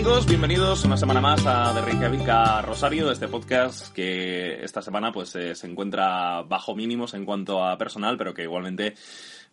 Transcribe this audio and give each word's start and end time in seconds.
Bienvenidos 0.00 0.82
una 0.86 0.96
semana 0.96 1.20
más 1.20 1.44
a 1.44 1.74
De 1.74 1.82
Reykjavik 1.82 2.26
Rosario, 2.64 3.12
este 3.12 3.28
podcast 3.28 3.92
que 3.92 4.64
esta 4.64 4.80
semana 4.80 5.12
pues 5.12 5.36
eh, 5.36 5.54
se 5.54 5.66
encuentra 5.66 6.40
bajo 6.40 6.74
mínimos 6.74 7.12
en 7.12 7.26
cuanto 7.26 7.62
a 7.62 7.76
personal, 7.76 8.16
pero 8.16 8.32
que 8.32 8.44
igualmente 8.44 8.94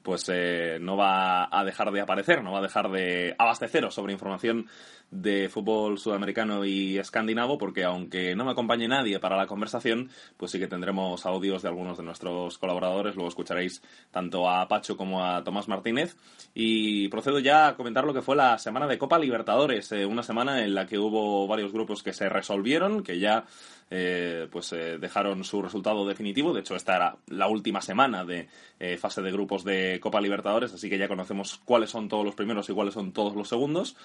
pues 0.02 0.30
eh, 0.30 0.78
no 0.80 0.96
va 0.96 1.50
a 1.52 1.66
dejar 1.66 1.92
de 1.92 2.00
aparecer, 2.00 2.42
no 2.42 2.54
va 2.54 2.60
a 2.60 2.62
dejar 2.62 2.90
de 2.90 3.36
abasteceros 3.38 3.94
sobre 3.94 4.14
información 4.14 4.68
de 5.12 5.50
fútbol 5.50 5.98
sudamericano 5.98 6.66
y 6.66 6.98
escandinavo, 6.98 7.58
porque 7.58 7.84
aunque 7.84 8.36
no 8.36 8.46
me 8.46 8.52
acompañe 8.52 8.88
nadie 8.88 9.20
para 9.20 9.38
la 9.38 9.48
conversación, 9.48 10.10
pues 10.36 10.52
sí 10.52 10.60
que 10.60 10.68
tendremos 10.68 11.26
audios 11.26 11.62
de 11.62 11.70
algunos 11.70 11.98
de 11.98 12.04
nuestros 12.04 12.58
colaboradores. 12.58 13.16
Luego 13.16 13.30
escucharéis 13.30 13.82
tanto 14.12 14.50
a 14.50 14.68
Pacho 14.68 14.98
como 14.98 15.26
a 15.26 15.44
Tomás 15.44 15.68
Martínez. 15.68 16.16
Y 16.54 17.08
procedo 17.10 17.40
ya 17.40 17.68
a 17.68 17.76
comentar 17.76 18.06
lo 18.06 18.14
que 18.14 18.22
fue 18.22 18.36
la 18.36 18.58
semana 18.58 18.88
de 18.88 18.98
Copa 18.98 19.20
Libertadores, 19.20 19.92
eh, 19.92 20.06
una 20.06 20.24
semana 20.24 20.64
en 20.64 20.76
la 20.76 20.86
que 20.86 21.00
hubo 21.00 21.48
varios 21.48 21.72
grupos 21.72 22.04
que 22.04 22.14
se 22.14 22.30
resolvieron, 22.30 23.04
que 23.04 23.20
ya 23.20 23.46
eh, 23.90 24.50
pues 24.52 24.74
eh, 24.74 24.98
dejaron 25.00 25.44
su 25.46 25.62
resultado 25.62 26.06
definitivo. 26.06 26.54
De 26.54 26.60
hecho, 26.60 26.76
esta 26.76 26.96
era 26.96 27.18
la 27.28 27.48
última 27.48 27.82
semana 27.82 28.26
de 28.26 28.50
eh, 28.80 28.98
fase 28.98 29.22
de 29.22 29.32
grupos 29.32 29.64
de 29.64 30.00
Copa 30.02 30.20
Libertadores, 30.20 30.74
así 30.74 30.90
que 30.90 30.98
ya 30.98 31.08
conocemos 31.08 31.62
cuáles 31.64 31.90
son 31.90 32.10
todos 32.10 32.26
los 32.26 32.36
primeros 32.36 32.70
y 32.70 32.74
cuáles 32.74 32.94
son 32.94 33.14
todos 33.14 33.36
los 33.36 33.48
segundos. 33.48 33.96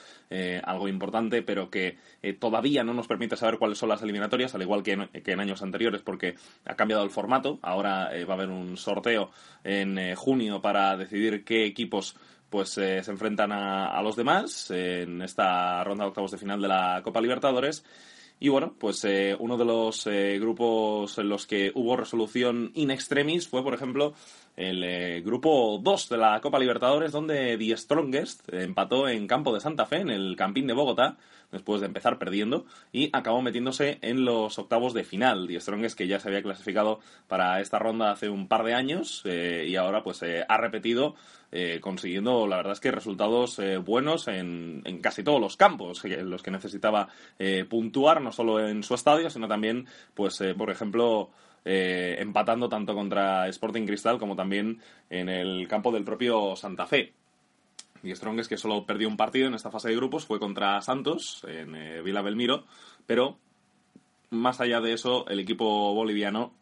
algo 0.65 0.89
importante, 0.93 1.43
pero 1.43 1.71
que 1.71 1.97
todavía 2.39 2.85
no 2.85 2.95
nos 2.95 3.09
permite 3.09 3.37
saber 3.37 3.59
cuáles 3.59 3.79
son 3.79 3.89
las 3.89 4.03
eliminatorias, 4.03 4.55
al 4.55 4.63
igual 4.63 4.83
que 4.83 4.93
en, 4.93 5.41
años 5.41 5.63
anteriores, 5.63 6.03
porque 6.03 6.35
ha 6.65 6.77
cambiado 6.77 7.03
el 7.03 7.11
formato. 7.11 7.59
Ahora 7.63 8.11
va 8.29 8.35
a 8.35 8.37
haber 8.37 8.51
un 8.51 8.77
sorteo 8.77 9.31
en 9.65 10.15
junio 10.15 10.61
para 10.63 10.97
decidir 10.97 11.45
qué 11.45 11.65
equipos 11.65 12.17
pues 12.51 12.69
se 12.69 12.99
enfrentan 12.99 13.51
a, 13.51 13.87
a, 13.87 14.03
los 14.03 14.15
demás 14.15 14.71
en 14.71 15.23
esta 15.23 15.83
ronda 15.85 16.05
de 16.05 16.09
octavos 16.09 16.31
de 16.31 16.39
final 16.39 16.61
de 16.61 16.69
la 16.69 17.01
Copa 17.03 17.21
Libertadores. 17.21 17.83
Y 18.43 18.49
bueno, 18.49 18.75
pues 18.77 19.05
eh, 19.05 19.37
uno 19.39 19.57
de 19.57 19.65
los 19.65 20.05
eh, 20.09 20.37
grupos 20.41 21.17
en 21.17 21.29
los 21.29 21.47
que 21.47 21.71
hubo 21.77 21.97
resolución 21.97 22.73
in 22.75 22.91
extremis 22.91 23.47
fue, 23.47 23.63
por 23.63 23.73
ejemplo, 23.73 24.15
el 24.57 24.83
eh, 24.83 25.23
grupo 25.25 25.79
2 25.81 26.09
de 26.09 26.17
la 26.17 26.41
Copa 26.41 26.59
Libertadores, 26.59 27.13
donde 27.13 27.57
The 27.57 27.77
Strongest 27.77 28.53
empató 28.53 29.09
en 29.09 29.29
campo 29.29 29.55
de 29.55 29.61
Santa 29.61 29.87
Fe, 29.87 29.99
en 29.99 30.11
el 30.11 30.35
Campín 30.35 30.67
de 30.67 30.73
Bogotá, 30.73 31.19
después 31.53 31.83
de 31.83 31.87
empezar 31.87 32.19
perdiendo, 32.19 32.67
y 32.91 33.11
acabó 33.13 33.43
metiéndose 33.43 33.99
en 34.03 34.25
los 34.25 34.59
octavos 34.59 34.93
de 34.93 35.05
final. 35.05 35.47
The 35.47 35.61
Strongest, 35.61 35.97
que 35.97 36.09
ya 36.09 36.19
se 36.19 36.27
había 36.27 36.43
clasificado 36.43 36.99
para 37.29 37.61
esta 37.61 37.79
ronda 37.79 38.11
hace 38.11 38.29
un 38.29 38.49
par 38.49 38.65
de 38.65 38.75
años, 38.75 39.23
y 39.25 39.77
ahora 39.77 40.03
pues 40.03 40.21
ha 40.49 40.57
repetido 40.57 41.15
eh, 41.55 41.81
consiguiendo, 41.83 42.47
la 42.47 42.57
verdad 42.57 42.73
es 42.73 42.81
que 42.81 42.91
resultados 42.91 43.59
eh, 43.59 43.77
buenos 43.77 44.27
en, 44.27 44.81
en, 44.87 45.03
casi 45.03 45.23
todos 45.23 45.39
los 45.39 45.59
campos, 45.59 46.03
en 46.07 46.31
los 46.31 46.43
que 46.43 46.51
necesitaba 46.51 47.09
eh, 47.39 47.67
puntuar, 47.69 48.23
no 48.23 48.33
solo 48.33 48.67
en 48.67 48.83
su 48.83 48.95
estadio, 48.95 49.29
sino 49.29 49.47
también, 49.47 49.87
pues, 50.15 50.43
por 50.57 50.71
ejemplo, 50.71 51.29
empatando 51.65 52.71
tanto 52.71 52.95
contra 52.95 53.49
Sporting 53.49 53.87
Cristal 53.87 54.19
como 54.19 54.35
también 54.35 54.81
en 55.11 55.29
el 55.29 55.69
campo 55.69 55.93
del 55.93 56.05
propio 56.05 56.57
Santa 56.57 56.87
Fe. 56.87 57.13
Y 58.03 58.15
Strongest, 58.15 58.49
que 58.49 58.57
solo 58.57 58.87
perdió 58.87 59.07
un 59.07 59.19
partido 59.19 59.47
en 59.47 59.55
esta 59.55 59.71
fase 59.71 59.91
de 59.91 59.97
grupos, 59.97 60.25
fue 60.25 60.41
contra 60.41 60.81
Santos 60.81 61.47
en 61.47 62.03
Vila 62.03 62.23
Belmiro, 62.23 62.65
pero 63.07 63.37
más 64.31 64.61
allá 64.63 64.81
de 64.81 64.95
eso, 64.95 65.29
el 65.29 65.39
equipo 65.39 65.95
boliviano 65.95 66.55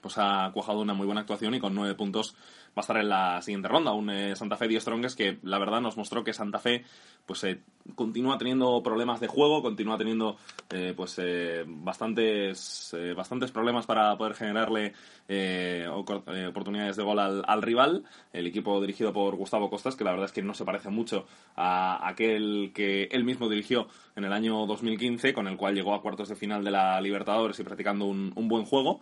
pues 0.00 0.14
ha 0.18 0.50
cuajado 0.52 0.80
una 0.80 0.94
muy 0.94 1.06
buena 1.06 1.22
actuación 1.22 1.54
y 1.54 1.60
con 1.60 1.74
nueve 1.74 1.94
puntos 1.94 2.34
va 2.78 2.80
a 2.80 2.80
estar 2.80 2.96
en 2.98 3.08
la 3.08 3.42
siguiente 3.42 3.68
ronda. 3.68 3.92
Un 3.92 4.10
eh, 4.10 4.36
Santa 4.36 4.56
Fe 4.56 4.68
10 4.68 4.82
Strongest 4.82 5.16
que 5.16 5.38
la 5.42 5.58
verdad 5.58 5.80
nos 5.80 5.96
mostró 5.96 6.22
que 6.22 6.32
Santa 6.32 6.58
Fe 6.58 6.84
pues 7.26 7.42
eh, 7.44 7.60
continúa 7.94 8.38
teniendo 8.38 8.82
problemas 8.82 9.20
de 9.20 9.26
juego, 9.26 9.62
continúa 9.62 9.98
teniendo 9.98 10.36
eh, 10.70 10.94
pues 10.96 11.20
bastantes 11.66 12.94
bastantes 13.16 13.50
problemas 13.50 13.86
para 13.86 14.16
poder 14.16 14.34
generarle 14.34 14.94
oportunidades 15.90 16.96
de 16.96 17.02
gol 17.02 17.18
al, 17.18 17.62
rival. 17.62 18.04
El 18.32 18.46
equipo 18.46 18.80
dirigido 18.80 19.12
por 19.12 19.34
Gustavo 19.36 19.68
Costas, 19.68 19.96
que 19.96 20.04
la 20.04 20.12
verdad 20.12 20.26
es 20.26 20.32
que 20.32 20.42
no 20.42 20.54
se 20.54 20.64
parece 20.64 20.90
mucho 20.90 21.26
a 21.56 22.06
aquel 22.08 22.72
que 22.74 23.08
él 23.10 23.24
mismo 23.24 23.48
dirigió 23.48 23.88
en 24.16 24.24
el 24.24 24.32
año 24.32 24.66
2015, 24.66 25.32
con 25.32 25.46
el 25.48 25.56
cual 25.56 25.74
llegó 25.74 25.94
a 25.94 26.02
cuartos 26.02 26.28
de 26.28 26.36
final 26.36 26.64
de 26.64 26.70
la 26.70 27.00
Libertadores 27.00 27.58
y 27.58 27.62
practicando 27.62 28.04
un, 28.06 28.32
buen 28.48 28.64
juego. 28.64 29.00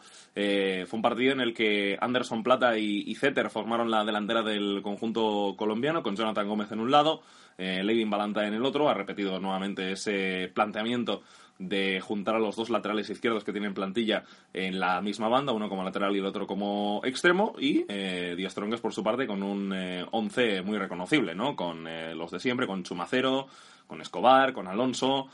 Fue 0.86 0.98
un 0.98 1.02
partido 1.02 1.32
en 1.32 1.40
el 1.40 1.52
que 1.52 1.98
Anderson 2.00 2.42
Plata 2.42 2.78
y, 2.78 3.04
y 3.06 3.14
formaron 3.14 3.90
la 3.90 4.04
delantera 4.04 4.42
del 4.42 4.80
conjunto 4.82 5.54
colombiano, 5.56 6.02
con 6.02 6.16
Jonathan 6.16 6.48
Gómez 6.48 6.72
en 6.72 6.80
un 6.80 6.90
lado, 6.90 7.22
eh, 7.58 7.82
Levin 7.82 8.10
Balanta 8.10 8.46
en 8.46 8.54
el 8.54 8.64
otro. 8.64 8.88
Ha 8.88 8.94
repetido 8.94 9.38
nuevamente 9.38 9.92
ese 9.92 10.50
planteamiento 10.54 11.22
de 11.58 12.00
juntar 12.00 12.34
a 12.34 12.38
los 12.38 12.56
dos 12.56 12.70
laterales 12.70 13.08
izquierdos 13.08 13.44
que 13.44 13.52
tienen 13.52 13.74
plantilla 13.74 14.24
en 14.52 14.78
la 14.78 15.00
misma 15.00 15.28
banda, 15.28 15.52
uno 15.52 15.68
como 15.68 15.84
lateral 15.84 16.14
y 16.14 16.18
el 16.18 16.26
otro 16.26 16.46
como 16.46 17.00
extremo, 17.04 17.54
y 17.58 17.84
eh, 17.88 18.34
Díaz 18.36 18.54
Trongues 18.54 18.80
por 18.80 18.92
su 18.92 19.02
parte 19.02 19.26
con 19.26 19.42
un 19.42 19.72
eh, 19.72 20.04
once 20.10 20.62
muy 20.62 20.78
reconocible, 20.78 21.34
¿no? 21.34 21.56
Con 21.56 21.86
eh, 21.86 22.14
los 22.14 22.30
de 22.30 22.40
siempre, 22.40 22.66
con 22.66 22.82
Chumacero, 22.82 23.46
con 23.86 24.00
Escobar, 24.00 24.52
con 24.52 24.68
Alonso, 24.68 25.28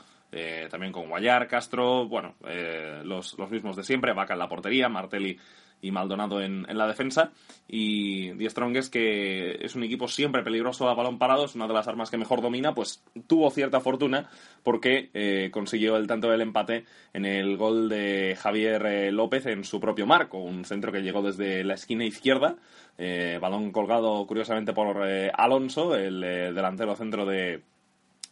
también 0.69 0.91
con 0.91 1.09
Guayar, 1.09 1.47
Castro, 1.47 2.07
bueno, 2.07 2.35
los, 3.03 3.37
los, 3.37 3.51
mismos 3.51 3.75
de 3.75 3.83
siempre, 3.83 4.13
Vaca 4.13 4.33
en 4.33 4.39
la 4.39 4.49
portería, 4.49 4.89
Martelli 4.89 5.37
y 5.83 5.91
Maldonado 5.91 6.41
en, 6.41 6.65
en 6.67 6.77
la 6.77 6.87
defensa. 6.87 7.31
Y 7.67 8.31
The 8.33 8.49
Strongest, 8.49 8.91
que 8.91 9.57
es 9.61 9.75
un 9.75 9.83
equipo 9.83 10.07
siempre 10.07 10.41
peligroso 10.41 10.89
a 10.89 10.95
balón 10.95 11.19
parado, 11.19 11.45
es 11.45 11.55
una 11.55 11.67
de 11.67 11.73
las 11.73 11.87
armas 11.87 12.09
que 12.09 12.17
mejor 12.17 12.41
domina, 12.41 12.73
pues 12.73 13.03
tuvo 13.27 13.51
cierta 13.51 13.81
fortuna 13.81 14.29
porque 14.63 15.09
eh, 15.13 15.49
consiguió 15.51 15.97
el 15.97 16.07
tanto 16.07 16.29
del 16.29 16.41
empate 16.41 16.85
en 17.11 17.25
el 17.25 17.57
gol 17.57 17.89
de 17.89 18.37
Javier 18.39 18.85
eh, 18.85 19.11
López 19.11 19.45
en 19.45 19.65
su 19.65 19.79
propio 19.79 20.07
marco, 20.07 20.37
un 20.37 20.63
centro 20.65 20.91
que 20.91 21.01
llegó 21.01 21.21
desde 21.21 21.63
la 21.65 21.73
esquina 21.73 22.05
izquierda, 22.05 22.55
eh, 22.97 23.37
balón 23.41 23.71
colgado 23.71 24.25
curiosamente 24.25 24.73
por 24.73 25.03
Alonso, 25.33 25.95
el 25.95 26.21
delantero 26.21 26.95
centro 26.95 27.25
de, 27.25 27.61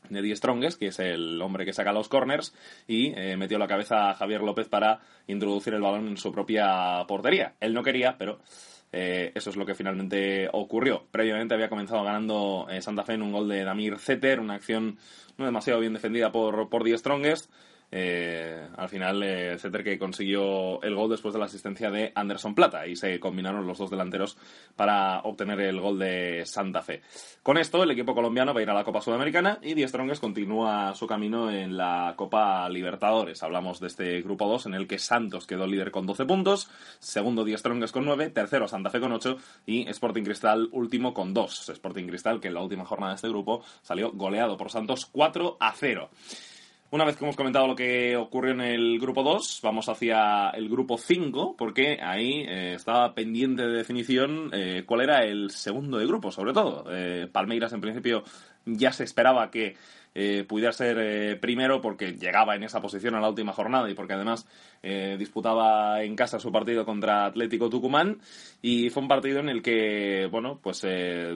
de 0.10 0.36
Strongest, 0.36 0.80
que 0.80 0.88
es 0.88 1.00
el 1.00 1.42
hombre 1.42 1.66
que 1.66 1.74
saca 1.74 1.94
los 1.94 2.10
corners, 2.10 2.54
y 2.88 3.14
eh, 3.16 3.38
metió 3.38 3.58
la 3.58 3.68
cabeza 3.68 4.10
a 4.10 4.16
Javier 4.16 4.42
López 4.42 4.68
para 4.68 5.00
introducir 5.28 5.74
el 5.74 5.82
balón 5.82 6.08
en 6.08 6.18
su 6.18 6.32
propia 6.32 7.06
portería. 7.08 7.54
Él 7.60 7.74
no 7.74 7.84
quería, 7.84 8.18
pero 8.18 8.40
eh, 8.92 9.32
eso 9.36 9.50
es 9.50 9.56
lo 9.56 9.66
que 9.66 9.76
finalmente 9.76 10.50
ocurrió. 10.52 11.06
Previamente 11.12 11.54
había 11.54 11.70
comenzado 11.70 12.04
ganando 12.04 12.68
eh, 12.70 12.82
Santa 12.82 13.04
Fe 13.04 13.14
en 13.14 13.22
un 13.22 13.32
gol 13.32 13.48
de 13.48 13.64
Damir 13.64 13.98
Zeter, 13.98 14.40
una 14.40 14.56
acción 14.56 14.98
no 15.38 15.46
demasiado 15.46 15.80
bien 15.80 15.94
defendida 15.94 16.32
por, 16.32 16.70
por 16.70 16.84
The 16.84 16.98
Strongest. 16.98 17.52
Eh, 17.94 18.70
al 18.78 18.88
final 18.88 19.22
eh, 19.22 19.58
que 19.84 20.00
consiguió 20.00 20.82
el 20.82 20.96
gol 20.96 21.10
después 21.10 21.34
de 21.34 21.40
la 21.40 21.46
asistencia 21.46 21.92
de 21.92 22.14
Anderson 22.16 22.56
Plata 22.56 22.88
y 22.88 22.96
se 22.96 23.20
combinaron 23.20 23.68
los 23.68 23.78
dos 23.78 23.90
delanteros 23.90 24.38
para 24.78 25.20
obtener 25.22 25.60
el 25.60 25.82
gol 25.82 26.00
de 26.00 26.44
Santa 26.46 26.82
Fe. 26.82 27.02
Con 27.44 27.58
esto 27.58 27.84
el 27.84 27.92
equipo 27.92 28.16
colombiano 28.16 28.54
va 28.54 28.62
a 28.62 28.64
ir 28.64 28.70
a 28.70 28.74
la 28.74 28.86
Copa 28.86 29.02
Sudamericana 29.02 29.60
y 29.62 29.74
Die 29.74 29.88
Strongest 29.88 30.22
continúa 30.22 30.94
su 30.96 31.06
camino 31.06 31.52
en 31.52 31.76
la 31.76 32.14
Copa 32.16 32.70
Libertadores. 32.70 33.44
Hablamos 33.44 33.82
de 33.82 33.88
este 33.88 34.22
grupo 34.22 34.48
2 34.48 34.68
en 34.68 34.74
el 34.76 34.88
que 34.88 34.98
Santos 34.98 35.46
quedó 35.46 35.68
líder 35.68 35.92
con 35.92 36.06
12 36.06 36.26
puntos, 36.26 36.70
segundo 37.00 37.44
Die 37.44 37.58
Strongest 37.58 37.94
con 37.94 38.06
9, 38.06 38.30
tercero 38.30 38.68
Santa 38.68 38.90
Fe 38.90 39.02
con 39.02 39.12
8 39.12 39.38
y 39.66 39.88
Sporting 39.90 40.24
Cristal 40.24 40.70
último 40.72 41.14
con 41.14 41.34
2. 41.34 41.70
Sporting 41.70 42.08
Cristal 42.08 42.40
que 42.40 42.48
en 42.48 42.54
la 42.54 42.62
última 42.62 42.86
jornada 42.86 43.12
de 43.12 43.16
este 43.16 43.30
grupo 43.30 43.64
salió 43.82 44.12
goleado 44.12 44.56
por 44.56 44.72
Santos 44.72 45.08
4 45.12 45.58
a 45.60 45.74
0. 45.74 46.10
Una 46.92 47.06
vez 47.06 47.16
que 47.16 47.24
hemos 47.24 47.38
comentado 47.38 47.68
lo 47.68 47.76
que 47.76 48.18
ocurrió 48.18 48.52
en 48.52 48.60
el 48.60 49.00
grupo 49.00 49.24
2, 49.24 49.62
vamos 49.64 49.88
hacia 49.88 50.50
el 50.50 50.68
grupo 50.68 50.98
5, 50.98 51.56
porque 51.58 51.98
ahí 52.02 52.42
eh, 52.46 52.74
estaba 52.74 53.16
pendiente 53.16 53.64
de 53.64 53.78
definición 53.78 54.50
eh, 54.52 54.84
cuál 54.86 55.00
era 55.00 55.24
el 55.24 55.52
segundo 55.52 56.00
de 56.00 56.06
grupo, 56.06 56.34
sobre 56.34 56.52
todo. 56.52 56.84
Eh, 56.92 57.30
Palmeiras, 57.32 57.72
en 57.72 57.80
principio, 57.80 58.26
ya 58.66 58.92
se 58.92 59.06
esperaba 59.06 59.50
que 59.50 59.78
eh, 60.14 60.44
pudiera 60.44 60.74
ser 60.74 60.98
eh, 61.00 61.36
primero 61.38 61.80
porque 61.82 62.14
llegaba 62.14 62.56
en 62.56 62.64
esa 62.64 62.82
posición 62.82 63.16
a 63.16 63.22
la 63.22 63.30
última 63.30 63.54
jornada 63.54 63.90
y 63.90 63.94
porque 63.94 64.14
además 64.14 64.46
eh, 64.84 65.16
disputaba 65.18 66.04
en 66.04 66.16
casa 66.18 66.38
su 66.38 66.52
partido 66.52 66.84
contra 66.86 67.26
Atlético 67.26 67.70
Tucumán 67.70 68.20
y 68.62 68.90
fue 68.90 69.04
un 69.04 69.08
partido 69.08 69.40
en 69.40 69.48
el 69.48 69.62
que, 69.62 70.28
bueno, 70.30 70.60
pues 70.62 70.86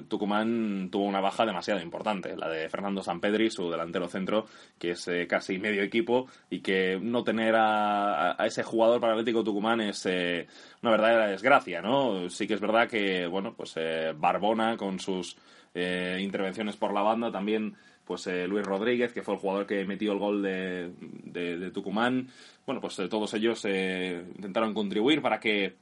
Tucumán 0.10 0.90
tuvo 0.92 1.06
una 1.06 1.22
baja 1.22 1.46
demasiado 1.46 1.80
importante, 1.80 2.36
la 2.36 2.50
de 2.50 2.68
Fernando 2.70 3.02
Sampedri, 3.02 3.50
su 3.50 3.70
delantero 3.70 4.08
centro, 4.10 4.46
que 4.78 4.92
es 4.92 5.10
casi 5.28 5.58
medio 5.58 5.82
equipo 5.82 6.28
y 6.50 6.60
que 6.60 7.00
no 7.02 7.24
tener 7.24 7.56
a, 7.56 8.42
a, 8.42 8.46
ese 8.46 8.64
jugador 8.64 9.00
para 9.00 9.14
Atlético 9.14 9.44
Tucumán 9.44 9.82
es 9.82 10.06
una 10.06 10.92
verdadera 10.92 11.28
desgracia, 11.28 11.82
¿no? 11.82 12.30
Sí 12.30 12.46
que 12.46 12.56
es 12.56 12.62
verdad 12.62 12.88
que, 12.90 13.26
bueno, 13.26 13.54
pues 13.56 13.76
Barbona 14.18 14.78
con 14.78 15.00
sus 15.00 15.38
intervenciones 15.74 16.78
por 16.78 16.94
la 16.94 17.02
banda 17.02 17.32
también 17.32 17.76
pues 18.06 18.28
eh, 18.28 18.48
Luis 18.48 18.66
Rodríguez, 18.66 19.12
que 19.12 19.24
fue 19.24 19.34
el 19.34 19.40
jugador 19.40 19.66
que 19.66 19.84
metió 19.86 20.12
el 20.12 20.20
gol 20.20 20.42
de, 20.42 20.92
de, 21.00 21.72
Tucumán. 21.72 22.30
Bueno, 22.66 22.80
pues 22.80 22.98
eh, 23.00 23.08
todos 23.08 23.34
ellos 23.34 23.62
eh, 23.66 24.24
intentaron 24.36 24.74
contribuir 24.74 25.22
para 25.22 25.40
que 25.40 25.76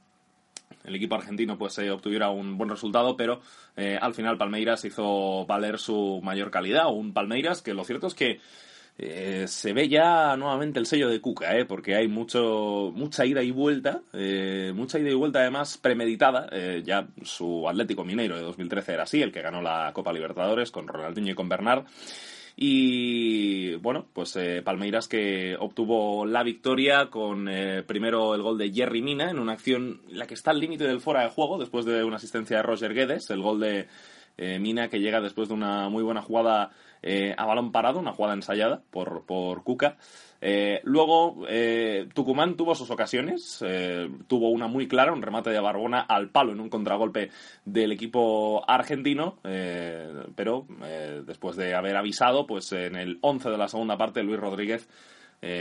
el 0.84 0.94
equipo 0.94 1.14
argentino 1.14 1.56
pues 1.56 1.78
obtuviera 1.78 2.30
un 2.30 2.58
buen 2.58 2.70
resultado, 2.70 3.16
pero 3.16 3.40
al 3.76 4.14
final 4.14 4.36
Palmeiras 4.36 4.84
hizo 4.84 5.46
valer 5.46 5.78
su 5.78 6.20
mayor 6.22 6.50
calidad, 6.50 6.92
un 6.92 7.12
Palmeiras 7.12 7.62
que 7.62 7.74
lo 7.74 7.84
cierto 7.84 8.06
es 8.06 8.14
que 8.14 8.40
eh, 8.96 9.46
se 9.48 9.72
ve 9.72 9.88
ya 9.88 10.36
nuevamente 10.36 10.78
el 10.78 10.86
sello 10.86 11.08
de 11.08 11.20
Cuca, 11.20 11.56
¿eh? 11.58 11.64
porque 11.64 11.96
hay 11.96 12.06
mucho, 12.06 12.92
mucha 12.94 13.26
ida 13.26 13.42
y 13.42 13.50
vuelta, 13.50 14.02
eh, 14.12 14.72
mucha 14.74 15.00
ida 15.00 15.10
y 15.10 15.14
vuelta 15.14 15.40
además 15.40 15.78
premeditada. 15.78 16.48
Eh, 16.52 16.82
ya 16.84 17.08
su 17.22 17.68
Atlético 17.68 18.04
Mineiro 18.04 18.36
de 18.36 18.42
2013 18.42 18.92
era 18.92 19.02
así, 19.02 19.20
el 19.20 19.32
que 19.32 19.42
ganó 19.42 19.60
la 19.60 19.90
Copa 19.92 20.12
Libertadores 20.12 20.70
con 20.70 20.86
Ronaldinho 20.86 21.32
y 21.32 21.34
con 21.34 21.48
Bernard. 21.48 21.84
Y 22.56 23.74
bueno, 23.76 24.06
pues 24.12 24.38
Palmeiras 24.62 25.08
que 25.08 25.56
obtuvo 25.58 26.24
la 26.24 26.44
victoria 26.44 27.10
con 27.10 27.50
primero 27.84 28.32
el 28.36 28.42
gol 28.42 28.58
de 28.58 28.70
Jerry 28.72 29.02
Mina 29.02 29.28
en 29.28 29.40
una 29.40 29.54
acción 29.54 30.02
la 30.08 30.28
que 30.28 30.34
está 30.34 30.52
al 30.52 30.60
límite 30.60 30.84
del 30.84 31.00
fuera 31.00 31.22
de 31.22 31.30
juego 31.30 31.58
después 31.58 31.84
de 31.84 32.04
una 32.04 32.14
asistencia 32.14 32.58
de 32.58 32.62
Roger 32.62 32.94
Guedes, 32.94 33.28
el 33.30 33.42
gol 33.42 33.58
de 33.58 33.88
Mina 34.36 34.88
que 34.88 35.00
llega 35.00 35.20
después 35.20 35.48
de 35.48 35.54
una 35.54 35.88
muy 35.88 36.02
buena 36.02 36.22
jugada 36.22 36.72
eh, 37.06 37.34
a 37.36 37.44
balón 37.44 37.70
parado, 37.70 37.98
una 37.98 38.14
jugada 38.14 38.32
ensayada 38.32 38.80
por, 38.90 39.26
por 39.26 39.62
Cuca. 39.62 39.98
Eh, 40.40 40.80
luego, 40.84 41.44
eh, 41.48 42.08
Tucumán 42.14 42.56
tuvo 42.56 42.74
sus 42.74 42.90
ocasiones, 42.90 43.62
tuvo 44.26 44.48
una 44.48 44.68
muy 44.68 44.88
clara, 44.88 45.12
un 45.12 45.20
remate 45.20 45.50
de 45.50 45.60
Barbona 45.60 46.00
al 46.00 46.30
palo 46.30 46.52
en 46.52 46.60
un 46.60 46.70
contragolpe 46.70 47.30
del 47.66 47.92
equipo 47.92 48.64
argentino, 48.66 49.36
pero 50.34 50.66
después 51.26 51.56
de 51.56 51.74
haber 51.74 51.96
avisado, 51.96 52.46
pues 52.46 52.72
en 52.72 52.96
el 52.96 53.18
11 53.20 53.50
de 53.50 53.58
la 53.58 53.68
segunda 53.68 53.98
parte, 53.98 54.22
Luis 54.22 54.40
Rodríguez 54.40 54.88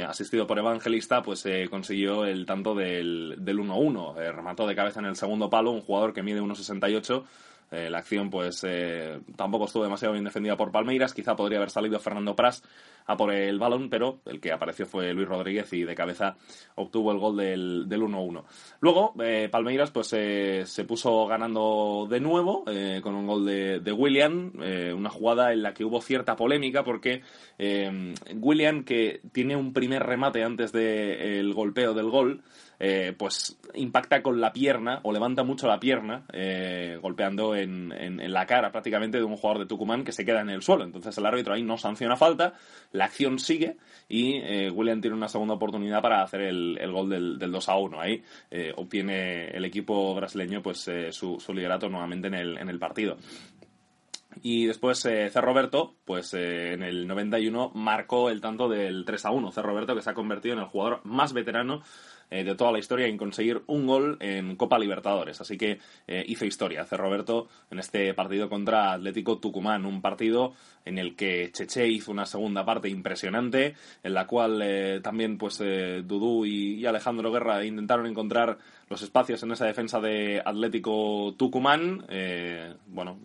asistido 0.08 0.48
por 0.48 0.60
Evangelista, 0.60 1.22
pues 1.24 1.46
consiguió 1.70 2.26
el 2.26 2.46
tanto 2.46 2.74
del, 2.74 3.36
del 3.40 3.60
1-1. 3.60 4.16
remató 4.32 4.66
de 4.66 4.76
cabeza 4.76 5.02
en 5.02 5.08
el 5.08 5.18
segundo 5.18 5.50
palo, 5.50 5.72
un 5.72 5.82
jugador 5.82 6.14
que 6.14 6.24
mide 6.24 6.42
1,68 6.42 7.24
eh, 7.74 7.90
la 7.90 7.98
acción 7.98 8.30
pues 8.30 8.64
eh, 8.68 9.20
tampoco 9.36 9.66
estuvo 9.66 9.84
demasiado 9.84 10.14
bien 10.14 10.24
defendida 10.24 10.56
por 10.56 10.72
Palmeiras, 10.72 11.12
quizá 11.12 11.36
podría 11.36 11.58
haber 11.58 11.72
salido 11.72 12.00
Fernando 12.00 12.36
Pras 12.36 12.62
a 13.08 13.18
por 13.18 13.34
el 13.34 13.58
balón, 13.58 13.90
pero 13.90 14.20
el 14.26 14.40
que 14.40 14.52
apareció 14.52 14.86
fue 14.86 15.12
Luis 15.12 15.28
Rodríguez 15.28 15.74
y 15.74 15.84
de 15.84 15.96
cabeza 15.96 16.38
obtuvo 16.76 17.12
el 17.12 17.18
gol 17.18 17.36
del, 17.36 17.90
1-1. 17.90 18.44
Luego 18.80 19.14
eh, 19.24 19.50
Palmeiras 19.52 19.90
pues 19.90 20.08
se 20.08 20.86
puso 20.86 21.26
ganando 21.26 22.08
de 22.08 22.20
nuevo 22.20 22.64
con 23.02 23.16
un 23.16 23.26
gol 23.26 23.46
de, 23.46 23.80
de 23.80 23.92
William, 23.92 24.54
una 24.96 25.10
jugada 25.10 25.52
en 25.52 25.64
la 25.64 25.74
que 25.74 25.84
hubo 25.84 26.00
cierta 26.00 26.36
polémica 26.36 26.84
porque 26.84 27.24
William 28.36 28.84
que 28.84 29.22
tiene 29.32 29.56
un 29.56 29.74
primer 29.74 30.04
remate 30.04 30.44
antes 30.44 30.72
del 30.72 31.54
golpeo 31.54 31.94
del 31.94 32.10
gol, 32.10 32.42
eh, 32.86 33.14
pues 33.18 33.58
impacta 33.76 34.22
con 34.22 34.42
la 34.42 34.52
pierna 34.52 35.00
o 35.04 35.14
levanta 35.14 35.44
mucho 35.44 35.68
la 35.68 35.80
pierna, 35.80 36.26
eh, 36.34 37.00
golpeando 37.02 37.56
en, 37.56 37.94
en, 37.94 38.34
la 38.34 38.46
cara 38.46 38.74
prácticamente 38.74 39.20
de 39.20 39.24
un 39.24 39.38
jugador 39.38 39.60
de 39.60 39.68
Tucumán 39.68 40.04
que 40.04 40.12
se 40.12 40.26
queda 40.26 40.42
en 40.42 40.50
el 40.50 40.62
suelo. 40.62 40.84
Entonces 40.84 41.18
el 41.18 41.26
árbitro 41.26 41.54
ahí 41.54 41.64
no 41.64 41.78
sanciona 41.78 42.18
falta, 42.18 42.56
la 42.92 43.06
acción 43.06 43.40
sigue 43.40 43.78
y 44.10 44.36
eh, 44.36 44.70
William 44.70 45.00
tiene 45.00 45.16
una 45.16 45.30
segunda 45.30 45.54
oportunidad 45.54 46.02
para 46.02 46.24
hacer 46.24 46.42
el, 46.42 46.78
el 46.78 46.92
gol 46.92 47.10
del, 47.10 47.40
del, 47.40 47.54
2 47.54 47.70
a 47.70 47.78
1. 47.78 48.02
Ahí 48.02 48.22
obtiene 48.76 49.48
el 49.52 49.64
equipo 49.64 50.14
brasileño 50.14 50.62
pues 50.62 50.90
su, 51.12 51.54
liderato 51.54 51.88
nuevamente 51.88 52.28
en 52.28 52.34
el, 52.34 52.58
en 52.58 52.68
el 52.68 52.80
partido. 52.80 53.16
Y 54.42 54.66
después 54.66 55.06
eh. 55.06 55.32
Roberto, 55.36 55.96
pues 56.04 56.34
en 56.34 56.84
el 56.84 57.08
91 57.08 57.72
marcó 57.76 58.30
el 58.30 58.42
tanto 58.42 58.68
del 58.68 59.06
3 59.06 59.26
a 59.26 59.32
1. 59.32 59.52
C. 59.52 59.62
Roberto 59.62 59.96
que 59.96 60.02
se 60.02 60.10
ha 60.10 60.14
convertido 60.14 60.56
en 60.56 60.62
el 60.62 60.68
jugador 60.68 61.00
más 61.06 61.32
veterano 61.32 61.82
eh, 62.30 62.44
de 62.44 62.56
toda 62.56 62.72
la 62.72 62.80
historia 62.80 63.08
en 63.08 63.18
conseguir 63.18 63.62
un 63.68 63.86
gol 63.86 64.18
en 64.20 64.56
Copa 64.56 64.80
Libertadores. 64.80 65.40
Así 65.42 65.58
que 65.58 65.80
eh, 66.08 66.24
hizo 66.28 66.46
historia, 66.46 66.82
hace 66.82 66.98
Roberto, 66.98 67.48
en 67.70 67.80
este 67.80 68.14
partido 68.14 68.50
contra 68.50 68.94
Atlético 68.94 69.38
Tucumán. 69.38 69.86
Un 69.86 70.02
partido 70.02 70.54
en 70.86 70.98
el 70.98 71.16
que 71.16 71.52
Cheche 71.52 71.88
hizo 71.88 72.12
una 72.12 72.26
segunda 72.26 72.66
parte 72.66 72.90
impresionante, 72.90 73.76
en 74.04 74.14
la 74.14 74.28
cual 74.28 74.62
eh, 74.64 75.00
también 75.02 75.38
pues 75.38 75.60
Dudú 75.60 76.46
y, 76.46 76.86
Alejandro 76.86 77.32
Guerra 77.32 77.64
intentaron 77.64 78.08
encontrar 78.08 78.58
los 78.90 79.02
espacios 79.02 79.42
en 79.44 79.52
esa 79.52 79.66
defensa 79.66 80.00
de 80.00 80.42
Atlético 80.44 81.36
Tucumán. 81.38 82.06
bueno, 82.88 83.20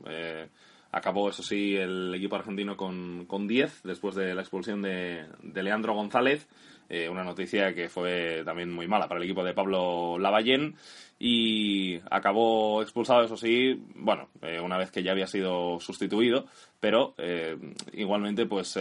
acabó, 0.93 1.31
eso 1.31 1.43
sí, 1.43 1.77
el 1.77 2.15
equipo 2.15 2.37
argentino 2.37 2.77
con, 2.77 3.27
con 3.27 3.49
10 3.49 3.83
después 3.85 4.15
de 4.15 4.35
la 4.35 4.43
expulsión 4.43 4.83
de 4.83 5.27
Leandro 5.63 5.95
González. 5.95 6.47
Eh, 6.91 7.09
una 7.09 7.23
noticia 7.23 7.75
que 7.75 7.91
fue 7.91 8.43
también 8.45 8.73
muy 8.73 8.89
mala 8.89 9.09
para 9.09 9.19
el 9.19 9.25
equipo 9.25 9.45
de 9.45 9.53
Pablo 9.53 10.19
Lavallén 10.19 10.75
y 11.19 12.01
acabó 12.11 12.81
expulsado, 12.81 13.25
eso 13.25 13.37
sí, 13.37 13.79
bueno, 13.97 14.29
eh, 14.41 14.59
una 14.59 14.79
vez 14.79 14.91
que 14.91 15.03
ya 15.03 15.13
había 15.13 15.27
sido 15.27 15.81
sustituido, 15.81 16.47
pero 16.81 17.15
eh, 17.19 17.59
igualmente 17.93 18.47
pues 18.47 18.79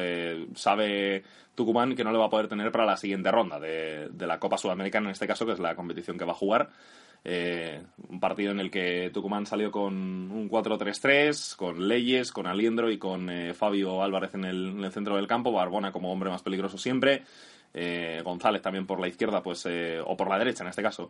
sabe 0.56 1.24
Tucumán 1.54 1.96
que 1.96 2.04
no 2.06 2.12
le 2.14 2.18
va 2.18 2.26
a 2.26 2.30
poder 2.30 2.48
tener 2.48 2.72
para 2.72 2.86
la 2.86 2.96
siguiente 2.96 3.30
ronda 3.30 3.60
de, 3.60 4.08
de, 4.10 4.28
la 4.28 4.40
Copa 4.40 4.58
Sudamericana, 4.58 5.08
en 5.08 5.12
este 5.12 5.28
caso, 5.28 5.46
que 5.46 5.54
es 5.54 5.60
la 5.60 5.76
competición 5.76 6.18
que 6.18 6.26
va 6.26 6.32
a 6.32 6.36
jugar. 6.36 6.70
un 7.26 8.20
partido 8.22 8.52
en 8.52 8.62
el 8.62 8.72
que 8.72 9.10
Tucumán 9.14 9.48
salió 9.48 9.70
con 9.70 9.94
un 9.96 10.50
4-3-3, 10.50 11.56
con 11.58 11.88
Leyes, 11.90 12.32
con 12.32 12.48
Aliendro 12.48 12.90
y 12.90 13.00
con 13.00 13.30
Fabio 13.54 14.02
Álvarez 14.02 14.36
en 14.36 14.46
el, 14.46 14.70
en 14.78 14.84
el 14.86 14.92
centro 14.94 15.18
del 15.18 15.28
campo, 15.28 15.52
Barbona 15.52 15.92
como 15.92 16.12
hombre 16.12 16.30
más 16.30 16.44
peligroso 16.44 16.78
siempre. 16.78 17.24
Eh, 17.74 18.22
González 18.24 18.62
también 18.62 18.86
por 18.88 19.00
la 19.00 19.08
izquierda, 19.08 19.42
pues, 19.42 19.66
eh, 19.66 20.00
o 20.04 20.16
por 20.18 20.30
la 20.30 20.38
derecha 20.38 20.64
en 20.64 20.70
este 20.70 20.82
caso, 20.82 21.10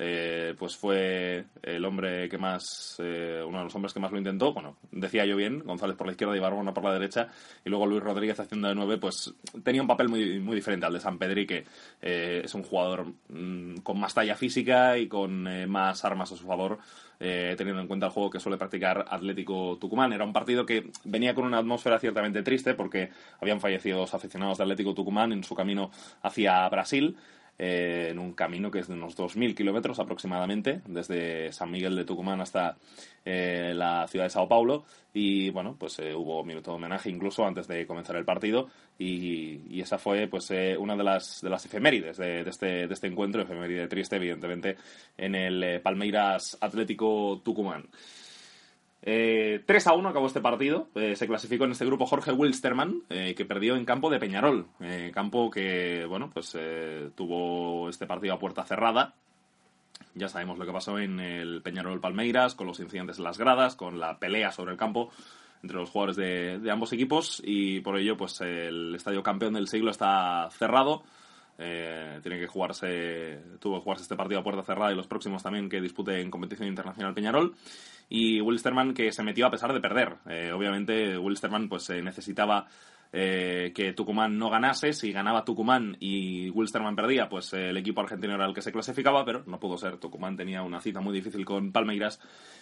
eh, 0.00 0.54
pues 0.56 0.76
fue 0.76 1.44
el 1.60 1.84
hombre 1.84 2.28
que 2.28 2.38
más, 2.38 2.96
uno 2.98 3.58
de 3.58 3.64
los 3.64 3.74
hombres 3.74 3.92
que 3.92 3.98
más 3.98 4.12
lo 4.12 4.18
intentó. 4.18 4.52
Bueno, 4.52 4.76
decía 4.92 5.26
yo 5.26 5.36
bien, 5.36 5.58
González 5.64 5.96
por 5.96 6.06
la 6.06 6.12
izquierda 6.12 6.36
y 6.36 6.40
Barbona 6.40 6.72
por 6.72 6.84
la 6.84 6.92
derecha, 6.92 7.28
y 7.64 7.68
luego 7.68 7.86
Luis 7.86 8.02
Rodríguez 8.02 8.38
haciendo 8.38 8.68
de 8.68 8.74
nueve, 8.74 8.98
pues 8.98 9.34
tenía 9.64 9.82
un 9.82 9.88
papel 9.88 10.08
muy, 10.08 10.38
muy 10.38 10.54
diferente 10.54 10.86
al 10.86 10.92
de 10.92 11.00
San 11.00 11.18
Pedri, 11.18 11.46
que 11.46 11.64
es 12.00 12.54
un 12.54 12.62
jugador 12.62 13.06
mm, 13.28 13.78
con 13.78 13.98
más 13.98 14.14
talla 14.14 14.36
física 14.36 14.96
y 14.98 15.08
con 15.08 15.68
más 15.68 16.04
armas 16.04 16.30
a 16.32 16.36
su 16.36 16.46
favor. 16.46 16.78
teniendo 17.18 17.80
en 17.80 17.88
cuenta 17.88 18.06
el 18.06 18.12
juego 18.12 18.30
que 18.30 18.38
suele 18.38 18.56
practicar 18.56 19.04
Atlético 19.08 19.76
Tucumán. 19.80 20.12
Era 20.12 20.24
un 20.24 20.32
partido 20.32 20.64
que 20.64 20.90
venía 21.04 21.34
con 21.34 21.44
una 21.44 21.58
atmósfera 21.58 21.98
ciertamente 21.98 22.42
triste 22.42 22.74
porque 22.74 23.10
habían 23.40 23.60
fallecido 23.60 23.98
dos 23.98 24.14
aficionados 24.14 24.58
de 24.58 24.64
Atlético 24.64 24.94
Tucumán 24.94 25.32
en 25.32 25.42
su 25.42 25.56
camino 25.56 25.90
hacia 26.22 26.68
Brasil. 26.68 27.16
Eh, 27.60 28.10
en 28.10 28.20
un 28.20 28.34
camino 28.34 28.70
que 28.70 28.78
es 28.78 28.86
de 28.86 28.94
unos 28.94 29.16
2.000 29.18 29.56
kilómetros 29.56 29.98
aproximadamente, 29.98 30.80
desde 30.86 31.52
San 31.52 31.72
Miguel 31.72 31.96
de 31.96 32.04
Tucumán 32.04 32.40
hasta 32.40 32.76
eh, 33.24 33.72
la 33.74 34.06
ciudad 34.06 34.26
de 34.26 34.30
Sao 34.30 34.48
Paulo. 34.48 34.84
Y 35.12 35.50
bueno, 35.50 35.74
pues 35.76 35.98
eh, 35.98 36.14
hubo 36.14 36.44
minuto 36.44 36.70
de 36.70 36.76
homenaje 36.76 37.10
incluso 37.10 37.44
antes 37.44 37.66
de 37.66 37.84
comenzar 37.84 38.14
el 38.14 38.24
partido. 38.24 38.68
Y, 38.96 39.80
esa 39.80 39.98
fue 39.98 40.26
pues 40.28 40.52
una 40.78 40.96
de 40.96 41.04
las, 41.04 41.40
de 41.40 41.50
las 41.50 41.64
efemérides 41.64 42.16
de, 42.16 42.40
este, 42.40 42.86
de 42.86 42.94
este 42.94 43.06
encuentro, 43.06 43.42
efeméride 43.42 43.88
triste, 43.88 44.16
evidentemente, 44.16 44.76
en 45.16 45.34
el 45.34 45.80
Palmeiras 45.80 46.58
Atlético 46.60 47.40
Tucumán. 47.44 47.88
Eh, 49.02 49.62
3 49.64 49.86
a 49.86 49.92
1 49.92 50.08
acabó 50.08 50.26
este 50.26 50.40
partido. 50.40 50.88
Eh, 50.94 51.16
se 51.16 51.26
clasificó 51.26 51.64
en 51.64 51.72
este 51.72 51.86
grupo 51.86 52.06
Jorge 52.06 52.32
Wilstermann, 52.32 53.02
eh, 53.10 53.34
que 53.36 53.44
perdió 53.44 53.76
en 53.76 53.84
campo 53.84 54.10
de 54.10 54.18
Peñarol. 54.18 54.66
Eh, 54.80 55.10
campo 55.14 55.50
que, 55.50 56.04
bueno, 56.06 56.30
pues 56.32 56.56
tuvo 57.14 57.88
este 57.88 58.06
partido 58.06 58.34
a 58.34 58.38
puerta 58.38 58.64
cerrada. 58.64 59.14
Ya 60.14 60.28
sabemos 60.28 60.58
lo 60.58 60.66
que 60.66 60.72
pasó 60.72 60.98
en 60.98 61.20
el 61.20 61.62
Peñarol 61.62 62.00
Palmeiras, 62.00 62.54
con 62.54 62.66
los 62.66 62.80
incidentes 62.80 63.18
en 63.18 63.24
las 63.24 63.38
gradas, 63.38 63.76
con 63.76 64.00
la 64.00 64.18
pelea 64.18 64.50
sobre 64.50 64.72
el 64.72 64.78
campo 64.78 65.10
entre 65.62 65.76
los 65.76 65.90
jugadores 65.90 66.16
de, 66.16 66.70
ambos 66.70 66.92
equipos 66.92 67.42
y 67.44 67.80
por 67.80 67.98
ello 67.98 68.16
pues 68.16 68.40
el 68.42 68.94
estadio 68.94 69.24
campeón 69.24 69.54
del 69.54 69.68
siglo 69.68 69.90
está 69.90 70.48
cerrado. 70.52 71.02
Tiene 71.56 72.38
que 72.38 72.46
jugarse, 72.46 73.40
tuvo 73.58 73.78
que 73.78 73.82
jugarse 73.82 74.02
este 74.02 74.14
partido 74.14 74.40
a 74.40 74.44
puerta 74.44 74.62
cerrada 74.62 74.92
y 74.92 74.96
los 74.96 75.08
próximos 75.08 75.42
también 75.42 75.68
que 75.68 75.80
dispute 75.80 76.20
en 76.20 76.30
competición 76.30 76.68
internacional 76.68 77.14
Peñarol. 77.14 77.54
Y 78.08 78.40
Wilstermann 78.40 78.94
que 78.94 79.12
se 79.12 79.22
metió 79.22 79.46
a 79.46 79.50
pesar 79.50 79.72
de 79.72 79.80
perder. 79.80 80.16
Eh, 80.28 80.52
obviamente 80.52 81.18
Wilstermann 81.18 81.68
pues 81.68 81.90
necesitaba 81.90 82.66
eh, 83.10 83.72
que 83.74 83.92
Tucumán 83.94 84.38
no 84.38 84.50
ganase. 84.50 84.92
Si 84.92 85.12
ganaba 85.12 85.44
Tucumán 85.44 85.96
y 85.98 86.50
Wilstermann 86.50 86.96
perdía, 86.96 87.28
pues 87.28 87.52
el 87.54 87.76
equipo 87.76 88.00
argentino 88.00 88.34
era 88.34 88.46
el 88.46 88.54
que 88.54 88.62
se 88.62 88.72
clasificaba, 88.72 89.24
pero 89.24 89.44
no 89.46 89.58
pudo 89.58 89.78
ser. 89.78 89.96
Tucumán 89.96 90.36
tenía 90.36 90.62
una 90.62 90.80
cita 90.80 91.00
muy 91.00 91.14
difícil 91.14 91.44
con 91.44 91.72
Palmeiras 91.72 92.20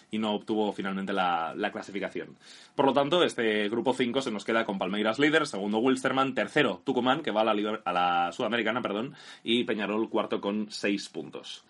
y 0.09 0.19
no 0.19 0.33
obtuvo 0.33 0.71
finalmente 0.71 1.11
la, 1.11 1.53
clasificación. 1.71 2.37
Por 2.75 2.85
lo 2.85 2.93
tanto, 2.93 3.23
este 3.23 3.67
grupo 3.67 3.93
5 3.93 4.21
se 4.21 4.31
nos 4.31 4.45
queda 4.45 4.63
con 4.63 4.77
Palmeiras 4.77 5.19
líder, 5.19 5.47
segundo 5.47 5.79
Wilstermann, 5.79 6.33
tercero 6.33 6.81
Tucumán, 6.85 7.21
que 7.21 7.31
va 7.31 7.41
a 7.41 7.53
la, 7.53 7.81
a 7.83 7.93
la 7.93 8.31
Sudamericana, 8.31 8.81
perdón, 8.81 9.13
y 9.43 9.65
Peñarol 9.65 10.09
cuarto 10.09 10.39
con 10.39 10.71
6 10.71 11.09
puntos. 11.09 11.65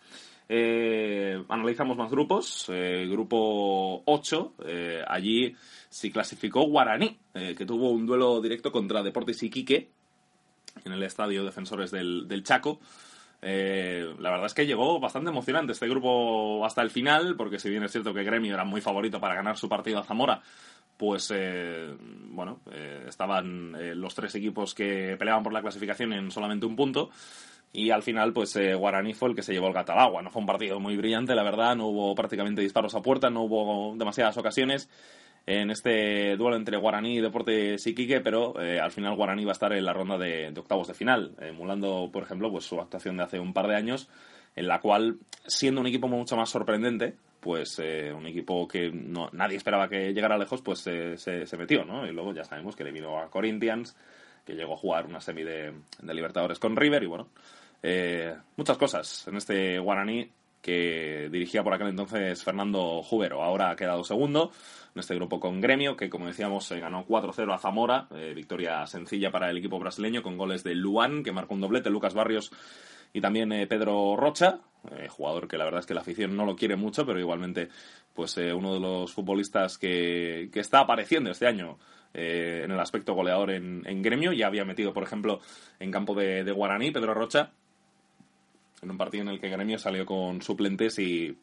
Eh, 0.49 1.43
analizamos 1.49 1.97
más 1.97 2.09
grupos. 2.09 2.65
Eh, 2.69 3.07
grupo 3.09 4.03
8, 4.05 4.53
eh, 4.65 5.03
allí 5.05 5.55
se 5.89 6.11
clasificó 6.11 6.63
Guaraní, 6.63 7.17
que 7.33 7.65
tuvo 7.65 7.91
un 7.91 8.05
duelo 8.05 8.41
directo 8.41 8.71
contra 8.71 9.03
Deportes 9.03 9.41
Iquique 9.43 9.89
en 10.83 10.91
el 10.91 11.03
estadio 11.03 11.43
Defensores 11.43 11.91
del, 11.91 12.43
Chaco. 12.43 12.79
la 13.41 14.29
verdad 14.31 14.45
es 14.45 14.53
que 14.53 14.65
llegó 14.65 14.99
bastante 14.99 15.29
emocionante 15.29 15.73
este 15.73 15.87
grupo 15.87 16.65
hasta 16.65 16.81
el 16.81 16.89
final, 16.89 17.35
porque 17.35 17.59
si 17.59 17.69
bien 17.69 17.83
es 17.83 17.91
cierto 17.91 18.13
que 18.13 18.23
Gremio 18.23 18.53
era 18.53 18.65
muy 18.65 18.81
favorito 18.81 19.19
para 19.19 19.35
ganar 19.35 19.57
su 19.57 19.69
partido 19.69 19.99
a 19.99 20.03
Zamora, 20.03 20.41
pues 20.97 21.33
bueno, 22.29 22.59
estaban 23.07 23.99
los 23.99 24.13
tres 24.13 24.35
equipos 24.35 24.73
que 24.73 25.15
peleaban 25.17 25.43
por 25.43 25.53
la 25.53 25.61
clasificación 25.61 26.13
en 26.13 26.31
solamente 26.31 26.65
un 26.65 26.75
punto. 26.75 27.09
Y 27.73 27.91
al 27.91 28.01
final, 28.01 28.33
pues 28.33 28.55
eh, 28.55 28.73
Guaraní 28.73 29.13
fue 29.13 29.29
el 29.29 29.35
que 29.35 29.43
se 29.43 29.53
llevó 29.53 29.67
el 29.67 29.73
gato 29.73 29.91
al 29.91 29.99
agua. 29.99 30.21
No 30.21 30.31
fue 30.31 30.41
un 30.41 30.47
partido 30.47 30.79
muy 30.79 30.97
brillante, 30.97 31.35
la 31.35 31.43
verdad. 31.43 31.75
No 31.75 31.87
hubo 31.87 32.15
prácticamente 32.15 32.61
disparos 32.61 32.95
a 32.95 33.01
puerta, 33.01 33.29
no 33.29 33.43
hubo 33.43 33.95
demasiadas 33.95 34.37
ocasiones 34.37 34.89
en 35.47 35.71
este 35.71 36.35
duelo 36.35 36.57
entre 36.57 36.77
Guaraní 36.77 37.15
y 37.15 37.21
Deportes 37.21 37.87
Iquique, 37.87 38.19
pero 38.19 38.61
eh, 38.61 38.81
al 38.81 38.91
final 38.91 39.15
Guaraní 39.15 39.45
va 39.45 39.51
a 39.51 39.53
estar 39.53 39.71
en 39.71 39.85
la 39.85 39.93
ronda 39.93 40.17
de, 40.17 40.53
octavos 40.55 40.89
de 40.89 40.93
final, 40.93 41.35
emulando, 41.39 42.09
por 42.11 42.23
ejemplo, 42.23 42.51
pues 42.51 42.65
su 42.65 42.79
actuación 42.81 43.15
de 43.15 43.23
hace 43.23 43.39
un 43.39 43.53
par 43.53 43.67
de 43.67 43.77
años, 43.77 44.09
en 44.57 44.67
la 44.67 44.81
cual, 44.81 45.19
siendo 45.45 45.79
un 45.79 45.87
equipo 45.87 46.09
mucho 46.09 46.35
más 46.35 46.49
sorprendente, 46.49 47.15
pues 47.39 47.79
eh, 47.79 48.11
un 48.11 48.27
equipo 48.27 48.67
que 48.67 48.91
nadie 49.31 49.55
esperaba 49.55 49.87
que 49.87 50.13
llegara 50.13 50.37
lejos, 50.37 50.61
pues 50.61 50.79
se, 50.79 51.15
se, 51.17 51.57
metió, 51.57 51.85
¿no? 51.85 52.05
Y 52.05 52.11
luego 52.11 52.33
ya 52.33 52.43
sabemos 52.43 52.75
que 52.75 52.83
le 52.83 52.91
vino 52.91 53.17
a 53.17 53.29
Corinthians, 53.29 53.95
que 54.47 54.55
llegó 54.55 54.75
a 54.75 54.77
jugar 54.77 55.05
una 55.05 55.19
semi 55.19 55.43
de, 55.43 55.73
Libertadores 56.01 56.57
con 56.57 56.77
River, 56.77 57.03
y 57.03 57.07
bueno, 57.07 57.27
eh, 57.83 58.33
muchas 58.55 58.77
cosas 58.77 59.27
en 59.27 59.35
este 59.35 59.77
Guaraní 59.77 60.31
que 60.61 61.27
dirigía 61.29 61.63
por 61.63 61.73
aquel 61.73 61.89
entonces 61.89 62.41
Fernando 62.43 63.03
Jubero. 63.03 63.43
Ahora 63.43 63.69
ha 63.69 63.75
quedado 63.75 64.05
segundo 64.05 64.51
en 64.95 64.99
este 65.01 65.15
grupo 65.15 65.41
con 65.41 65.59
Gremio, 65.59 65.97
que 65.97 66.09
como 66.09 66.27
decíamos 66.27 66.65
se 66.65 66.79
ganó 66.79 67.05
4-0 67.05 67.53
a 67.53 67.57
Zamora. 67.57 68.07
Eh, 68.15 68.31
victoria 68.33 68.87
sencilla 68.87 69.31
para 69.31 69.49
el 69.49 69.57
equipo 69.57 69.79
brasileño 69.79 70.23
con 70.23 70.37
goles 70.37 70.63
de 70.63 70.73
Luan, 70.73 71.23
que 71.23 71.33
marcó 71.33 71.53
un 71.53 71.61
doblete, 71.61 71.89
Lucas 71.89 72.13
Barrios 72.13 72.51
y 73.11 73.19
también 73.19 73.51
eh, 73.51 73.67
Pedro 73.67 74.15
Rocha, 74.15 74.59
jugador 75.09 75.49
que 75.49 75.57
la 75.57 75.65
verdad 75.65 75.81
es 75.81 75.85
que 75.85 75.93
la 75.93 76.01
afición 76.01 76.37
no 76.37 76.45
lo 76.45 76.55
quiere 76.55 76.77
mucho, 76.77 77.05
pero 77.05 77.19
igualmente 77.19 77.67
pues 78.13 78.37
uno 78.37 78.73
de 78.73 78.79
los 78.79 79.11
futbolistas 79.11 79.77
que, 79.77 80.49
que 80.51 80.61
está 80.61 80.79
apareciendo 80.79 81.29
este 81.31 81.47
año 81.47 81.77
en 82.17 82.71
el 82.71 82.79
aspecto 82.79 83.13
goleador 83.13 83.51
en, 83.51 84.01
gremio. 84.01 84.33
Ya 84.33 84.47
había 84.47 84.65
metido, 84.65 84.93
por 84.93 85.03
ejemplo, 85.03 85.39
en 85.79 85.91
campo 85.91 86.15
de, 86.15 86.43
de 86.43 86.51
Guaraní, 86.51 86.91
Pedro 86.91 87.13
Rocha, 87.13 87.51
en 88.81 88.91
un 88.91 88.97
partido 88.97 89.23
en 89.23 89.29
el 89.29 89.39
que 89.39 89.49
Gremio 89.49 89.79
salió 89.79 90.05
con 90.05 90.41
suplentes 90.41 90.99
y, 90.99 91.37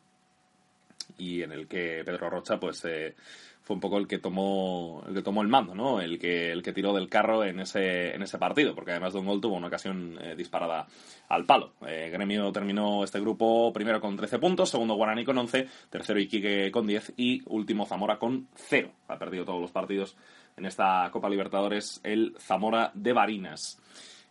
y 1.18 1.42
en 1.42 1.52
el 1.52 1.66
que 1.66 2.02
Pedro 2.04 2.30
Rocha 2.30 2.58
pues 2.58 2.84
eh, 2.84 3.14
fue 3.62 3.74
un 3.74 3.80
poco 3.80 3.98
el 3.98 4.06
que 4.06 4.18
tomó 4.18 5.02
el 5.08 5.14
que 5.14 5.22
tomó 5.22 5.42
el 5.42 5.48
mando 5.48 5.74
no 5.74 6.00
el 6.00 6.18
que 6.18 6.52
el 6.52 6.62
que 6.62 6.72
tiró 6.72 6.92
del 6.94 7.08
carro 7.08 7.44
en 7.44 7.60
ese 7.60 8.14
en 8.14 8.22
ese 8.22 8.38
partido 8.38 8.74
porque 8.74 8.92
además 8.92 9.12
de 9.14 9.20
un 9.20 9.26
gol 9.26 9.40
tuvo 9.40 9.56
una 9.56 9.68
ocasión 9.68 10.18
eh, 10.20 10.34
disparada 10.36 10.86
al 11.28 11.44
palo 11.44 11.72
eh, 11.86 12.10
Gremio 12.12 12.52
terminó 12.52 13.02
este 13.04 13.20
grupo 13.20 13.72
primero 13.72 14.00
con 14.00 14.16
13 14.16 14.38
puntos 14.38 14.70
segundo 14.70 14.94
Guaraní 14.94 15.24
con 15.24 15.38
11 15.38 15.68
tercero 15.90 16.20
Iquique 16.20 16.70
con 16.70 16.86
10 16.86 17.14
y 17.16 17.42
último 17.46 17.86
Zamora 17.86 18.18
con 18.18 18.48
0 18.54 18.90
ha 19.08 19.18
perdido 19.18 19.44
todos 19.44 19.60
los 19.60 19.70
partidos 19.70 20.16
en 20.56 20.66
esta 20.66 21.08
Copa 21.10 21.28
Libertadores 21.28 22.00
el 22.02 22.34
Zamora 22.38 22.90
de 22.94 23.12
Barinas 23.12 23.78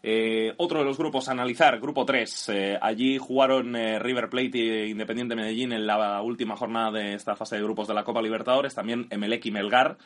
eh, 0.05 0.53
otro 0.57 0.79
de 0.79 0.85
los 0.85 0.97
grupos 0.97 1.29
a 1.29 1.31
analizar, 1.31 1.79
grupo 1.79 2.03
3. 2.03 2.49
Eh, 2.49 2.77
allí 2.81 3.17
jugaron 3.17 3.73
eh, 3.77 3.99
River 3.99 4.29
Plate 4.29 4.83
e 4.83 4.89
Independiente 4.89 5.33
Medellín 5.33 5.71
en 5.71 5.87
la 5.87 6.21
última 6.21 6.57
jornada 6.57 6.91
de 6.91 7.13
esta 7.13 7.37
fase 7.37 7.55
de 7.55 7.63
grupos 7.63 7.87
de 7.87 7.93
la 7.93 8.03
Copa 8.03 8.21
Libertadores. 8.21 8.75
También 8.75 9.07
Emelec 9.09 9.45
y 9.45 9.51
Melgar. 9.51 9.97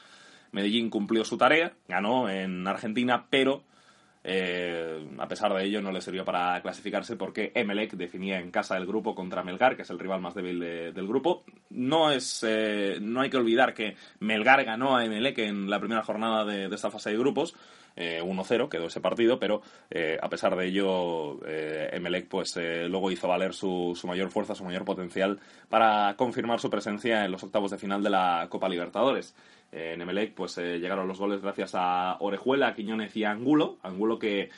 Medellín 0.51 0.91
cumplió 0.91 1.25
su 1.25 1.35
tarea, 1.35 1.73
ganó 1.87 2.29
en 2.29 2.67
Argentina, 2.67 3.25
pero 3.31 3.63
a 4.27 5.27
pesar 5.27 5.53
de 5.53 5.63
ello 5.63 5.81
no 5.81 5.91
le 5.91 6.01
sirvió 6.01 6.25
para 6.25 6.61
clasificarse 6.61 7.15
porque 7.15 7.51
Emelec 7.55 7.93
definía 7.93 8.39
en 8.39 8.51
casa 8.51 8.77
el 8.77 8.85
grupo 8.85 9.15
contra 9.15 9.43
Melgar, 9.43 9.75
que 9.75 9.83
es 9.83 9.89
el 9.89 9.99
rival 9.99 10.21
más 10.21 10.35
débil 10.35 10.59
del 10.59 11.07
grupo. 11.07 11.43
No, 11.69 12.11
es, 12.11 12.45
no 13.01 13.21
hay 13.21 13.29
que 13.29 13.37
olvidar 13.37 13.73
que 13.73 13.95
Melgar 14.19 14.65
ganó 14.65 14.97
a 14.97 15.05
Emelec 15.05 15.37
en 15.39 15.69
la 15.69 15.79
primera 15.79 16.03
jornada 16.03 16.43
de 16.45 16.73
esta 16.73 16.91
fase 16.91 17.11
de 17.11 17.17
grupos 17.17 17.55
1-0, 17.97 18.65
eh, 18.65 18.69
quedó 18.69 18.87
ese 18.87 19.01
partido, 19.01 19.39
pero 19.39 19.61
eh, 19.89 20.17
a 20.21 20.29
pesar 20.29 20.55
de 20.55 20.67
ello, 20.67 21.39
eh, 21.45 21.89
Emelec 21.93 22.27
pues 22.27 22.55
luego 22.55 23.11
hizo 23.11 23.27
valer 23.27 23.53
su, 23.53 23.97
su, 23.99 24.07
mayor 24.07 24.29
fuerza, 24.29 24.55
su 24.55 24.63
mayor 24.63 24.85
potencial 24.85 25.39
para 25.69 26.15
confirmar 26.15 26.59
su 26.59 26.69
presencia 26.69 27.25
en 27.25 27.31
los 27.31 27.43
octavos 27.43 27.71
de 27.71 27.77
final 27.77 28.03
de 28.03 28.09
la 28.09 28.47
Copa 28.49 28.69
Libertadores. 28.69 29.35
En 29.71 30.01
Emelec 30.01 30.33
pues 30.33 30.57
llegaron 30.57 31.07
los 31.07 31.19
goles 31.19 31.41
gracias 31.41 31.71
a 31.73 32.17
Orejuela, 32.19 32.73
Quiñones 32.73 33.15
y 33.15 33.23
Angulo. 33.23 33.77
Angulo 33.83 34.19
que 34.19 34.49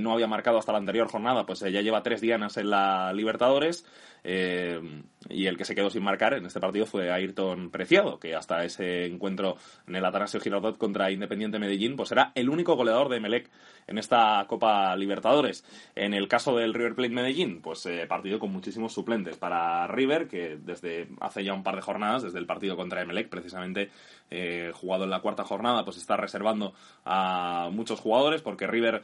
no 0.00 0.12
había 0.12 0.26
marcado 0.26 0.58
hasta 0.58 0.72
la 0.72 0.78
anterior 0.78 1.08
jornada, 1.08 1.46
pues 1.46 1.60
ya 1.60 1.80
lleva 1.80 2.02
tres 2.02 2.20
dianas 2.20 2.56
en 2.56 2.70
la 2.70 3.12
Libertadores. 3.12 3.86
Eh, 4.26 4.80
y 5.28 5.46
el 5.46 5.56
que 5.56 5.64
se 5.64 5.74
quedó 5.74 5.90
sin 5.90 6.02
marcar 6.02 6.34
en 6.34 6.46
este 6.46 6.60
partido 6.60 6.86
fue 6.86 7.10
Ayrton 7.10 7.70
Preciado, 7.70 8.18
que 8.18 8.34
hasta 8.34 8.64
ese 8.64 9.06
encuentro 9.06 9.56
en 9.86 9.96
el 9.96 10.04
Atanasio 10.04 10.40
Girardot 10.40 10.78
contra 10.78 11.10
Independiente 11.10 11.58
Medellín, 11.58 11.96
pues 11.96 12.12
era 12.12 12.32
el 12.34 12.48
único 12.48 12.74
goleador 12.74 13.08
de 13.08 13.20
Melec 13.20 13.50
en 13.86 13.98
esta 13.98 14.44
Copa 14.48 14.94
Libertadores. 14.96 15.64
En 15.94 16.14
el 16.14 16.28
caso 16.28 16.56
del 16.56 16.74
River 16.74 16.94
Plate 16.94 17.14
Medellín, 17.14 17.60
pues 17.60 17.84
eh, 17.86 18.06
partido 18.06 18.38
con 18.38 18.52
muchísimos 18.52 18.92
suplentes 18.92 19.36
para 19.36 19.86
River, 19.86 20.28
que 20.28 20.58
desde 20.60 21.08
hace 21.20 21.44
ya 21.44 21.52
un 21.54 21.62
par 21.62 21.76
de 21.76 21.82
jornadas, 21.82 22.22
desde 22.22 22.38
el 22.38 22.46
partido 22.46 22.76
contra 22.76 23.02
Emelec, 23.02 23.28
precisamente 23.28 23.90
eh, 24.30 24.72
jugado 24.74 25.04
en 25.04 25.10
la 25.10 25.20
cuarta 25.20 25.44
jornada, 25.44 25.84
pues 25.84 25.96
está 25.96 26.16
reservando 26.16 26.74
a 27.04 27.68
muchos 27.72 28.00
jugadores, 28.00 28.42
porque 28.42 28.66
River 28.66 29.02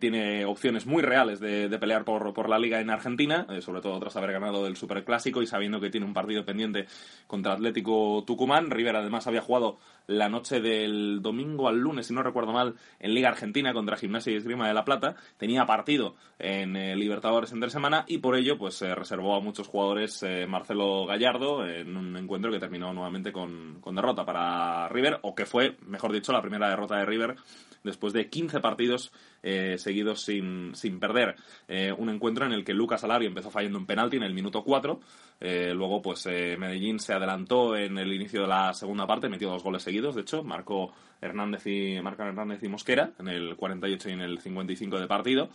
tiene 0.00 0.44
opciones 0.44 0.86
muy 0.86 1.02
reales 1.02 1.38
de, 1.38 1.68
pelear 1.78 2.04
por, 2.04 2.34
por, 2.34 2.48
la 2.48 2.58
liga 2.58 2.80
en 2.80 2.90
Argentina, 2.90 3.46
sobre 3.60 3.80
todo 3.80 4.00
tras 4.00 4.16
haber 4.16 4.32
ganado 4.32 4.41
del 4.50 4.76
Superclásico 4.76 5.42
y 5.42 5.46
sabiendo 5.46 5.80
que 5.80 5.90
tiene 5.90 6.06
un 6.06 6.14
partido 6.14 6.44
pendiente 6.44 6.86
contra 7.26 7.52
Atlético 7.52 8.24
Tucumán. 8.26 8.70
River 8.70 8.96
además 8.96 9.26
había 9.26 9.42
jugado 9.42 9.78
la 10.06 10.28
noche 10.28 10.60
del 10.60 11.20
domingo 11.22 11.68
al 11.68 11.78
lunes, 11.78 12.06
si 12.06 12.14
no 12.14 12.22
recuerdo 12.22 12.52
mal, 12.52 12.74
en 12.98 13.14
Liga 13.14 13.28
Argentina 13.28 13.72
contra 13.72 13.96
Gimnasia 13.96 14.32
y 14.32 14.36
Esgrima 14.36 14.66
de 14.66 14.74
La 14.74 14.84
Plata. 14.84 15.14
Tenía 15.36 15.66
partido 15.66 16.16
en 16.38 16.76
eh, 16.76 16.96
Libertadores 16.96 17.52
entre 17.52 17.70
semana 17.70 18.04
y 18.08 18.18
por 18.18 18.36
ello 18.36 18.58
pues 18.58 18.74
se 18.74 18.94
reservó 18.94 19.36
a 19.36 19.40
muchos 19.40 19.68
jugadores 19.68 20.22
eh, 20.22 20.46
Marcelo 20.48 21.06
Gallardo 21.06 21.66
en 21.66 21.96
un 21.96 22.16
encuentro 22.16 22.50
que 22.50 22.58
terminó 22.58 22.92
nuevamente 22.92 23.32
con, 23.32 23.78
con 23.80 23.94
derrota 23.94 24.24
para 24.24 24.88
River, 24.88 25.20
o 25.22 25.34
que 25.34 25.46
fue, 25.46 25.76
mejor 25.86 26.12
dicho, 26.12 26.32
la 26.32 26.42
primera 26.42 26.68
derrota 26.68 26.96
de 26.96 27.06
River 27.06 27.36
después 27.84 28.12
de 28.12 28.28
15 28.28 28.60
partidos 28.60 29.12
eh, 29.42 29.76
seguidos 29.78 30.22
sin, 30.22 30.74
sin 30.74 31.00
perder. 31.00 31.36
Eh, 31.68 31.92
un 31.96 32.10
encuentro 32.10 32.46
en 32.46 32.52
el 32.52 32.64
que 32.64 32.74
Lucas 32.74 33.04
Alario 33.04 33.28
empezó 33.28 33.50
fallando 33.50 33.78
un 33.78 33.86
penalti 33.86 34.16
en 34.16 34.22
el 34.22 34.34
minuto 34.34 34.62
4. 34.62 35.00
Eh, 35.40 35.72
luego, 35.74 36.00
pues 36.00 36.26
Medellín 36.26 37.00
se 37.00 37.12
adelantó 37.12 37.76
en 37.76 37.98
el 37.98 38.12
inicio 38.12 38.42
de 38.42 38.48
la 38.48 38.72
segunda 38.74 39.06
parte, 39.06 39.28
metió 39.28 39.50
dos 39.50 39.64
goles 39.64 39.82
seguidos, 39.82 40.14
de 40.14 40.20
hecho, 40.20 40.44
marcó 40.44 40.92
Hernández 41.20 41.66
y, 41.66 41.94
Hernández 41.94 42.62
y 42.62 42.68
Mosquera 42.68 43.10
en 43.18 43.28
el 43.28 43.56
48 43.56 44.08
y 44.08 44.12
en 44.12 44.20
el 44.20 44.38
55 44.38 45.00
de 45.00 45.06
partido. 45.08 45.48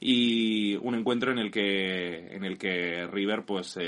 Y 0.00 0.76
un 0.76 0.94
encuentro 0.94 1.30
en 1.32 1.38
el 1.38 1.50
que, 1.50 2.34
en 2.34 2.44
el 2.44 2.58
que 2.58 3.06
River, 3.06 3.44
pues, 3.44 3.78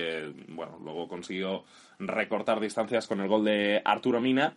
bueno, 0.49 0.79
luego 0.83 1.09
consiguió 1.09 1.65
recortar 1.99 2.61
distancias 2.61 3.07
con 3.07 3.21
el 3.21 3.29
gol 3.29 3.45
de 3.45 3.81
Arturo 3.85 4.21
Mina 4.21 4.55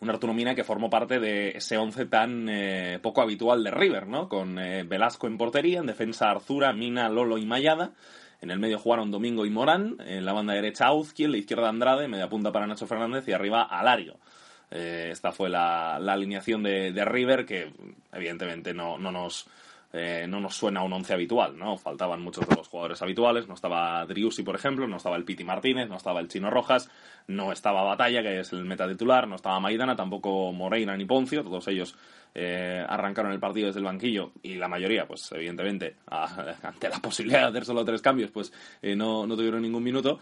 un 0.00 0.10
Arturo 0.10 0.34
Mina 0.34 0.54
que 0.54 0.64
formó 0.64 0.90
parte 0.90 1.18
de 1.18 1.50
ese 1.50 1.78
once 1.78 2.06
tan 2.06 2.48
eh, 2.48 2.98
poco 3.02 3.22
habitual 3.22 3.64
de 3.64 3.70
River, 3.70 4.06
¿no? 4.06 4.28
Con 4.28 4.58
eh, 4.58 4.84
Velasco 4.84 5.26
en 5.26 5.38
portería, 5.38 5.80
en 5.80 5.86
defensa 5.86 6.30
Arzura, 6.30 6.72
Mina, 6.72 7.08
Lolo 7.08 7.38
y 7.38 7.46
Mayada. 7.46 7.92
En 8.40 8.50
el 8.50 8.58
medio 8.58 8.78
jugaron 8.78 9.10
Domingo 9.10 9.46
y 9.46 9.50
Morán, 9.50 9.96
en 10.06 10.24
la 10.24 10.32
banda 10.32 10.52
derecha 10.52 10.86
Auzki, 10.86 11.24
en 11.24 11.32
la 11.32 11.38
izquierda 11.38 11.68
Andrade, 11.68 12.08
media 12.08 12.28
punta 12.28 12.52
para 12.52 12.66
Nacho 12.66 12.86
Fernández 12.86 13.26
y 13.26 13.32
arriba 13.32 13.62
Alario. 13.62 14.18
esta 14.70 15.32
fue 15.32 15.48
la, 15.48 15.96
alineación 15.96 16.62
de, 16.62 16.92
de, 16.92 17.04
River, 17.06 17.46
que 17.46 17.72
evidentemente 18.12 18.74
no, 18.74 18.98
no 18.98 19.10
nos 19.10 19.46
eh, 19.96 20.26
no 20.28 20.40
nos 20.40 20.56
suena 20.56 20.82
un 20.82 20.92
once 20.92 21.14
habitual, 21.14 21.56
¿no? 21.56 21.78
Faltaban 21.78 22.20
muchos 22.20 22.48
de 22.48 22.56
los 22.56 22.66
jugadores 22.66 23.00
habituales, 23.00 23.46
no 23.46 23.54
estaba 23.54 24.04
Driussi, 24.06 24.42
por 24.42 24.56
ejemplo, 24.56 24.88
no 24.88 24.96
estaba 24.96 25.14
el 25.14 25.24
Piti 25.24 25.44
Martínez, 25.44 25.88
no 25.88 25.96
estaba 25.96 26.18
el 26.18 26.26
Chino 26.26 26.50
Rojas, 26.50 26.90
no 27.28 27.52
estaba 27.52 27.84
Batalla, 27.84 28.20
que 28.20 28.40
es 28.40 28.52
el 28.52 28.64
meta 28.64 28.88
titular, 28.88 29.28
no 29.28 29.36
estaba 29.36 29.60
Maidana, 29.60 29.94
tampoco 29.94 30.52
Moreira 30.52 30.96
ni 30.96 31.04
Poncio, 31.04 31.44
todos 31.44 31.68
ellos 31.68 31.96
eh, 32.34 32.84
arrancaron 32.88 33.30
el 33.30 33.38
partido 33.38 33.68
desde 33.68 33.78
el 33.78 33.84
banquillo 33.84 34.32
y 34.42 34.56
la 34.56 34.66
mayoría, 34.66 35.06
pues 35.06 35.30
evidentemente, 35.30 35.94
ante 36.06 36.88
la 36.88 36.98
posibilidad 36.98 37.42
de 37.42 37.46
hacer 37.46 37.64
solo 37.64 37.84
tres 37.84 38.02
cambios, 38.02 38.32
pues 38.32 38.52
eh, 38.82 38.96
no, 38.96 39.28
no 39.28 39.36
tuvieron 39.36 39.62
ningún 39.62 39.84
minuto. 39.84 40.18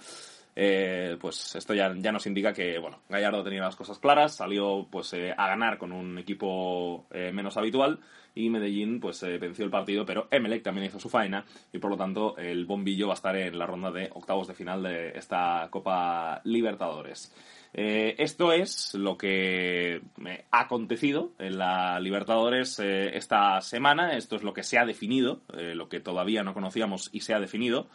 Pues 0.54 1.54
esto 1.56 1.75
ya, 1.75 1.94
ya, 1.97 2.12
nos 2.12 2.26
indica 2.26 2.52
que 2.52 2.78
bueno 2.78 3.00
Gallardo 3.09 3.42
tenía 3.42 3.62
las 3.62 3.76
cosas 3.76 3.99
claras, 3.99 4.37
salió 4.37 4.87
pues 4.90 5.14
a 5.14 5.47
ganar 5.47 5.78
con 5.78 5.92
un 5.92 6.18
equipo 6.18 7.06
menos 7.32 7.56
habitual 7.56 8.00
y 8.35 8.49
Medellín 8.49 9.00
pues 9.00 9.23
eh, 9.23 9.38
venció 9.38 9.64
el 9.64 9.71
partido, 9.71 10.06
pero 10.06 10.28
Emelec 10.30 10.62
también 10.62 10.87
hizo 10.87 10.99
su 10.99 11.09
faena 11.09 11.44
y 11.73 11.78
por 11.78 11.90
lo 11.90 11.97
tanto 11.97 12.37
el 12.38 12.64
bombillo 12.64 13.09
va 13.09 13.14
a 13.14 13.16
estar 13.16 13.37
en 13.37 13.59
la 13.59 13.66
ronda 13.66 13.90
de 13.90 14.11
octavos 14.12 14.49
de 14.49 14.54
final 14.54 14.82
de 14.82 15.11
esta 15.11 15.68
Copa 15.71 16.40
Libertadores. 16.44 17.35
Eh, 17.75 18.16
esto 18.18 18.52
es 18.52 18.94
lo 18.94 19.16
que 19.16 20.02
ha 20.50 20.61
acontecido 20.61 21.32
en 21.38 21.59
la 21.59 22.00
Libertadores 22.00 22.78
eh, 22.78 23.16
esta 23.16 23.61
semana, 23.62 24.16
esto 24.16 24.37
es 24.37 24.42
lo 24.42 24.52
que 24.52 24.62
se 24.62 24.78
ha 24.78 24.85
definido, 24.85 25.40
lo 25.49 25.88
que 25.88 26.00
todavía 26.00 26.42
no 26.42 26.54
conocíamos 26.54 27.09
y 27.12 27.21
se 27.21 27.35
ha 27.35 27.40
definido. 27.40 27.88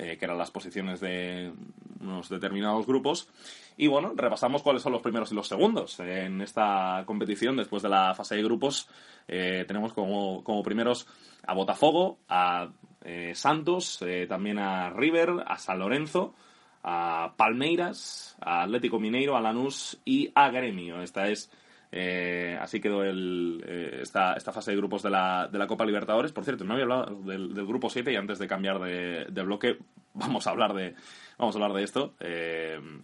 Que 0.00 0.24
eran 0.24 0.38
las 0.38 0.50
posiciones 0.50 1.00
de 1.00 1.52
unos 2.00 2.28
determinados 2.28 2.86
grupos. 2.86 3.28
Y 3.76 3.86
bueno, 3.86 4.12
repasamos 4.16 4.62
cuáles 4.62 4.82
son 4.82 4.92
los 4.92 5.02
primeros 5.02 5.30
y 5.32 5.34
los 5.34 5.48
segundos 5.48 6.00
en 6.00 6.40
esta 6.40 7.02
competición 7.06 7.56
después 7.56 7.82
de 7.82 7.88
la 7.90 8.14
fase 8.14 8.36
de 8.36 8.42
grupos 8.42 8.88
eh, 9.32 9.64
tenemos 9.66 9.92
como, 9.92 10.42
como, 10.42 10.62
primeros 10.62 11.06
a 11.46 11.54
Botafogo, 11.54 12.18
a 12.28 12.68
eh, 13.04 13.32
Santos, 13.34 14.02
eh, 14.02 14.26
también 14.28 14.58
a 14.58 14.90
River, 14.90 15.44
a 15.46 15.56
San 15.56 15.78
Lorenzo, 15.78 16.34
a 16.82 17.34
Palmeiras, 17.36 18.36
a 18.40 18.62
Atlético 18.62 18.98
Mineiro, 18.98 19.36
a 19.36 19.40
Lanús 19.40 20.00
y 20.04 20.32
a 20.34 20.50
Gremio. 20.50 21.00
Esta 21.00 21.28
es 21.28 21.48
así 21.92 22.80
quedó 22.80 23.02
el, 23.02 23.64
esta, 24.00 24.34
esta, 24.34 24.52
fase 24.52 24.70
de 24.70 24.76
grupos 24.76 25.02
de 25.02 25.10
la, 25.10 25.48
de 25.50 25.58
la, 25.58 25.66
Copa 25.66 25.84
Libertadores. 25.84 26.32
Por 26.32 26.44
cierto, 26.44 26.64
no 26.64 26.72
había 26.72 26.84
hablado 26.84 27.20
del, 27.22 27.52
grupo 27.66 27.90
7 27.90 28.12
y 28.12 28.16
antes 28.16 28.38
de 28.38 28.46
cambiar 28.46 28.78
de, 28.80 29.26
de, 29.30 29.42
bloque 29.42 29.78
vamos 30.14 30.46
a 30.46 30.50
hablar 30.50 30.74
de, 30.74 30.94
vamos 31.38 31.54
a 31.54 31.58
hablar 31.58 31.72
de 31.76 31.82
esto. 31.82 32.14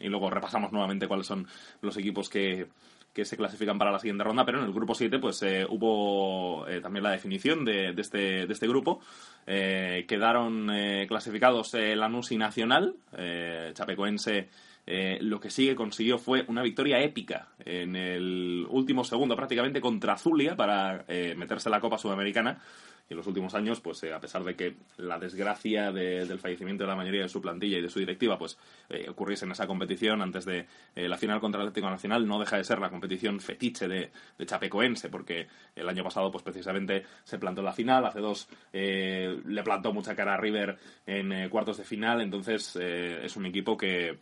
y 0.01 0.09
luego 0.09 0.31
repasamos 0.31 0.73
nuevamente 0.73 1.09
cuáles 1.09 1.27
son 1.27 1.47
los 1.81 1.97
equipos 1.97 2.29
que, 2.29 2.69
que 3.17 3.25
se 3.25 3.39
clasifican 3.39 3.79
para 3.79 3.91
la 3.91 3.99
siguiente 3.99 4.25
ronda, 4.25 4.45
pero 4.45 4.59
en 4.59 4.67
el 4.67 4.75
grupo 4.75 4.95
7 4.95 5.19
pues 5.19 5.43
eh, 5.43 5.65
hubo 5.67 6.69
eh, 6.69 6.83
también 6.83 7.03
la 7.03 7.13
definición 7.13 7.65
de, 7.65 7.95
este, 7.97 8.47
de 8.47 8.53
este 8.53 8.69
grupo. 8.69 9.01
Eh, 9.47 10.05
quedaron 10.07 10.71
clasificados 11.09 11.73
Lanús 11.73 12.31
y 12.33 12.37
Nacional. 12.37 12.95
Chapecoense 13.73 14.51
lo 14.87 15.41
que 15.41 15.51
sigue 15.51 15.75
consiguió 15.75 16.19
fue 16.19 16.45
una 16.49 16.63
victoria 16.63 17.01
épica 17.01 17.49
en 17.65 17.97
el 17.97 18.67
último 18.71 19.03
segundo 19.03 19.35
prácticamente 19.35 19.81
contra 19.81 20.17
Zulia 20.17 20.57
para 20.57 21.05
meterse 21.37 21.69
en 21.69 21.73
la 21.73 21.81
Copa 21.81 21.99
Sudamericana. 21.99 22.61
Y 23.09 23.13
en 23.13 23.19
los 23.19 23.27
últimos 23.27 23.55
años, 23.55 23.81
pues 23.81 24.03
eh, 24.03 24.13
a 24.13 24.21
pesar 24.21 24.43
de 24.43 24.57
que 24.57 24.77
la 24.97 25.19
desgracia 25.19 25.93
del 25.93 26.39
fallecimiento 26.41 26.83
de 26.85 26.89
la 26.89 26.97
mayoría 26.97 27.23
de 27.23 27.29
su 27.29 27.41
plantilla 27.41 27.79
y 27.79 27.83
de 27.83 27.89
su 27.89 28.01
directiva, 28.01 28.37
pues 28.37 28.59
eh, 28.89 29.07
ocurriese 29.09 29.45
en 29.45 29.53
esa 29.53 29.67
competición 29.67 30.23
antes 30.23 30.45
de 30.45 30.67
eh, 30.97 31.09
la 31.09 31.17
final 31.17 31.39
contra 31.39 31.61
el 31.61 31.69
Atlético 31.69 31.89
Nacional, 31.89 32.27
no 32.27 32.41
deja 32.41 32.57
de 32.57 32.65
ser 32.65 32.81
la 32.81 32.91
competición 32.91 33.39
fetiche 33.41 33.87
de, 33.87 34.11
Chapecoense, 34.45 35.09
porque 35.09 35.47
el 35.75 35.89
año 35.89 36.03
pasado, 36.03 36.31
pues 36.33 36.43
precisamente 36.43 37.05
se 37.23 37.39
plantó 37.39 37.63
la 37.63 37.73
final, 37.73 38.05
hace 38.07 38.21
dos 38.21 38.49
le 38.73 39.63
plantó 39.63 39.93
mucha 39.93 40.15
cara 40.15 40.35
a 40.35 40.37
River 40.37 40.77
en 41.07 41.49
cuartos 41.49 41.79
de 41.79 41.85
final, 41.85 42.21
entonces 42.21 42.77
es 42.77 43.37
un 43.37 43.47
equipo 43.47 43.77
que 43.77 44.19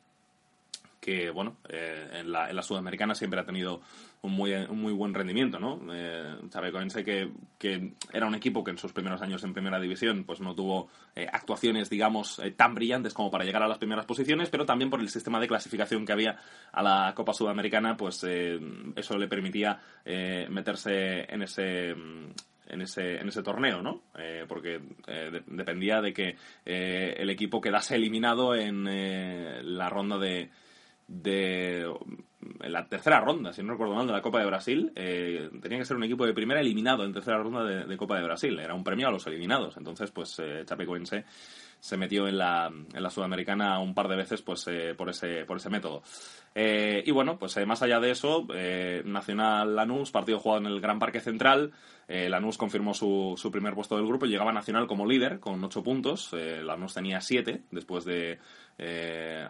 que 1.04 1.28
bueno, 1.28 1.58
en, 1.69 2.32
la, 2.32 2.49
en 2.49 2.56
la 2.56 2.62
sudamericana 2.62 3.14
siempre 3.14 3.38
ha 3.38 3.45
tenido 3.45 3.82
un 4.25 4.32
muy, 4.32 4.54
un 4.54 4.80
muy 4.80 4.95
buen 4.95 5.12
rendimiento, 5.12 5.58
¿no? 5.58 5.78
Eh, 5.93 6.36
Chapecoense 6.49 7.04
que, 7.04 7.30
que 7.58 7.93
era 8.10 8.26
un 8.26 8.34
equipo 8.34 8.64
que 8.64 8.71
en 8.71 8.78
sus 8.78 8.90
primeros 8.93 9.21
años 9.21 9.45
en 9.45 9.52
primera 9.52 9.78
división 9.78 10.25
pues 10.25 10.40
no 10.40 10.54
tuvo 10.54 10.88
eh, 11.14 11.26
actuaciones, 11.30 11.90
digamos, 11.90 12.38
eh, 12.38 12.50
tan 12.52 12.75
brillantes 12.75 13.12
como 13.12 13.30
para 13.30 13.45
llegar 13.45 13.62
a 13.62 13.69
las 13.69 13.76
primeras 13.76 14.06
posiciones, 14.06 14.49
pero 14.49 14.64
también 14.64 14.88
por 14.88 15.00
el 15.00 15.10
sistema 15.10 15.38
de 15.40 15.49
clasificación 15.49 16.06
que 16.06 16.12
había 16.12 16.38
a 16.73 16.82
la 16.82 17.12
Copa 17.14 17.34
Sudamericana, 17.34 17.99
pues 17.99 18.25
eh, 18.26 18.58
eso 18.97 19.19
le 19.19 19.28
permitía 19.28 19.78
meterse 20.49 21.32
en 21.32 21.43
ese 21.43 21.90
en 21.90 22.80
ese, 22.80 23.17
en 23.21 23.28
ese 23.28 23.43
torneo, 23.43 23.82
¿no? 23.82 24.02
porque 24.49 24.80
dependía 25.47 26.00
de 26.00 26.12
que 26.12 26.36
el 26.64 27.30
equipo 27.30 27.60
quedase 27.60 27.97
eliminado 27.97 28.54
en 28.54 28.84
la 28.84 29.88
ronda 29.88 30.19
de, 30.19 30.50
de 31.06 31.86
la 32.60 32.86
tercera 32.88 33.21
ronda, 33.21 33.52
si 33.52 33.62
no 33.62 33.73
recuerdo 33.73 33.95
mal, 33.95 34.06
de 34.06 34.12
la 34.12 34.23
Copa 34.23 34.40
de 34.40 34.47
Brasil, 34.47 34.93
eh, 34.95 35.50
tenía 35.62 35.78
que 35.78 35.84
ser 35.84 35.97
un 35.97 36.04
equipo 36.04 36.26
de 36.26 36.34
primera 36.34 36.60
eliminado 36.60 37.04
en 37.04 37.12
tercera 37.12 37.38
ronda 37.38 37.64
de, 37.64 37.97
Copa 37.97 38.17
de 38.17 38.25
Brasil. 38.25 38.58
Era 38.58 38.75
un 38.75 38.84
premio 38.84 39.08
a 39.08 39.10
los 39.10 39.26
eliminados. 39.26 39.76
Entonces, 39.76 40.10
pues 40.10 40.38
eh, 40.38 40.62
Chapecoense 40.64 41.25
se 41.80 41.97
metió 41.97 42.26
en 42.28 42.38
la, 42.38 42.67
en 42.67 43.02
la 43.02 43.10
Sudamericana 43.10 43.78
un 43.78 43.95
par 43.95 44.08
de 44.08 44.17
veces 44.17 44.40
pues 44.40 44.67
eh, 44.69 44.95
por 44.97 45.10
ese 45.10 45.45
por 45.45 45.58
ese 45.58 45.71
método. 45.71 46.02
Eh, 46.54 47.02
y 47.04 47.10
bueno, 47.10 47.38
pues 47.38 47.58
más 47.67 47.82
allá 47.82 48.00
de 48.00 48.10
eso, 48.10 48.47
Nacional 49.04 49.75
Lanús, 49.75 50.10
partido 50.10 50.38
jugado 50.38 50.60
en 50.60 50.67
el 50.67 50.80
Gran 50.80 50.99
Parque 50.99 51.21
Central. 51.21 51.73
Lanús 52.06 52.58
confirmó 52.58 52.95
su, 52.95 53.34
su 53.36 53.50
primer 53.50 53.75
puesto 53.75 53.97
del 53.97 54.06
grupo 54.06 54.26
llegaba 54.26 54.52
Nacional 54.52 54.86
como 54.86 55.06
líder 55.06 55.40
con 55.40 55.62
ocho 55.64 55.82
puntos. 55.82 56.32
Lanús 56.32 56.95
tenía 56.95 57.21
siete 57.21 57.62
después 57.71 58.04
de 58.04 58.38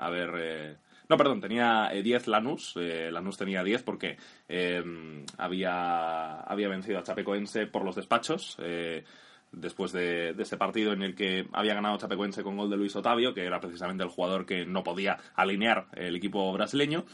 haber 0.00 0.78
no, 1.08 1.16
perdón, 1.16 1.40
tenía 1.40 1.90
10 1.90 2.26
eh, 2.26 2.30
Lanús. 2.30 2.74
Eh, 2.76 3.10
Lanús 3.12 3.36
tenía 3.36 3.62
10 3.62 3.82
porque 3.82 4.16
em, 4.48 5.24
había, 5.36 6.40
había 6.40 6.68
vencido 6.68 6.98
a 6.98 7.02
Chapecoense 7.02 7.66
por 7.66 7.84
los 7.84 7.96
despachos. 7.96 8.56
Eh, 8.60 9.04
después 9.52 9.92
de, 9.92 10.30
ese 10.30 10.56
partido 10.56 10.92
en 10.92 11.02
el 11.02 11.14
que 11.14 11.46
había 11.52 11.74
ganado 11.74 11.98
Chapecoense 11.98 12.42
con 12.42 12.56
gol 12.56 12.70
de 12.70 12.76
Luis 12.76 12.96
Otavio, 12.96 13.34
que 13.34 13.44
era 13.44 13.60
precisamente 13.60 14.02
el 14.02 14.08
jugador 14.08 14.46
que 14.46 14.64
no 14.64 14.82
podía 14.82 15.18
alinear 15.34 15.86
el 15.92 16.16
equipo 16.16 16.52
brasileño. 16.52 17.04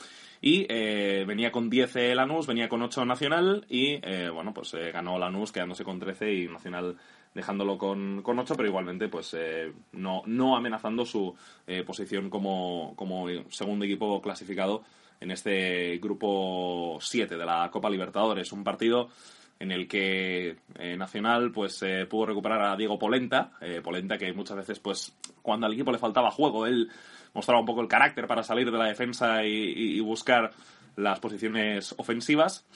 Y 0.41 0.67
venía 0.67 1.53
con 1.53 1.69
10 1.69 2.15
Lanús, 2.15 2.47
venía 2.47 2.71
con 2.71 2.81
8 2.81 3.05
Nacional 3.05 3.67
y, 3.69 4.01
bueno, 4.31 4.55
pues 4.55 4.75
ganó 4.91 5.19
Lanús 5.19 5.53
quedándose 5.53 5.85
con 5.85 5.99
13 5.99 6.33
y 6.33 6.49
Nacional 6.49 6.97
dejándolo 7.35 7.79
con, 7.79 8.23
con 8.23 8.39
8, 8.39 8.55
pero 8.57 8.69
igualmente 8.69 9.09
pues 9.09 9.35
eh, 9.39 9.73
no, 9.93 10.23
no 10.27 10.57
amenazando 10.57 11.05
su 11.05 11.35
eh, 11.67 11.83
posición 11.85 12.29
como, 12.31 12.95
como 12.97 13.27
segundo 13.51 13.85
equipo 13.85 14.21
clasificado 14.21 14.83
en 15.21 15.31
este 15.31 15.99
grupo 15.99 16.99
7 17.01 17.37
de 17.37 17.47
la 17.47 17.71
Copa 17.71 17.91
Libertadores. 17.91 18.53
Un 18.53 18.65
partido 18.65 19.09
en 19.59 19.71
el 19.71 19.87
que 19.87 20.57
eh, 20.79 20.97
Nacional 20.97 21.53
pues 21.53 21.85
pudo 22.09 22.27
recuperar 22.27 22.63
a 22.63 22.77
Diego 22.77 22.99
Polenta, 22.99 23.53
Polenta 23.85 24.17
que 24.17 24.33
muchas 24.33 24.57
veces 24.57 24.79
pues 24.79 25.15
cuando 25.43 25.67
al 25.67 25.75
equipo 25.75 25.93
le 25.93 25.99
faltaba 25.99 26.31
juego, 26.31 26.67
él 26.67 26.89
mostraba 27.35 27.61
un 27.61 27.67
poco 27.67 27.83
el 27.83 27.89
carácter 27.89 28.27
para 28.27 28.43
salir 28.43 28.71
de 28.71 28.79
la 28.79 28.87
defensa 28.87 29.45
y 29.45 30.01
buscar 30.01 30.51
las 30.97 31.21
posiciones 31.21 31.95
ofensivas 31.99 32.67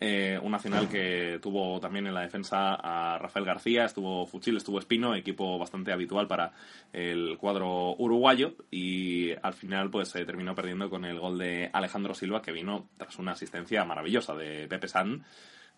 eh, 0.00 0.38
un 0.42 0.50
nacional 0.50 0.88
que 0.88 1.38
tuvo 1.40 1.78
también 1.80 2.06
en 2.06 2.14
la 2.14 2.22
defensa 2.22 2.74
a 2.74 3.18
Rafael 3.18 3.44
García, 3.44 3.84
estuvo 3.84 4.26
Fuchil, 4.26 4.56
estuvo 4.56 4.78
Espino, 4.78 5.14
equipo 5.14 5.58
bastante 5.58 5.92
habitual 5.92 6.26
para 6.26 6.52
el 6.92 7.38
cuadro 7.38 7.94
uruguayo 7.96 8.54
y 8.70 9.32
al 9.42 9.54
final 9.54 9.90
pues 9.90 10.08
se 10.08 10.24
terminó 10.24 10.54
perdiendo 10.54 10.90
con 10.90 11.04
el 11.04 11.20
gol 11.20 11.38
de 11.38 11.70
Alejandro 11.72 12.14
Silva 12.14 12.42
que 12.42 12.52
vino 12.52 12.88
tras 12.96 13.18
una 13.18 13.32
asistencia 13.32 13.84
maravillosa 13.84 14.34
de 14.34 14.66
Pepe 14.68 14.88
San 14.88 15.24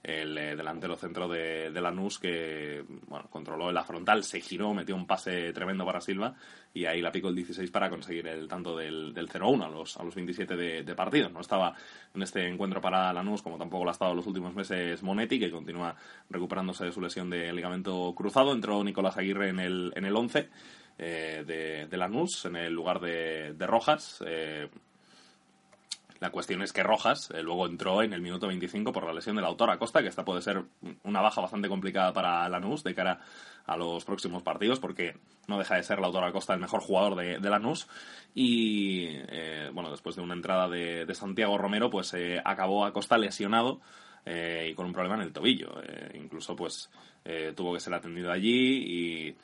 el 0.06 0.38
eh, 0.38 0.54
delantero 0.54 0.96
centro 0.96 1.26
de, 1.26 1.68
Lanús 1.80 2.20
que 2.20 2.84
bueno, 3.08 3.28
controló 3.28 3.72
la 3.72 3.82
frontal, 3.82 4.22
se 4.22 4.40
giró, 4.40 4.72
metió 4.72 4.94
un 4.94 5.04
pase 5.04 5.52
tremendo 5.52 5.84
para 5.84 6.00
Silva 6.00 6.36
y 6.72 6.84
ahí 6.84 7.02
la 7.02 7.10
picó 7.10 7.28
el 7.28 7.34
16 7.34 7.68
para 7.72 7.90
conseguir 7.90 8.28
el 8.28 8.46
tanto 8.46 8.76
del, 8.76 9.12
del 9.12 9.28
0-1 9.28 9.64
a 9.64 9.68
los, 9.68 9.96
a 9.96 10.04
los 10.04 10.14
27 10.14 10.56
de, 10.56 10.94
partido. 10.94 11.28
No 11.28 11.40
estaba 11.40 11.74
en 12.14 12.22
este 12.22 12.46
encuentro 12.46 12.80
para 12.80 13.12
Lanús 13.12 13.42
como 13.42 13.58
tampoco 13.58 13.82
lo 13.82 13.90
ha 13.90 13.94
estado 13.94 14.14
los 14.14 14.28
últimos 14.28 14.54
meses 14.54 15.02
Monetti, 15.02 15.40
que 15.40 15.50
continúa 15.50 15.96
recuperándose 16.30 16.84
de 16.84 16.92
su 16.92 17.00
lesión 17.00 17.28
de 17.28 17.52
ligamento 17.52 18.14
cruzado. 18.14 18.52
Entró 18.52 18.84
Nicolás 18.84 19.16
Aguirre 19.16 19.48
en 19.48 19.58
el, 19.58 19.92
en 19.96 20.04
el 20.04 20.14
11 20.14 20.48
eh, 20.98 21.44
de, 21.44 21.86
de 21.88 21.96
Lanús 21.96 22.44
en 22.44 22.54
el 22.54 22.72
lugar 22.72 23.00
de, 23.00 23.54
de 23.54 23.66
Rojas. 23.66 24.22
Eh, 24.24 24.68
La 26.20 26.30
cuestión 26.30 26.62
es 26.62 26.72
que 26.72 26.82
Rojas 26.82 27.30
eh, 27.34 27.42
luego 27.42 27.66
entró 27.66 28.02
en 28.02 28.12
el 28.12 28.20
minuto 28.20 28.46
25 28.46 28.92
por 28.92 29.04
la 29.04 29.12
lesión 29.12 29.36
del 29.36 29.44
autor 29.44 29.70
Acosta, 29.70 30.02
que 30.02 30.08
esta 30.08 30.24
puede 30.24 30.42
ser 30.42 30.64
una 31.02 31.20
baja 31.20 31.40
bastante 31.40 31.68
complicada 31.68 32.12
para 32.12 32.48
Lanús 32.48 32.82
de 32.82 32.94
cara 32.94 33.20
a 33.66 33.76
los 33.76 34.04
próximos 34.04 34.42
partidos, 34.42 34.80
porque 34.80 35.16
no 35.48 35.58
deja 35.58 35.76
de 35.76 35.82
ser 35.82 35.98
el 35.98 36.04
autor 36.04 36.24
Acosta 36.24 36.54
el 36.54 36.60
mejor 36.60 36.80
jugador 36.80 37.16
de, 37.16 37.50
Lanús. 37.50 37.88
Y 38.34 39.08
eh, 39.08 39.70
bueno, 39.72 39.90
después 39.90 40.16
de 40.16 40.22
una 40.22 40.34
entrada 40.34 40.68
de, 40.68 41.06
Santiago 41.14 41.58
Romero, 41.58 41.90
pues 41.90 42.12
eh, 42.14 42.40
acabó 42.44 42.84
Acosta 42.84 43.18
lesionado. 43.18 43.80
y 44.26 44.74
con 44.74 44.86
un 44.86 44.92
problema 44.92 45.14
en 45.16 45.22
el 45.22 45.32
tobillo. 45.32 45.74
incluso 46.14 46.56
pues 46.56 46.90
tuvo 47.54 47.74
que 47.74 47.80
ser 47.80 47.94
atendido 47.94 48.32
allí 48.32 49.28
y 49.28 49.36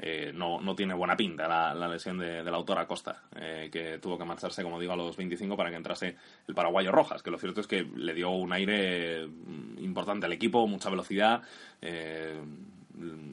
eh, 0.00 0.32
no, 0.32 0.60
no, 0.60 0.76
tiene 0.76 0.94
buena 0.94 1.16
pinta 1.16 1.48
la, 1.48 1.88
lesión 1.88 2.18
de, 2.18 2.44
del 2.44 2.54
autor 2.54 2.78
Acosta, 2.78 3.22
eh, 3.34 3.68
que 3.72 3.98
tuvo 3.98 4.16
que 4.16 4.24
marcharse, 4.24 4.62
como 4.62 4.78
digo, 4.78 4.92
a 4.92 4.96
los 4.96 5.16
25 5.16 5.56
para 5.56 5.70
que 5.70 5.76
entrase 5.76 6.16
el 6.46 6.54
paraguayo 6.54 6.92
Rojas, 6.92 7.22
que 7.22 7.30
lo 7.30 7.38
cierto 7.38 7.60
es 7.60 7.66
que 7.66 7.82
le 7.82 8.14
dio 8.14 8.30
un 8.30 8.52
aire 8.52 9.26
mm, 9.26 9.82
importante 9.82 10.26
al 10.26 10.32
equipo, 10.32 10.68
mucha 10.68 10.90
velocidad. 10.90 11.42
Eh, 11.82 12.40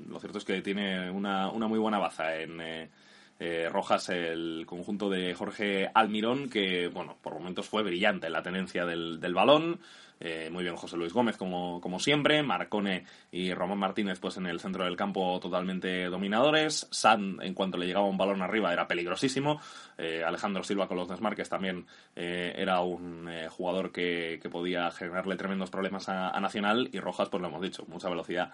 lo 0.10 0.20
cierto 0.20 0.40
es 0.40 0.46
que 0.46 0.62
tiene 0.62 1.10
una, 1.12 1.50
una 1.50 1.68
muy 1.68 1.80
buena 1.80 2.00
baza 2.00 2.36
en 2.36 2.90
Rojas 3.72 4.10
el 4.10 4.64
conjunto 4.66 5.10
de 5.10 5.34
Jorge 5.34 5.90
Almirón, 5.94 6.50
que, 6.50 6.88
bueno, 6.88 7.18
por 7.22 7.34
momentos 7.34 7.68
fue 7.68 7.84
brillante 7.84 8.28
en 8.28 8.34
la 8.34 8.44
tenencia 8.44 8.86
del, 8.86 9.20
del 9.20 9.34
balón. 9.34 9.80
Eh, 10.20 10.50
muy 10.52 10.64
bien 10.64 10.76
José 10.76 10.98
Luis 10.98 11.14
Gómez, 11.14 11.38
como, 11.38 11.82
como 11.82 12.00
siempre. 12.00 12.42
Marcone 12.44 13.06
y 13.32 13.54
Román 13.54 13.78
Martínez, 13.80 14.20
pues 14.20 14.38
en 14.38 14.46
el 14.46 14.60
centro 14.60 14.86
del 14.86 14.96
campo 14.96 15.40
totalmente 15.40 16.06
dominadores. 16.06 16.88
San, 16.92 17.42
en 17.42 17.54
cuanto 17.54 17.78
le 17.78 17.86
llegaba 17.86 18.06
un 18.06 18.18
balón 18.18 18.42
arriba, 18.42 18.72
era 18.72 18.88
peligrosísimo. 18.88 19.60
Eh, 19.98 20.24
Alejandro 20.26 20.64
Silva 20.64 20.88
con 20.88 20.98
los 20.98 21.10
desmarques 21.10 21.50
también 21.50 21.86
eh, 22.16 22.54
era 22.56 22.82
un 22.82 23.30
jugador 23.50 23.92
que, 23.92 24.40
podía 24.52 24.90
generarle 24.92 25.36
tremendos 25.36 25.70
problemas 25.70 26.08
a, 26.08 26.40
Nacional. 26.40 26.90
Y 26.92 27.00
Rojas, 27.00 27.30
pues 27.30 27.42
lo 27.42 27.48
hemos 27.48 27.62
dicho, 27.62 27.86
mucha 27.88 28.10
velocidad, 28.10 28.52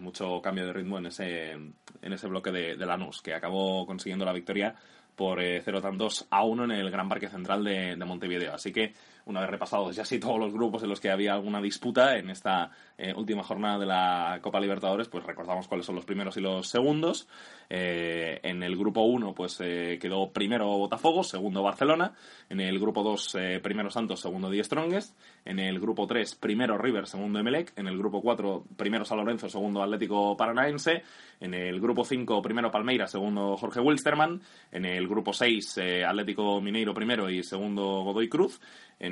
mucho 0.00 0.40
cambio 0.42 0.66
de 0.66 0.72
ritmo 0.72 0.98
en 0.98 1.06
ese, 1.06 1.52
en 1.52 2.12
ese 2.12 2.26
bloque 2.26 2.50
de, 2.50 2.76
Lanús, 2.76 3.22
que 3.22 3.34
acabó 3.34 3.86
consiguiendo 3.86 4.24
la 4.24 4.32
victoria 4.32 4.74
por 5.14 5.40
0 5.40 5.80
tantos 5.80 6.26
a 6.30 6.42
1 6.42 6.64
en 6.64 6.70
el 6.72 6.90
Gran 6.90 7.08
Parque 7.08 7.28
Central 7.28 7.62
de 7.62 7.96
Montevideo. 8.04 8.54
Así 8.54 8.72
que 8.72 8.94
una 9.26 9.40
vez 9.40 9.50
repasados 9.50 9.96
ya 9.96 10.04
sí 10.04 10.18
todos 10.18 10.38
los 10.38 10.52
grupos 10.52 10.82
en 10.82 10.90
los 10.90 11.00
que 11.00 11.10
había 11.10 11.34
alguna 11.34 11.60
disputa 11.60 12.16
en 12.16 12.30
esta 12.30 12.70
eh, 12.96 13.12
última 13.16 13.42
jornada 13.42 13.78
de 13.78 13.86
la 13.86 14.38
Copa 14.40 14.60
Libertadores, 14.60 15.08
pues 15.08 15.24
recordamos 15.24 15.66
cuáles 15.66 15.84
son 15.84 15.96
los 15.96 16.04
primeros 16.04 16.36
y 16.36 16.40
los 16.40 16.68
segundos. 16.68 17.26
Eh, 17.68 18.38
en 18.42 18.62
el 18.62 18.76
grupo 18.76 19.02
1 19.02 19.34
pues 19.34 19.60
eh, 19.60 19.98
quedó 20.00 20.30
primero 20.30 20.66
Botafogo, 20.66 21.24
segundo 21.24 21.62
Barcelona. 21.62 22.12
En 22.48 22.60
el 22.60 22.78
grupo 22.78 23.02
2 23.02 23.36
primero 23.62 23.90
Santos, 23.90 24.20
segundo 24.20 24.48
Die 24.48 24.62
Strongest. 24.62 25.18
En 25.44 25.58
el 25.58 25.80
grupo 25.80 26.06
3 26.06 26.36
primero 26.36 26.78
River, 26.78 27.06
segundo 27.06 27.40
Emelec. 27.40 27.72
En 27.76 27.88
el 27.88 27.98
grupo 27.98 28.22
4 28.22 28.64
primero 28.76 29.04
San 29.04 29.18
Lorenzo, 29.18 29.48
segundo 29.48 29.82
Atlético 29.82 30.36
Paranaense. 30.36 31.02
En 31.40 31.54
el 31.54 31.80
grupo 31.80 32.04
5 32.04 32.40
primero 32.42 32.70
Palmeiras, 32.70 33.10
segundo 33.10 33.56
Jorge 33.56 33.80
Wilstermann. 33.80 34.40
En 34.70 34.84
el 34.84 35.08
grupo 35.08 35.32
6 35.32 35.80
Atlético 36.06 36.60
Mineiro 36.60 36.94
primero 36.94 37.28
y 37.28 37.42
segundo 37.42 38.04
Godoy 38.04 38.28
Cruz. 38.28 38.60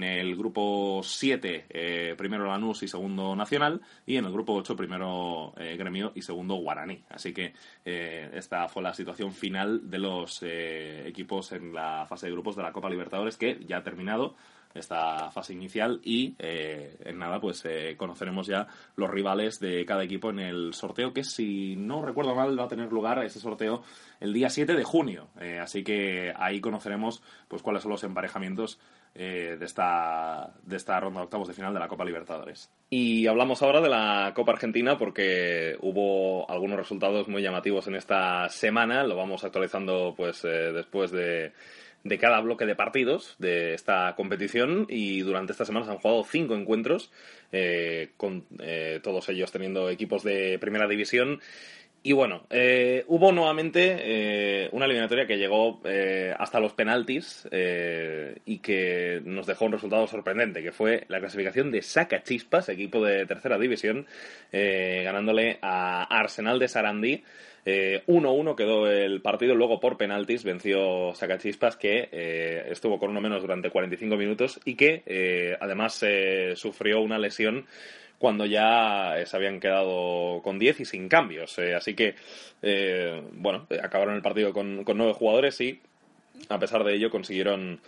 El 0.03 0.37
grupo 0.37 1.01
7, 1.03 1.67
eh, 1.69 2.15
primero 2.17 2.47
Lanús 2.47 2.83
y 2.83 2.89
segundo 2.89 3.35
Nacional. 3.37 3.81
Y 4.07 4.17
en 4.17 4.25
el 4.25 4.33
grupo 4.33 4.55
8, 4.55 4.77
primero 4.77 5.55
eh, 5.57 5.77
Gremio 5.77 6.13
y 6.15 6.23
segundo 6.23 6.57
Guaraní. 6.57 7.03
Así 7.09 7.33
que 7.33 7.55
eh, 7.85 8.31
esta 8.35 8.69
fue 8.69 8.83
la 8.83 8.95
situación 8.95 9.33
final 9.33 9.91
de 9.91 9.99
los 9.99 10.43
equipos 10.43 11.53
en 11.53 11.73
la 11.73 12.07
fase 12.07 12.27
de 12.27 12.33
grupos 12.33 12.57
de 12.57 12.63
la 12.63 12.73
Copa 12.73 12.91
Libertadores, 12.91 13.37
que 13.37 13.59
ya 13.65 13.79
ha 13.79 13.83
terminado 13.83 14.35
esta 14.75 15.31
fase 15.31 15.53
inicial 15.53 16.01
y 16.03 16.35
en 16.39 17.19
nada 17.19 17.39
pues 17.39 17.63
conoceremos 17.99 18.47
ya 18.47 18.67
los 18.97 19.11
rivales 19.11 19.61
de 19.61 19.85
cada 19.85 20.03
equipo 20.03 20.31
en 20.31 20.39
el 20.39 20.73
sorteo 20.73 21.13
que 21.13 21.25
si 21.25 21.77
no 21.77 22.01
recuerdo 22.01 22.35
mal 22.35 22.59
va 22.59 22.65
a 22.65 22.69
tener 22.69 22.91
lugar 22.91 23.23
ese 23.23 23.39
sorteo 23.39 23.83
el 24.19 24.33
día 24.33 24.49
7 24.49 24.75
de 24.75 24.83
junio 24.83 25.29
así 25.61 25.85
que 25.85 26.33
ahí 26.35 26.63
conoceremos 26.63 27.23
pues 27.49 27.61
cuáles 27.61 27.83
son 27.83 27.93
los 27.93 28.03
emparejamientos 28.03 28.79
eh, 29.15 29.57
de, 29.59 29.67
esta, 29.67 30.55
de 30.65 30.77
esta 30.77 30.99
ronda 30.99 31.21
de 31.21 31.25
octavos 31.25 31.49
de 31.49 31.55
final 31.55 31.75
de 31.75 31.81
la 31.81 31.89
Copa 31.89 32.05
Libertadores. 32.05 32.71
Y 32.89 33.27
hablamos 33.27 33.63
ahora 33.63 33.83
de 33.83 33.91
la 33.91 34.33
Copa 34.35 34.53
Argentina 34.53 34.97
porque 34.97 35.77
hubo 35.81 36.51
algunos 36.51 36.79
resultados 36.79 37.29
muy 37.29 37.43
llamativos 37.43 37.87
en 37.89 37.97
esta 37.97 38.49
semana. 38.49 39.05
Lo 39.05 39.17
vamos 39.17 39.45
actualizando 39.45 40.15
pues 40.17 40.43
eh, 40.45 40.73
después 40.73 41.11
de, 41.11 41.53
de 42.05 42.19
cada 42.19 42.41
bloque 42.41 42.65
de 42.65 42.75
partidos 42.75 43.37
de 43.39 43.75
esta 43.75 44.15
competición 44.17 44.87
y 44.89 45.21
durante 45.21 45.53
esta 45.53 45.67
semana 45.67 45.85
se 45.85 45.93
han 45.93 45.99
jugado 45.99 46.25
cinco 46.25 46.55
encuentros, 46.55 47.13
eh, 47.53 48.13
con 48.17 48.47
todos 49.03 49.29
ellos 49.29 49.53
teniendo 49.53 49.91
equipos 49.91 50.23
de 50.23 50.59
primera 50.59 50.89
división 50.89 51.41
y 52.05 52.13
bueno, 52.13 52.43
eh, 52.51 53.05
hubo 53.07 53.31
nuevamente 53.31 53.97
eh, 54.01 54.69
una 54.73 54.87
eliminatoria 54.87 55.25
que 55.25 55.39
llegó 55.39 55.81
eh, 55.85 56.35
hasta 56.37 56.59
los 56.59 56.73
penaltis 56.73 57.49
y 58.45 58.59
que 58.59 59.23
nos 59.25 59.47
dejó 59.47 59.67
un 59.67 59.73
resultado 59.73 60.09
sorprendente, 60.09 60.65
que 60.65 60.73
fue 60.73 61.05
la 61.09 61.21
clasificación 61.21 61.71
de 61.71 61.83
Saca 61.83 62.25
Chispas, 62.25 62.69
equipo 62.69 63.05
de 63.05 63.25
tercera 63.27 63.57
división, 63.57 64.07
ganándole 64.53 65.59
a 65.63 66.03
Arsenal 66.05 66.59
de 66.59 66.69
Sarandí. 66.69 67.23
1-1 67.65 68.57
quedó 68.57 68.91
el 68.91 69.23
partido, 69.23 69.55
luego 69.55 69.79
por 69.79 69.97
penaltis 69.97 70.43
venció 70.43 71.15
Sacachispas, 71.15 71.77
que 71.77 72.09
estuvo 72.69 72.99
con 72.99 73.11
uno 73.11 73.21
menos 73.21 73.43
durante 73.43 73.71
45 73.71 74.17
minutos 74.17 74.61
y 74.65 74.75
que 74.75 75.57
además 75.61 76.05
sufrió 76.57 77.01
una 77.01 77.19
lesión 77.19 77.67
cuando 78.23 78.47
ya 78.47 79.19
eh, 79.19 79.27
se 79.27 79.37
habían 79.37 79.59
quedado 79.59 80.43
con 80.45 80.57
10 80.57 80.79
y 80.79 80.85
sin 80.85 81.09
cambios. 81.09 81.59
Eh, 81.59 81.75
así 81.75 81.95
que, 81.95 82.15
eh, 82.63 83.21
bueno, 83.33 83.67
acabaron 83.83 84.15
el 84.15 84.23
partido 84.23 84.53
con, 84.53 84.85
con 84.85 84.97
nueve 84.97 85.13
jugadores 85.13 85.61
y, 85.61 85.81
a 86.49 86.57
pesar 86.61 86.85
de 86.85 86.95
ello, 86.95 87.11
consiguieron 87.11 87.81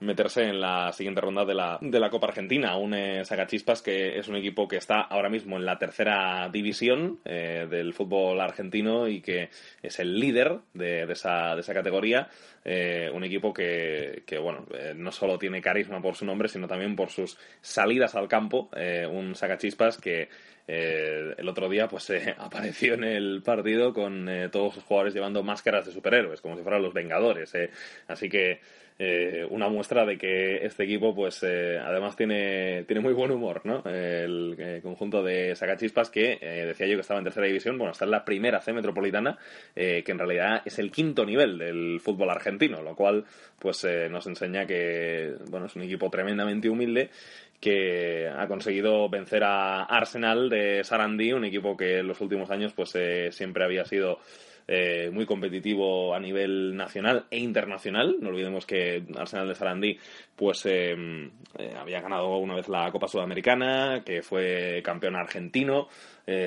meterse 0.00 0.44
en 0.44 0.60
la 0.60 0.92
siguiente 0.92 1.20
ronda 1.20 1.44
de 1.44 1.54
la, 1.54 1.78
de 1.80 2.00
la 2.00 2.10
Copa 2.10 2.28
Argentina. 2.28 2.76
Un 2.76 2.94
eh, 2.94 3.24
Sagachispas 3.24 3.82
que 3.82 4.18
es 4.18 4.28
un 4.28 4.36
equipo 4.36 4.66
que 4.66 4.76
está 4.76 5.00
ahora 5.02 5.28
mismo 5.28 5.56
en 5.56 5.66
la 5.66 5.78
tercera 5.78 6.48
división 6.50 7.20
eh, 7.24 7.66
del 7.70 7.92
fútbol 7.92 8.40
argentino 8.40 9.08
y 9.08 9.20
que 9.20 9.50
es 9.82 9.98
el 10.00 10.18
líder 10.18 10.58
de, 10.72 11.06
de, 11.06 11.12
esa, 11.12 11.54
de 11.54 11.60
esa, 11.60 11.74
categoría. 11.74 12.28
Eh, 12.64 13.10
un 13.12 13.24
equipo 13.24 13.52
que, 13.52 14.22
que 14.26 14.38
bueno, 14.38 14.66
eh, 14.74 14.94
no 14.96 15.12
solo 15.12 15.38
tiene 15.38 15.60
carisma 15.60 16.00
por 16.00 16.14
su 16.14 16.24
nombre, 16.24 16.48
sino 16.48 16.66
también 16.66 16.96
por 16.96 17.10
sus 17.10 17.38
salidas 17.60 18.14
al 18.14 18.28
campo. 18.28 18.70
Eh, 18.74 19.06
un 19.06 19.34
Sagachispas 19.34 19.98
que 19.98 20.28
el 20.66 21.48
otro 21.48 21.68
día 21.68 21.88
pues 21.88 22.12
apareció 22.38 22.94
en 22.94 23.02
el 23.02 23.42
partido 23.42 23.92
con 23.92 24.30
todos 24.52 24.74
sus 24.74 24.84
jugadores 24.84 25.12
llevando 25.12 25.42
máscaras 25.42 25.84
de 25.84 25.90
superhéroes, 25.90 26.40
como 26.40 26.56
si 26.56 26.62
fueran 26.62 26.80
los 26.80 26.94
Vengadores. 26.94 27.52
Así 28.06 28.28
que 28.28 28.60
eh, 29.02 29.46
una 29.48 29.70
muestra 29.70 30.04
de 30.04 30.18
que 30.18 30.56
este 30.66 30.84
equipo, 30.84 31.14
pues, 31.14 31.42
eh, 31.42 31.78
además 31.78 32.16
tiene, 32.16 32.84
tiene 32.84 33.00
muy 33.00 33.14
buen 33.14 33.30
humor, 33.30 33.62
¿no? 33.64 33.82
El 33.86 34.54
eh, 34.58 34.80
conjunto 34.82 35.22
de 35.22 35.56
Sacachispas 35.56 36.10
que 36.10 36.36
decía 36.66 36.86
yo 36.86 36.96
que 36.96 37.00
estaba 37.00 37.16
en 37.16 37.24
tercera 37.24 37.46
división, 37.46 37.78
bueno, 37.78 37.92
está 37.92 38.04
en 38.04 38.10
la 38.10 38.26
primera 38.26 38.60
C 38.60 38.74
metropolitana, 38.74 39.38
que 39.74 40.04
en 40.06 40.18
realidad 40.18 40.60
es 40.66 40.78
el 40.78 40.90
quinto 40.90 41.24
nivel 41.24 41.56
del 41.56 41.98
fútbol 42.00 42.28
argentino, 42.28 42.82
lo 42.82 42.94
cual, 42.94 43.24
pues, 43.58 43.86
nos 44.10 44.26
enseña 44.26 44.66
que, 44.66 45.34
bueno, 45.48 45.64
es 45.64 45.76
un 45.76 45.82
equipo 45.82 46.10
tremendamente 46.10 46.68
humilde 46.68 47.08
que 47.58 48.28
ha 48.28 48.46
conseguido 48.48 49.08
vencer 49.08 49.44
a 49.44 49.84
Arsenal 49.84 50.50
de 50.50 50.84
Sarandí, 50.84 51.32
un 51.32 51.46
equipo 51.46 51.74
que 51.74 52.00
en 52.00 52.06
los 52.08 52.20
últimos 52.20 52.50
años, 52.50 52.74
pues, 52.74 52.94
siempre 53.30 53.64
había 53.64 53.86
sido 53.86 54.18
eh, 54.72 55.10
muy 55.10 55.26
competitivo 55.26 56.14
a 56.14 56.20
nivel 56.20 56.76
nacional 56.76 57.26
e 57.28 57.40
internacional. 57.40 58.18
No 58.20 58.28
olvidemos 58.28 58.64
que 58.66 59.02
Arsenal 59.16 59.48
de 59.48 59.56
Sarandí 59.56 59.98
pues 60.36 60.64
eh, 60.66 60.94
eh, 61.58 61.74
había 61.76 62.00
ganado 62.00 62.36
una 62.36 62.54
vez 62.54 62.68
la 62.68 62.88
Copa 62.92 63.08
Sudamericana, 63.08 64.02
que 64.06 64.22
fue 64.22 64.80
campeón 64.84 65.16
argentino, 65.16 65.88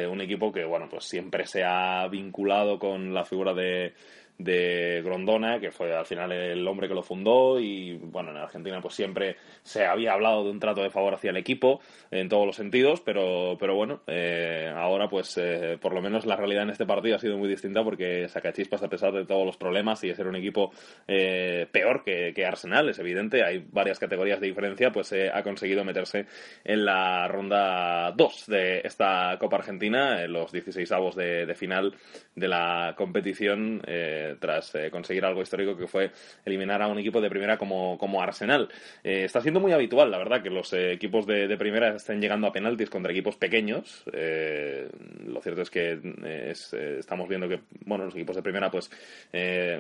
un 0.10 0.22
equipo 0.22 0.50
que 0.54 0.64
bueno 0.64 0.88
pues 0.90 1.04
siempre 1.04 1.46
se 1.46 1.66
ha 1.66 2.08
vinculado 2.08 2.80
con 2.80 3.14
la 3.14 3.26
figura 3.26 3.54
de 3.54 3.94
de 4.38 5.02
Grondona, 5.04 5.60
que 5.60 5.72
fue 5.72 5.96
al 5.96 6.06
final 6.06 6.32
el 6.32 6.68
hombre 6.68 6.88
que 6.88 6.94
lo 6.94 7.04
fundó 7.04 7.60
y 7.60 7.98
bueno, 7.98 8.32
en 8.32 8.38
Argentina 8.38 8.82
pues 8.82 8.96
siempre 8.96 9.38
se 9.62 9.86
había 9.86 10.14
hablado 10.14 10.44
de 10.44 10.52
un 10.52 10.60
trato 10.60 10.82
de 10.82 10.90
favor 10.90 11.14
hacia 11.14 11.30
el 11.30 11.38
equipo 11.38 11.80
en 12.12 12.30
todos 12.30 12.46
los 12.46 12.56
sentidos, 12.56 13.02
pero, 13.02 13.58
pero 13.60 13.76
bueno, 13.76 14.02
eh, 14.08 14.72
ahora 14.76 15.08
pues 15.08 15.38
eh, 15.38 15.78
por 15.82 15.94
lo 15.94 16.02
menos 16.02 16.26
la 16.26 16.36
realidad 16.36 16.64
en 16.64 16.72
este 16.72 16.86
partido 16.86 17.16
ha 17.16 17.20
sido 17.20 17.38
muy 17.38 17.48
distinta 17.48 17.84
porque 17.84 18.28
Sacachispas 18.28 18.84
a 18.84 18.90
pesar 18.90 19.14
de 19.14 19.26
todos 19.26 19.46
los 19.46 19.58
problemas 19.58 20.04
y 20.04 20.10
de 20.10 20.16
ser 20.16 20.28
un 20.28 20.36
equipo 20.36 20.72
eh, 21.08 21.68
peor 21.72 22.04
que, 22.04 22.34
que, 22.36 22.46
Arsenal, 22.46 22.90
es 22.90 23.00
evidente, 23.00 23.44
hay 23.44 23.66
varias 23.72 24.00
categorías 24.00 24.40
de 24.40 24.48
diferencia, 24.48 24.92
pues 24.92 25.14
ha 25.14 25.44
conseguido 25.44 25.84
meterse 25.84 26.26
en 26.64 26.86
la 26.86 27.28
ronda 27.28 28.12
2 28.12 28.46
de 28.48 28.82
esta 28.84 29.38
Copa 29.40 29.58
Argentina 29.58 30.24
en 30.24 30.34
los 30.34 30.52
16 30.52 30.92
avos 30.92 31.16
de, 31.16 31.54
final 31.56 31.96
de 32.36 32.48
la 32.48 32.94
competición 32.98 33.82
eh, 33.86 34.23
tras 34.40 34.74
eh, 34.76 34.90
conseguir 34.92 35.26
algo 35.26 35.42
histórico 35.42 35.76
que 35.76 35.88
fue 35.88 36.12
eliminar 36.46 36.82
a 36.82 36.88
un 36.88 37.00
equipo 37.00 37.22
de 37.22 37.30
primera 37.30 37.58
como, 37.58 37.98
como 37.98 38.22
Arsenal. 38.22 38.70
Eh, 39.04 39.24
está 39.26 39.42
siendo 39.42 39.60
muy 39.60 39.72
habitual, 39.72 40.12
la 40.12 40.18
verdad, 40.18 40.42
que 40.42 40.50
los 40.50 40.74
equipos 40.74 41.26
de, 41.26 41.54
primera 41.58 41.96
estén 41.96 42.20
llegando 42.20 42.48
a 42.48 42.52
penaltis 42.52 42.90
contra 42.90 43.12
equipos 43.12 43.38
pequeños. 43.38 44.04
lo 44.06 45.42
cierto 45.42 45.62
es 45.62 45.70
que 45.70 46.00
estamos 47.00 47.30
viendo 47.30 47.48
que 47.48 47.62
bueno, 47.86 48.06
los 48.06 48.16
equipos 48.16 48.36
de 48.36 48.42
primera 48.42 48.72
pues 48.72 48.90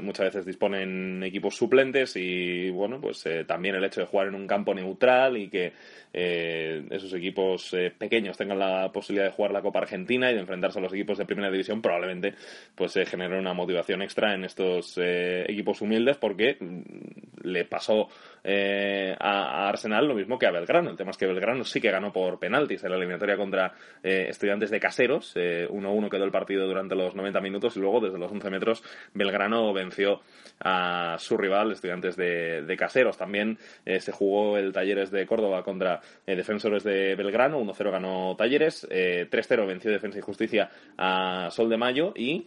muchas 0.01 0.27
veces 0.27 0.45
disponen 0.45 1.23
equipos 1.23 1.55
suplentes 1.55 2.15
y 2.15 2.69
bueno, 2.69 3.01
pues 3.01 3.23
también 3.47 3.75
el 3.75 3.83
hecho 3.83 4.01
de 4.01 4.07
jugar 4.07 4.27
en 4.27 4.35
un 4.35 4.47
campo 4.47 4.73
neutral 4.73 5.37
y 5.37 5.49
que 5.49 5.73
esos 6.13 7.13
equipos 7.13 7.75
pequeños 7.97 8.37
tengan 8.37 8.59
la 8.59 8.91
posibilidad 8.91 9.25
de 9.25 9.35
jugar 9.35 9.51
la 9.51 9.61
Copa 9.61 9.79
Argentina 9.79 10.31
y 10.31 10.35
de 10.35 10.41
enfrentarse 10.41 10.79
a 10.79 10.81
los 10.81 10.93
equipos 10.93 11.17
de 11.17 11.25
primera 11.25 11.51
división 11.51 11.81
probablemente 11.81 12.35
pues 12.75 12.91
se 12.91 13.05
genere 13.05 13.39
una 13.39 13.53
motivación 13.53 14.01
extra 14.01 14.32
en 14.33 14.43
estos 14.43 14.97
eh, 14.97 15.45
equipos 15.47 15.81
humildes 15.81 16.17
porque 16.17 16.57
mm, 16.59 17.12
le 17.43 17.65
pasó 17.65 18.09
eh, 18.43 19.15
a, 19.17 19.69
Arsenal 19.69 20.05
lo 20.07 20.15
mismo 20.15 20.37
que 20.37 20.45
a 20.45 20.51
Belgrano. 20.51 20.89
El 20.89 20.97
tema 20.97 21.11
es 21.11 21.17
que 21.17 21.25
Belgrano 21.25 21.63
sí 21.63 21.79
que 21.79 21.91
ganó 21.91 22.11
por 22.11 22.39
penaltis 22.39 22.83
en 22.83 22.91
la 22.91 22.97
eliminatoria 22.97 23.37
contra 23.37 23.73
eh, 24.03 24.27
estudiantes 24.29 24.69
de 24.69 24.79
caseros. 24.79 25.35
1-1 25.35 26.09
quedó 26.09 26.25
el 26.25 26.31
partido 26.31 26.67
durante 26.67 26.95
los 26.95 27.15
90 27.15 27.39
minutos 27.41 27.77
y 27.77 27.79
luego 27.79 28.01
desde 28.01 28.17
los 28.17 28.31
11 28.31 28.49
metros 28.49 28.83
Belgrano 29.13 29.71
venció 29.73 30.21
a 30.59 31.17
su 31.19 31.37
rival, 31.37 31.71
estudiantes 31.71 32.15
de, 32.15 32.75
caseros. 32.77 33.17
También 33.17 33.57
se 33.85 34.11
jugó 34.11 34.57
el 34.57 34.73
Talleres 34.73 35.11
de 35.11 35.25
Córdoba 35.25 35.63
contra 35.63 36.01
Defensores 36.25 36.83
de 36.83 37.15
Belgrano. 37.15 37.61
1-0 37.61 37.91
ganó 37.91 38.35
Talleres. 38.35 38.87
3-0 38.89 39.67
venció 39.67 39.91
Defensa 39.91 40.19
y 40.19 40.21
Justicia 40.21 40.69
a 40.97 41.49
Sol 41.51 41.69
de 41.69 41.77
Mayo 41.77 42.13
y 42.15 42.43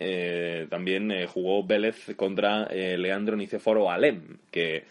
también 0.68 1.26
jugó 1.28 1.64
Vélez 1.64 2.14
contra 2.16 2.66
Leandro 2.66 3.36
Niceforo 3.36 3.90
Alem, 3.90 4.38
que 4.50 4.84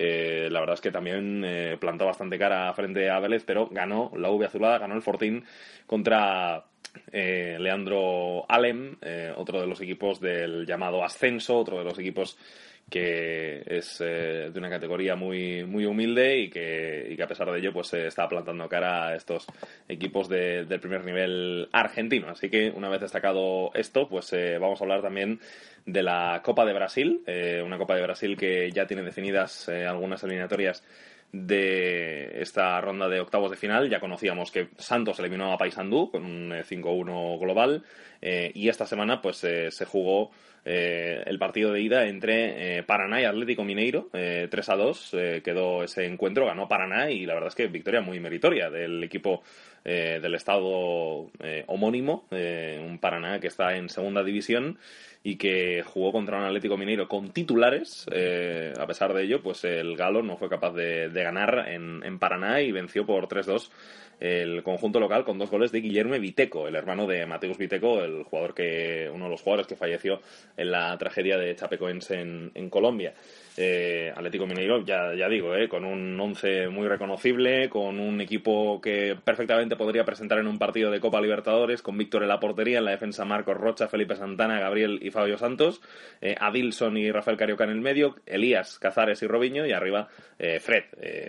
eh, 0.00 0.48
la 0.48 0.60
verdad 0.60 0.74
es 0.74 0.80
que 0.80 0.92
también 0.92 1.42
eh, 1.44 1.76
plantó 1.80 2.06
bastante 2.06 2.38
cara 2.38 2.72
frente 2.72 3.10
a 3.10 3.18
Vélez, 3.18 3.42
pero 3.44 3.66
ganó 3.66 4.12
la 4.16 4.30
V 4.30 4.46
azulada, 4.46 4.78
ganó 4.78 4.94
el 4.94 5.02
Fortín 5.02 5.44
contra 5.86 6.64
eh, 7.10 7.56
Leandro 7.58 8.46
Alem, 8.48 8.96
otro 9.34 9.60
de 9.60 9.66
los 9.66 9.80
equipos 9.80 10.20
del 10.20 10.66
llamado 10.66 11.02
ascenso, 11.02 11.58
otro 11.58 11.78
de 11.78 11.84
los 11.84 11.98
equipos 11.98 12.38
que 12.90 13.62
es 13.66 13.98
de 13.98 14.52
una 14.54 14.70
categoría 14.70 15.14
muy, 15.14 15.64
muy 15.64 15.84
humilde 15.84 16.38
y 16.38 16.48
que, 16.48 17.08
y 17.10 17.16
que 17.16 17.22
a 17.22 17.26
pesar 17.26 17.50
de 17.50 17.58
ello 17.58 17.72
pues 17.72 17.92
está 17.92 18.28
plantando 18.28 18.68
cara 18.68 19.08
a 19.08 19.14
estos 19.14 19.46
equipos 19.88 20.28
del 20.28 20.80
primer 20.80 21.04
nivel 21.04 21.68
argentino. 21.72 22.30
Así 22.30 22.48
que 22.48 22.70
una 22.70 22.88
vez 22.88 23.00
destacado 23.00 23.70
esto, 23.74 24.08
pues 24.08 24.34
vamos 24.58 24.80
a 24.80 24.84
hablar 24.84 25.02
también 25.02 25.38
de 25.88 26.02
la 26.02 26.42
Copa 26.44 26.66
de 26.66 26.74
Brasil, 26.74 27.22
eh, 27.26 27.62
una 27.64 27.78
Copa 27.78 27.94
de 27.94 28.02
Brasil 28.02 28.36
que 28.36 28.70
ya 28.72 28.86
tiene 28.86 29.02
definidas 29.02 29.68
eh, 29.68 29.86
algunas 29.86 30.22
eliminatorias 30.22 30.84
de 31.32 32.42
esta 32.42 32.78
ronda 32.80 33.08
de 33.08 33.20
octavos 33.20 33.50
de 33.50 33.56
final. 33.56 33.88
Ya 33.88 33.98
conocíamos 33.98 34.50
que 34.50 34.68
Santos 34.76 35.18
eliminó 35.18 35.50
a 35.50 35.58
Paysandú 35.58 36.10
con 36.10 36.24
un 36.24 36.50
5-1 36.50 37.34
eh, 37.34 37.38
global 37.38 37.84
y 38.20 38.68
esta 38.68 38.84
semana 38.84 39.22
pues 39.22 39.38
se 39.38 39.84
jugó 39.86 40.30
el 40.70 41.38
partido 41.38 41.72
de 41.72 41.80
ida 41.80 42.06
entre 42.06 42.82
Paraná 42.82 43.20
y 43.20 43.24
Atlético 43.24 43.64
Mineiro, 43.64 44.08
3 44.12 44.50
a 44.68 44.76
2 44.76 45.16
quedó 45.42 45.82
ese 45.82 46.04
encuentro, 46.04 46.46
ganó 46.46 46.68
Paraná 46.68 47.10
y 47.10 47.24
la 47.24 47.34
verdad 47.34 47.48
es 47.48 47.54
que 47.54 47.68
victoria 47.68 48.00
muy 48.00 48.20
meritoria 48.20 48.68
del 48.68 49.02
equipo 49.02 49.42
del 49.84 50.34
estado 50.34 51.30
homónimo, 51.66 52.26
un 52.30 52.98
Paraná 53.00 53.40
que 53.40 53.46
está 53.46 53.76
en 53.76 53.88
segunda 53.88 54.22
división 54.22 54.78
y 55.22 55.36
que 55.36 55.82
jugó 55.82 56.12
contra 56.12 56.38
un 56.38 56.44
Atlético 56.44 56.76
Mineiro 56.76 57.08
con 57.08 57.32
titulares. 57.32 58.06
Eh, 58.10 58.72
a 58.78 58.86
pesar 58.86 59.12
de 59.12 59.24
ello, 59.24 59.42
pues 59.42 59.64
el 59.64 59.96
Galo 59.96 60.22
no 60.22 60.36
fue 60.36 60.48
capaz 60.48 60.72
de, 60.72 61.10
ganar 61.12 61.66
en, 61.68 62.02
en, 62.04 62.18
Paraná 62.18 62.60
y 62.62 62.72
venció 62.72 63.04
por 63.04 63.28
3-2 63.28 63.70
el 64.20 64.62
conjunto 64.62 65.00
local 65.00 65.24
con 65.24 65.38
dos 65.38 65.50
goles 65.50 65.72
de 65.72 65.80
Guillermo 65.80 66.18
Viteco, 66.18 66.68
el 66.68 66.76
hermano 66.76 67.06
de 67.06 67.26
Mateus 67.26 67.58
Viteco, 67.58 68.02
el 68.02 68.24
jugador 68.24 68.54
que, 68.54 69.10
uno 69.12 69.26
de 69.26 69.30
los 69.30 69.42
jugadores 69.42 69.66
que 69.66 69.76
falleció 69.76 70.20
en 70.56 70.70
la 70.70 70.96
tragedia 70.98 71.38
de 71.38 71.54
Chapecoense 71.54 72.20
en, 72.20 72.50
en 72.54 72.70
Colombia. 72.70 73.14
Eh, 73.60 74.12
Atlético 74.14 74.46
Mineiro, 74.46 74.84
ya, 74.84 75.28
digo, 75.28 75.56
eh, 75.56 75.68
con 75.68 75.84
un 75.84 76.18
once 76.20 76.68
muy 76.68 76.86
reconocible, 76.86 77.68
con 77.68 77.98
un 77.98 78.20
equipo 78.20 78.80
que 78.80 79.16
perfectamente 79.24 79.74
podría 79.74 80.04
presentar 80.04 80.38
en 80.38 80.46
un 80.46 80.60
partido 80.60 80.92
de 80.92 81.00
Copa 81.00 81.20
Libertadores, 81.20 81.82
con 81.82 81.98
Víctor 81.98 82.22
en 82.22 82.28
la 82.28 82.38
portería, 82.38 82.78
en 82.78 82.84
la 82.84 82.92
defensa 82.92 83.24
Marcos 83.24 83.56
Rocha, 83.56 83.88
Felipe 83.88 84.14
Santana, 84.14 84.60
Gabriel 84.60 85.00
y 85.02 85.10
Fabio 85.10 85.38
Santos, 85.38 85.80
eh, 86.20 86.36
Adilson 86.38 86.96
y 86.98 87.10
Rafael 87.10 87.36
Carioca 87.36 87.64
en 87.64 87.70
el 87.70 87.80
medio, 87.80 88.14
Elías, 88.26 88.78
Cazares 88.78 89.24
y 89.24 89.26
Robiño, 89.26 89.66
y 89.66 89.72
arriba 89.72 90.06
eh, 90.38 90.60
Fred. 90.60 90.84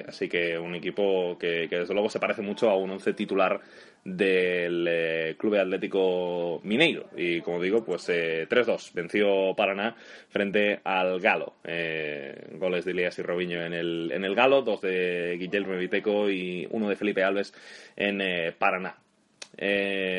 así 0.08 0.30
que 0.30 0.60
un 0.60 0.76
equipo 0.76 1.36
que, 1.40 1.68
que, 1.68 1.80
desde 1.80 1.96
luego 1.96 2.12
se 2.12 2.20
parece 2.20 2.44
mucho 2.44 2.70
a 2.70 2.78
un 2.78 2.92
once 2.92 3.12
titular 3.14 3.60
del 4.04 4.86
eh, 4.88 5.36
Club 5.38 5.56
Atlético 5.56 6.62
Mineiro. 6.64 7.10
Y 7.16 7.42
como 7.42 7.62
digo, 7.62 7.84
pues 7.84 8.10
3-2 8.10 8.10
eh, 8.10 8.92
venció 8.94 9.56
Paraná 9.56 9.96
frente 10.30 10.80
al 10.84 11.20
Galo. 11.20 11.54
Eh, 11.64 12.50
goles 12.54 12.86
de 12.86 12.92
Elias 12.92 13.20
y 13.20 13.22
Robinho 13.22 13.62
en 13.62 13.74
el, 13.74 14.12
en 14.14 14.26
el 14.26 14.36
Galo, 14.36 14.62
dos 14.62 14.82
de 14.82 15.38
Guillermo 15.40 15.76
Viteco 15.78 16.30
y 16.30 16.68
uno 16.72 16.90
de 16.90 16.96
Felipe 16.96 17.24
Alves 17.24 17.54
en 17.96 18.22
Paraná. 18.58 18.96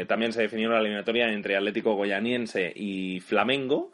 también 0.07 0.33
se 0.33 0.43
definió 0.43 0.71
la 0.71 0.81
eliminatoria 0.81 1.33
entre 1.33 1.57
Atlético 1.57 1.95
Goyaniense 1.95 2.73
y 2.75 3.21
Flamengo 3.21 3.91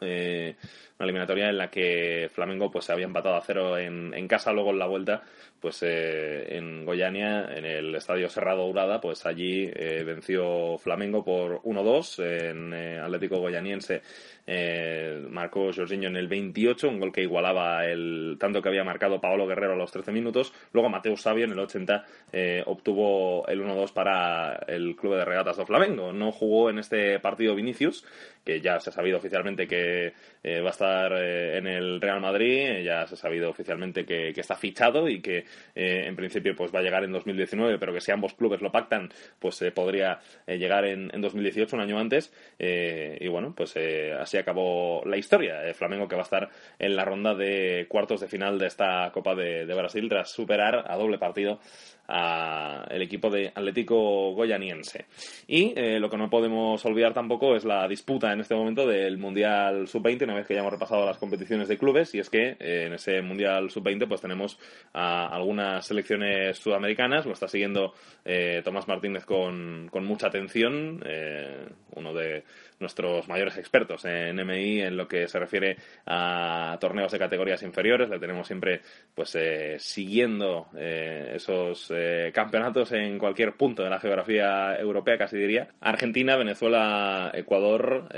una 0.99 1.05
eliminatoria 1.05 1.49
en 1.49 1.57
la 1.57 1.69
que 1.69 2.29
Flamengo 2.33 2.71
pues 2.71 2.85
se 2.85 2.91
había 2.91 3.05
empatado 3.05 3.35
a 3.35 3.41
cero 3.41 3.77
en, 3.77 4.13
en 4.13 4.27
casa, 4.27 4.51
luego 4.51 4.71
en 4.71 4.79
la 4.79 4.87
vuelta 4.87 5.23
pues 5.59 5.81
eh, 5.81 6.55
en 6.57 6.85
Goiania, 6.85 7.49
en 7.55 7.65
el 7.65 7.95
Estadio 7.95 8.29
Cerrado 8.29 8.65
Urada, 8.67 9.01
pues 9.01 9.25
allí 9.25 9.69
eh, 9.73 10.03
venció 10.05 10.77
Flamengo 10.77 11.23
por 11.23 11.61
1-2 11.63 12.23
en 12.23 12.73
eh, 12.73 12.99
Atlético 12.99 13.39
Goyaniense. 13.39 14.01
marcó 15.29 15.71
Jorginho 15.73 16.07
en 16.07 16.15
el 16.15 16.27
28, 16.27 16.87
un 16.87 16.99
gol 16.99 17.11
que 17.11 17.23
igualaba 17.23 17.85
el 17.85 18.37
tanto 18.39 18.61
que 18.61 18.69
había 18.69 18.83
marcado 18.83 19.19
Paolo 19.19 19.47
Guerrero 19.47 19.73
a 19.73 19.77
los 19.77 19.91
13 19.91 20.11
minutos. 20.11 20.53
Luego 20.73 20.89
Mateo 20.89 21.17
Sabio 21.17 21.45
en 21.45 21.51
el 21.51 21.59
80 21.59 22.05
obtuvo 22.65 23.45
el 23.47 23.61
1-2 23.61 23.91
para 23.93 24.55
el 24.67 24.95
Club 24.95 25.15
de 25.15 25.25
Regatas 25.25 25.57
de 25.57 25.65
Flamengo. 25.65 26.13
No 26.13 26.31
jugó 26.31 26.69
en 26.69 26.79
este 26.79 27.19
partido 27.19 27.55
Vinicius, 27.55 28.05
que 28.45 28.61
ya 28.61 28.79
se 28.79 28.89
ha 28.89 28.93
sabido 28.93 29.17
oficialmente 29.17 29.67
que 29.67 30.13
va 30.45 30.67
a 30.67 30.71
estar 30.71 30.86
en 31.11 31.67
el 31.67 32.01
Real 32.01 32.21
Madrid, 32.21 32.83
ya 32.83 33.05
se 33.07 33.15
ha 33.15 33.17
sabido 33.17 33.49
oficialmente 33.49 34.05
que 34.05 34.33
está 34.35 34.55
fichado 34.55 35.07
y 35.07 35.21
que 35.21 35.45
eh, 35.75 36.05
en 36.07 36.15
principio 36.15 36.55
pues 36.55 36.73
va 36.73 36.79
a 36.79 36.83
llegar 36.83 37.03
en 37.03 37.11
2019, 37.11 37.77
pero 37.77 37.93
que 37.93 38.01
si 38.01 38.11
ambos 38.11 38.33
clubes 38.33 38.61
lo 38.61 38.71
pactan, 38.71 39.09
pues 39.39 39.61
eh, 39.61 39.71
podría 39.71 40.19
eh, 40.45 40.57
llegar 40.57 40.85
en, 40.85 41.09
2018, 41.09 41.75
un 41.75 41.81
año 41.81 41.99
antes. 41.99 42.31
y 42.59 43.27
bueno, 43.27 43.53
pues 43.55 43.75
así 44.19 44.37
acabó 44.37 45.03
la 45.05 45.17
historia. 45.17 45.73
Flamengo 45.73 46.07
que 46.07 46.15
va 46.15 46.21
a 46.21 46.23
estar 46.23 46.49
en 46.79 46.95
la 46.95 47.05
ronda 47.05 47.33
de 47.33 47.85
cuartos 47.89 48.21
de 48.21 48.27
final 48.27 48.59
de 48.59 48.67
esta 48.67 49.11
Copa 49.11 49.35
de 49.35 49.65
Brasil 49.65 50.07
tras 50.09 50.31
superar 50.31 50.85
a 50.87 50.95
doble 50.95 51.17
partido 51.17 51.59
al 52.07 53.01
equipo 53.01 53.29
de 53.29 53.49
Atlético 53.53 54.31
Goyaniense. 54.31 55.05
Y 55.47 55.73
eh, 55.75 55.99
lo 55.99 56.09
que 56.09 56.17
no 56.17 56.29
podemos 56.29 56.83
olvidar 56.85 57.13
tampoco 57.13 57.55
es 57.55 57.65
la 57.65 57.87
disputa 57.87 58.31
en 58.31 58.39
este 58.39 58.55
momento 58.55 58.87
del 58.87 59.17
Mundial 59.17 59.87
Sub-20, 59.87 60.23
una 60.23 60.35
vez 60.35 60.47
que 60.47 60.53
ya 60.53 60.61
hemos 60.61 60.71
repasado 60.77 61.05
las 61.05 61.17
competiciones 61.17 61.67
de 61.67 61.77
clubes, 61.77 62.13
y 62.15 62.19
es 62.19 62.29
que 62.29 62.55
eh, 62.59 62.85
en 62.85 62.93
ese 62.93 63.21
Mundial 63.21 63.69
Sub-20 63.69 64.07
pues 64.07 64.21
tenemos 64.21 64.59
a 64.93 65.27
algunas 65.27 65.85
selecciones 65.85 66.57
sudamericanas, 66.57 67.25
lo 67.25 67.33
está 67.33 67.47
siguiendo 67.47 67.93
eh, 68.23 68.61
Tomás 68.63 68.87
Martínez 68.87 69.25
con, 69.25 69.89
con 69.91 70.05
mucha 70.05 70.27
atención, 70.27 71.03
uno 71.95 72.13
de 72.13 72.43
nuestros 72.79 73.27
mayores 73.27 73.57
expertos 73.57 74.05
en 74.05 74.35
MI 74.45 74.81
en 74.81 74.97
lo 74.97 75.07
que 75.07 75.27
se 75.27 75.39
refiere 75.39 75.77
a 76.05 76.77
torneos 76.79 77.11
de 77.11 77.19
categorías 77.19 77.63
inferiores. 77.63 78.09
Le 78.09 78.19
tenemos 78.19 78.47
siempre 78.47 78.81
pues 79.15 79.35
eh, 79.35 79.77
siguiendo 79.79 80.67
eh, 80.77 81.33
esos 81.35 81.91
eh, 81.95 82.31
campeonatos 82.33 82.91
en 82.91 83.17
cualquier 83.17 83.53
punto 83.55 83.83
de 83.83 83.89
la 83.89 83.99
geografía 83.99 84.77
europea, 84.77 85.17
casi 85.17 85.37
diría. 85.37 85.69
Argentina, 85.81 86.35
Venezuela, 86.35 87.31
Ecuador 87.33 88.09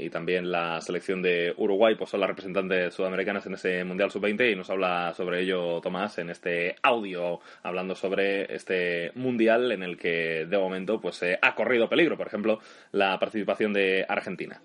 y 0.00 0.10
también 0.10 0.50
la 0.50 0.80
selección 0.80 1.22
de 1.22 1.54
Uruguay 1.56 1.94
pues 1.96 2.05
son 2.06 2.20
las 2.20 2.28
representantes 2.28 2.94
sudamericanas 2.94 3.46
en 3.46 3.54
ese 3.54 3.84
Mundial 3.84 4.10
Sub-20 4.10 4.52
y 4.52 4.56
nos 4.56 4.70
habla 4.70 5.12
sobre 5.14 5.42
ello 5.42 5.80
Tomás 5.80 6.18
en 6.18 6.30
este 6.30 6.76
audio 6.82 7.40
hablando 7.62 7.94
sobre 7.94 8.54
este 8.54 9.12
Mundial 9.14 9.72
en 9.72 9.82
el 9.82 9.96
que 9.96 10.46
de 10.46 10.58
momento 10.58 11.00
pues 11.00 11.22
ha 11.40 11.54
corrido 11.54 11.88
peligro. 11.88 12.16
Por 12.16 12.26
ejemplo, 12.26 12.60
la 12.92 13.18
participación 13.18 13.72
de 13.72 14.04
Argentina. 14.08 14.60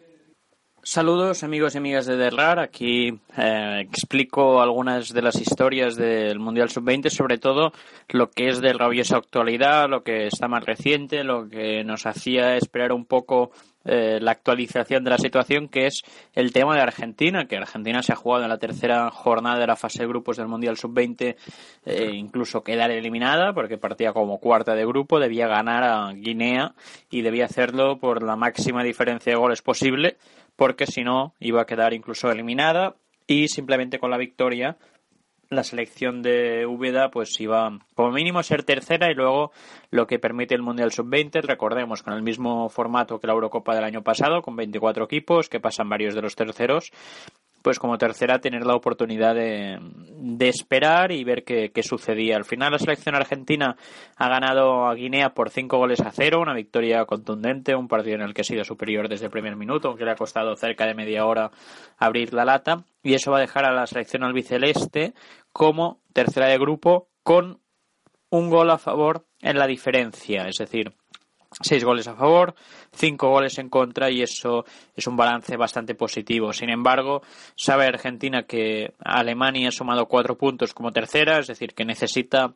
Saludos 0.83 1.43
amigos 1.43 1.75
y 1.75 1.77
amigas 1.77 2.07
de 2.07 2.17
Derrar. 2.17 2.57
Aquí 2.57 3.09
eh, 3.37 3.81
explico 3.81 4.63
algunas 4.63 5.13
de 5.13 5.21
las 5.21 5.39
historias 5.39 5.95
del 5.95 6.39
Mundial 6.39 6.71
Sub-20, 6.71 7.09
sobre 7.09 7.37
todo 7.37 7.71
lo 8.09 8.31
que 8.31 8.49
es 8.49 8.61
de 8.61 8.73
rabiosa 8.73 9.17
actualidad, 9.17 9.87
lo 9.87 10.01
que 10.03 10.25
está 10.25 10.47
más 10.47 10.65
reciente, 10.65 11.23
lo 11.23 11.47
que 11.47 11.83
nos 11.83 12.07
hacía 12.07 12.55
esperar 12.57 12.93
un 12.93 13.05
poco 13.05 13.51
eh, 13.83 14.19
la 14.21 14.31
actualización 14.31 15.03
de 15.03 15.09
la 15.09 15.17
situación, 15.17 15.67
que 15.67 15.87
es 15.87 16.01
el 16.33 16.53
tema 16.53 16.75
de 16.75 16.81
Argentina, 16.81 17.45
que 17.45 17.57
Argentina 17.57 18.03
se 18.03 18.13
ha 18.13 18.15
jugado 18.15 18.43
en 18.43 18.49
la 18.49 18.57
tercera 18.57 19.09
jornada 19.09 19.59
de 19.59 19.67
la 19.67 19.75
fase 19.75 20.03
de 20.03 20.07
grupos 20.07 20.37
del 20.37 20.47
Mundial 20.47 20.77
Sub-20, 20.77 21.35
eh, 21.85 22.11
incluso 22.13 22.63
quedar 22.63 22.91
eliminada, 22.91 23.53
porque 23.53 23.77
partía 23.77 24.13
como 24.13 24.39
cuarta 24.39 24.75
de 24.75 24.85
grupo, 24.85 25.19
debía 25.19 25.47
ganar 25.47 25.83
a 25.83 26.13
Guinea 26.13 26.73
y 27.09 27.21
debía 27.21 27.45
hacerlo 27.45 27.97
por 27.97 28.23
la 28.23 28.35
máxima 28.35 28.83
diferencia 28.83 29.33
de 29.33 29.39
goles 29.39 29.61
posible, 29.61 30.17
porque 30.55 30.85
si 30.85 31.03
no 31.03 31.33
iba 31.39 31.61
a 31.61 31.65
quedar 31.65 31.93
incluso 31.93 32.29
eliminada 32.29 32.95
y 33.25 33.47
simplemente 33.47 33.99
con 33.99 34.11
la 34.11 34.17
victoria 34.17 34.77
la 35.51 35.63
selección 35.65 36.21
de 36.21 36.65
Úbeda 36.65 37.11
pues 37.11 37.39
iba 37.41 37.77
como 37.93 38.11
mínimo 38.11 38.41
ser 38.41 38.63
tercera 38.63 39.11
y 39.11 39.13
luego 39.13 39.51
lo 39.91 40.07
que 40.07 40.17
permite 40.17 40.55
el 40.55 40.61
Mundial 40.61 40.93
Sub-20, 40.93 41.41
recordemos 41.41 42.03
con 42.03 42.13
el 42.13 42.23
mismo 42.23 42.69
formato 42.69 43.19
que 43.19 43.27
la 43.27 43.33
Eurocopa 43.33 43.75
del 43.75 43.83
año 43.83 44.01
pasado, 44.01 44.41
con 44.41 44.55
24 44.55 45.03
equipos 45.03 45.49
que 45.49 45.59
pasan 45.59 45.89
varios 45.89 46.15
de 46.15 46.21
los 46.21 46.37
terceros 46.37 46.93
pues 47.61 47.79
como 47.79 47.97
tercera 47.97 48.39
tener 48.39 48.65
la 48.65 48.75
oportunidad 48.75 49.35
de, 49.35 49.79
esperar 50.39 51.11
y 51.11 51.23
ver 51.23 51.43
qué, 51.43 51.71
sucedía. 51.83 52.37
Al 52.37 52.45
final 52.45 52.71
la 52.71 52.79
selección 52.79 53.15
argentina 53.15 53.75
ha 54.17 54.29
ganado 54.29 54.87
a 54.87 54.95
Guinea 54.95 55.33
por 55.33 55.49
cinco 55.49 55.77
goles 55.77 56.01
a 56.01 56.11
cero, 56.11 56.39
una 56.41 56.53
victoria 56.53 57.05
contundente, 57.05 57.75
un 57.75 57.87
partido 57.87 58.15
en 58.15 58.21
el 58.21 58.33
que 58.33 58.41
ha 58.41 58.45
sido 58.45 58.63
superior 58.63 59.07
desde 59.09 59.25
el 59.25 59.31
primer 59.31 59.55
minuto, 59.55 59.89
aunque 59.89 60.05
le 60.05 60.11
ha 60.11 60.15
costado 60.15 60.55
cerca 60.55 60.85
de 60.85 60.95
media 60.95 61.25
hora 61.25 61.51
abrir 61.97 62.33
la 62.33 62.45
lata, 62.45 62.83
y 63.03 63.13
eso 63.13 63.31
va 63.31 63.37
a 63.37 63.41
dejar 63.41 63.65
a 63.65 63.73
la 63.73 63.87
selección 63.87 64.23
albiceleste 64.23 65.13
como 65.51 66.01
tercera 66.13 66.47
de 66.47 66.57
grupo 66.57 67.09
con 67.23 67.59
un 68.29 68.49
gol 68.49 68.71
a 68.71 68.77
favor 68.77 69.25
en 69.41 69.57
la 69.57 69.67
diferencia, 69.67 70.47
es 70.47 70.57
decir, 70.57 70.93
seis 71.59 71.83
goles 71.83 72.07
a 72.07 72.15
favor, 72.15 72.55
cinco 72.93 73.29
goles 73.29 73.57
en 73.57 73.69
contra 73.69 74.09
y 74.09 74.21
eso 74.21 74.65
es 74.95 75.05
un 75.07 75.17
balance 75.17 75.57
bastante 75.57 75.95
positivo. 75.95 76.53
Sin 76.53 76.69
embargo, 76.69 77.21
sabe 77.55 77.85
Argentina 77.85 78.43
que 78.43 78.93
Alemania 78.99 79.69
ha 79.69 79.71
sumado 79.71 80.07
cuatro 80.07 80.37
puntos 80.37 80.73
como 80.73 80.91
tercera, 80.91 81.39
es 81.39 81.47
decir, 81.47 81.73
que 81.73 81.85
necesita 81.85 82.53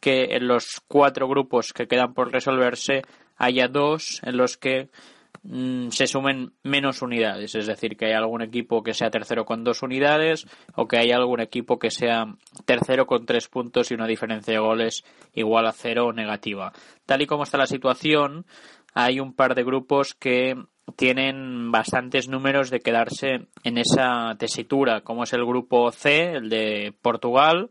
que 0.00 0.36
en 0.36 0.46
los 0.46 0.82
cuatro 0.86 1.26
grupos 1.28 1.72
que 1.72 1.86
quedan 1.86 2.12
por 2.12 2.30
resolverse 2.30 3.02
haya 3.36 3.68
dos 3.68 4.20
en 4.22 4.36
los 4.36 4.56
que 4.56 4.90
se 5.90 6.06
sumen 6.06 6.52
menos 6.62 7.02
unidades, 7.02 7.54
es 7.54 7.66
decir, 7.66 7.96
que 7.96 8.06
hay 8.06 8.12
algún 8.12 8.42
equipo 8.42 8.82
que 8.82 8.94
sea 8.94 9.10
tercero 9.10 9.44
con 9.44 9.62
dos 9.62 9.82
unidades 9.82 10.46
o 10.74 10.88
que 10.88 10.96
hay 10.96 11.12
algún 11.12 11.40
equipo 11.40 11.78
que 11.78 11.90
sea 11.90 12.26
tercero 12.64 13.06
con 13.06 13.26
tres 13.26 13.48
puntos 13.48 13.90
y 13.90 13.94
una 13.94 14.06
diferencia 14.06 14.54
de 14.54 14.60
goles 14.60 15.04
igual 15.34 15.66
a 15.66 15.72
cero 15.72 16.06
o 16.06 16.12
negativa. 16.12 16.72
Tal 17.04 17.22
y 17.22 17.26
como 17.26 17.42
está 17.42 17.58
la 17.58 17.66
situación, 17.66 18.46
hay 18.94 19.20
un 19.20 19.34
par 19.34 19.54
de 19.54 19.64
grupos 19.64 20.14
que 20.14 20.56
tienen 20.96 21.70
bastantes 21.70 22.28
números 22.28 22.70
de 22.70 22.80
quedarse 22.80 23.48
en 23.64 23.78
esa 23.78 24.34
tesitura, 24.38 25.02
como 25.02 25.24
es 25.24 25.32
el 25.32 25.44
grupo 25.44 25.90
C, 25.90 26.32
el 26.36 26.48
de 26.48 26.94
Portugal, 27.02 27.70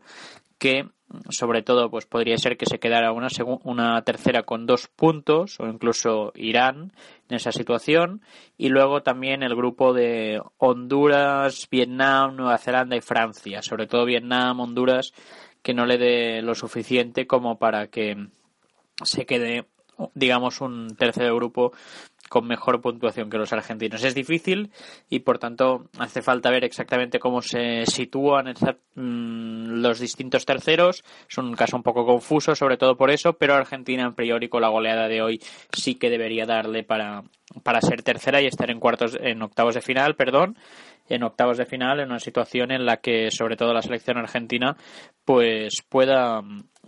que 0.58 0.88
sobre 1.30 1.62
todo 1.62 1.90
pues 1.90 2.06
podría 2.06 2.36
ser 2.38 2.56
que 2.56 2.66
se 2.66 2.78
quedara 2.78 3.12
una, 3.12 3.28
una 3.62 4.02
tercera 4.02 4.42
con 4.42 4.66
dos 4.66 4.88
puntos 4.88 5.58
o 5.60 5.66
incluso 5.66 6.32
Irán 6.34 6.92
en 7.28 7.36
esa 7.36 7.52
situación. 7.52 8.22
Y 8.56 8.68
luego 8.68 9.02
también 9.02 9.42
el 9.42 9.54
grupo 9.54 9.92
de 9.92 10.40
Honduras, 10.58 11.68
Vietnam, 11.70 12.36
Nueva 12.36 12.58
Zelanda 12.58 12.96
y 12.96 13.00
Francia, 13.00 13.62
sobre 13.62 13.86
todo 13.86 14.04
Vietnam, 14.04 14.60
Honduras 14.60 15.12
que 15.62 15.72
no 15.72 15.86
le 15.86 15.96
dé 15.96 16.42
lo 16.42 16.54
suficiente 16.54 17.26
como 17.26 17.58
para 17.58 17.86
que 17.86 18.28
se 19.02 19.24
quede 19.24 19.66
digamos 20.14 20.60
un 20.60 20.94
tercer 20.96 21.32
grupo 21.32 21.72
con 22.34 22.48
mejor 22.48 22.80
puntuación 22.80 23.30
que 23.30 23.38
los 23.38 23.52
argentinos. 23.52 24.02
Es 24.02 24.12
difícil 24.12 24.72
y 25.08 25.20
por 25.20 25.38
tanto 25.38 25.84
hace 26.00 26.20
falta 26.20 26.50
ver 26.50 26.64
exactamente 26.64 27.20
cómo 27.20 27.42
se 27.42 27.86
sitúan 27.86 28.52
mm, 28.96 29.80
los 29.80 30.00
distintos 30.00 30.44
terceros. 30.44 31.04
Es 31.30 31.38
un 31.38 31.54
caso 31.54 31.76
un 31.76 31.84
poco 31.84 32.04
confuso, 32.04 32.56
sobre 32.56 32.76
todo 32.76 32.96
por 32.96 33.12
eso, 33.12 33.34
pero 33.34 33.54
Argentina 33.54 34.02
en 34.02 34.14
priori 34.14 34.48
con 34.48 34.62
la 34.62 34.68
goleada 34.68 35.06
de 35.06 35.22
hoy 35.22 35.40
sí 35.72 35.94
que 35.94 36.10
debería 36.10 36.44
darle 36.44 36.82
para, 36.82 37.22
para 37.62 37.80
ser 37.80 38.02
tercera 38.02 38.42
y 38.42 38.46
estar 38.46 38.68
en 38.68 38.80
cuartos, 38.80 39.16
en 39.20 39.40
octavos 39.40 39.76
de 39.76 39.80
final, 39.80 40.16
perdón 40.16 40.58
en 41.06 41.22
octavos 41.22 41.58
de 41.58 41.66
final 41.66 42.00
en 42.00 42.08
una 42.08 42.18
situación 42.18 42.72
en 42.72 42.86
la 42.86 42.96
que 42.96 43.30
sobre 43.30 43.58
todo 43.58 43.74
la 43.74 43.82
selección 43.82 44.16
argentina 44.16 44.74
pues 45.26 45.82
pueda 45.86 46.40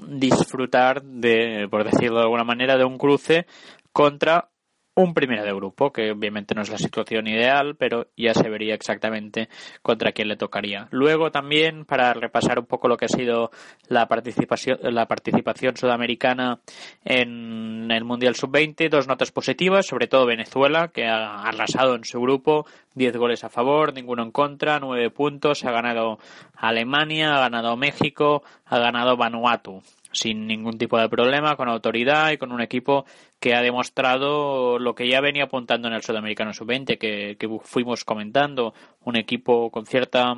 disfrutar 0.08 1.02
de 1.02 1.68
por 1.70 1.84
decirlo 1.84 2.16
de 2.16 2.22
alguna 2.22 2.42
manera 2.42 2.78
de 2.78 2.84
un 2.86 2.96
cruce 2.96 3.44
contra 3.92 4.48
un 4.96 5.12
primero 5.12 5.44
de 5.44 5.52
grupo, 5.52 5.92
que 5.92 6.10
obviamente 6.10 6.54
no 6.54 6.62
es 6.62 6.70
la 6.70 6.78
situación 6.78 7.26
ideal, 7.26 7.76
pero 7.76 8.06
ya 8.16 8.32
se 8.32 8.48
vería 8.48 8.74
exactamente 8.74 9.50
contra 9.82 10.12
quién 10.12 10.28
le 10.28 10.36
tocaría. 10.36 10.88
Luego 10.90 11.30
también, 11.30 11.84
para 11.84 12.14
repasar 12.14 12.58
un 12.58 12.64
poco 12.64 12.88
lo 12.88 12.96
que 12.96 13.04
ha 13.04 13.08
sido 13.08 13.50
la 13.88 14.08
participación, 14.08 14.78
la 14.82 15.06
participación 15.06 15.76
sudamericana 15.76 16.60
en 17.04 17.90
el 17.90 18.04
Mundial 18.04 18.36
Sub-20, 18.36 18.88
dos 18.88 19.06
notas 19.06 19.32
positivas, 19.32 19.86
sobre 19.86 20.06
todo 20.06 20.24
Venezuela, 20.24 20.88
que 20.88 21.06
ha 21.06 21.42
arrasado 21.42 21.94
en 21.94 22.04
su 22.04 22.18
grupo, 22.18 22.66
10 22.94 23.18
goles 23.18 23.44
a 23.44 23.50
favor, 23.50 23.92
ninguno 23.92 24.22
en 24.22 24.32
contra, 24.32 24.80
9 24.80 25.10
puntos, 25.10 25.62
ha 25.66 25.72
ganado 25.72 26.18
Alemania, 26.56 27.36
ha 27.36 27.40
ganado 27.40 27.76
México, 27.76 28.42
ha 28.64 28.78
ganado 28.78 29.18
Vanuatu 29.18 29.82
sin 30.12 30.46
ningún 30.46 30.78
tipo 30.78 30.98
de 30.98 31.08
problema, 31.08 31.56
con 31.56 31.68
autoridad 31.68 32.30
y 32.32 32.38
con 32.38 32.52
un 32.52 32.60
equipo 32.60 33.04
que 33.38 33.54
ha 33.54 33.62
demostrado 33.62 34.78
lo 34.78 34.94
que 34.94 35.08
ya 35.08 35.20
venía 35.20 35.44
apuntando 35.44 35.88
en 35.88 35.94
el 35.94 36.02
Sudamericano 36.02 36.52
Sub-20, 36.52 36.98
que, 36.98 37.36
que, 37.38 37.58
fuimos 37.62 38.04
comentando, 38.04 38.74
un 39.04 39.16
equipo 39.16 39.70
con 39.70 39.86
cierta 39.86 40.34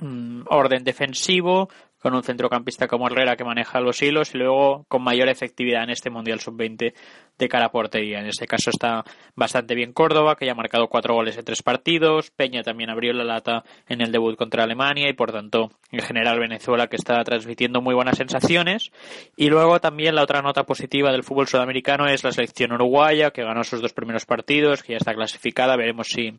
mm, 0.00 0.42
orden 0.46 0.84
defensivo, 0.84 1.68
con 2.02 2.14
un 2.14 2.22
centrocampista 2.22 2.88
como 2.88 3.06
Herrera 3.06 3.36
que 3.36 3.44
maneja 3.44 3.80
los 3.80 4.02
hilos 4.02 4.34
y 4.34 4.38
luego 4.38 4.84
con 4.88 5.02
mayor 5.02 5.28
efectividad 5.28 5.84
en 5.84 5.90
este 5.90 6.10
Mundial 6.10 6.40
Sub-20 6.40 6.92
de 7.38 7.48
cara 7.48 7.66
a 7.66 7.70
portería. 7.70 8.18
En 8.18 8.26
este 8.26 8.46
caso 8.46 8.70
está 8.70 9.04
bastante 9.36 9.74
bien 9.74 9.92
Córdoba, 9.92 10.36
que 10.36 10.46
ya 10.46 10.52
ha 10.52 10.56
marcado 10.56 10.88
cuatro 10.88 11.14
goles 11.14 11.38
en 11.38 11.44
tres 11.44 11.62
partidos. 11.62 12.30
Peña 12.30 12.62
también 12.62 12.90
abrió 12.90 13.12
la 13.12 13.24
lata 13.24 13.64
en 13.88 14.00
el 14.00 14.10
debut 14.10 14.36
contra 14.36 14.64
Alemania 14.64 15.08
y 15.08 15.12
por 15.12 15.32
tanto, 15.32 15.70
en 15.90 16.00
general, 16.00 16.40
Venezuela 16.40 16.88
que 16.88 16.96
está 16.96 17.22
transmitiendo 17.22 17.80
muy 17.80 17.94
buenas 17.94 18.18
sensaciones. 18.18 18.90
Y 19.36 19.48
luego 19.48 19.80
también 19.80 20.16
la 20.16 20.22
otra 20.22 20.42
nota 20.42 20.64
positiva 20.64 21.12
del 21.12 21.22
fútbol 21.22 21.46
sudamericano 21.46 22.06
es 22.06 22.24
la 22.24 22.32
selección 22.32 22.72
uruguaya, 22.72 23.30
que 23.30 23.44
ganó 23.44 23.62
sus 23.62 23.80
dos 23.80 23.92
primeros 23.92 24.26
partidos, 24.26 24.82
que 24.82 24.92
ya 24.92 24.98
está 24.98 25.14
clasificada. 25.14 25.76
Veremos 25.76 26.08
si 26.08 26.38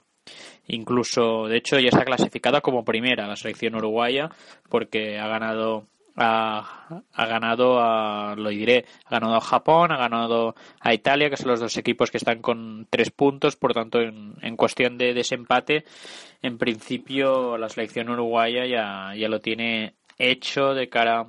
Incluso, 0.67 1.47
de 1.47 1.57
hecho, 1.57 1.79
ya 1.79 1.89
está 1.89 2.05
clasificada 2.05 2.61
como 2.61 2.85
primera 2.85 3.27
la 3.27 3.35
selección 3.35 3.75
uruguaya 3.75 4.29
porque 4.69 5.19
ha 5.19 5.27
ganado 5.27 5.85
ha, 6.15 7.01
ganado 7.15 7.79
a, 7.79 8.35
lo 8.37 8.49
diré, 8.49 8.85
ha 9.05 9.11
ganado 9.11 9.35
a 9.35 9.41
Japón, 9.41 9.91
ha 9.91 9.97
ganado 9.97 10.55
a 10.79 10.93
Italia, 10.93 11.29
que 11.29 11.37
son 11.37 11.49
los 11.49 11.59
dos 11.59 11.75
equipos 11.77 12.11
que 12.11 12.17
están 12.17 12.41
con 12.41 12.87
tres 12.89 13.09
puntos, 13.09 13.55
por 13.55 13.73
tanto, 13.73 13.99
en, 13.99 14.35
en 14.41 14.55
cuestión 14.55 14.97
de 14.97 15.13
desempate, 15.13 15.85
en 16.41 16.57
principio 16.57 17.57
la 17.57 17.69
selección 17.69 18.09
uruguaya 18.09 18.65
ya, 18.65 19.15
ya 19.15 19.27
lo 19.27 19.39
tiene 19.39 19.95
hecho 20.17 20.73
de 20.73 20.89
cara 20.89 21.27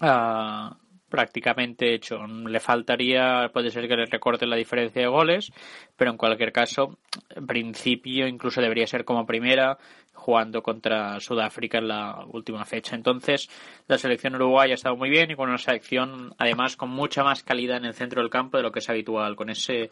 a, 0.00 0.76
prácticamente 1.10 1.94
hecho. 1.94 2.26
Le 2.26 2.60
faltaría, 2.60 3.50
puede 3.52 3.70
ser 3.70 3.86
que 3.88 3.96
le 3.96 4.06
recorte 4.06 4.46
la 4.46 4.56
diferencia 4.56 5.02
de 5.02 5.08
goles, 5.08 5.52
pero 5.96 6.10
en 6.10 6.16
cualquier 6.16 6.52
caso, 6.52 6.98
en 7.28 7.46
principio 7.46 8.26
incluso 8.26 8.62
debería 8.62 8.86
ser 8.86 9.04
como 9.04 9.26
primera 9.26 9.76
jugando 10.20 10.62
contra 10.62 11.18
Sudáfrica 11.18 11.78
en 11.78 11.88
la 11.88 12.24
última 12.26 12.64
fecha. 12.64 12.94
Entonces, 12.94 13.48
la 13.88 13.96
selección 13.96 14.34
uruguaya 14.34 14.72
ha 14.72 14.74
estado 14.74 14.96
muy 14.96 15.08
bien 15.08 15.30
y 15.30 15.34
con 15.34 15.48
una 15.48 15.58
selección 15.58 16.34
además 16.38 16.76
con 16.76 16.90
mucha 16.90 17.24
más 17.24 17.42
calidad 17.42 17.78
en 17.78 17.86
el 17.86 17.94
centro 17.94 18.20
del 18.20 18.30
campo 18.30 18.58
de 18.58 18.62
lo 18.62 18.70
que 18.70 18.80
es 18.80 18.90
habitual, 18.90 19.34
con 19.34 19.50
ese 19.50 19.90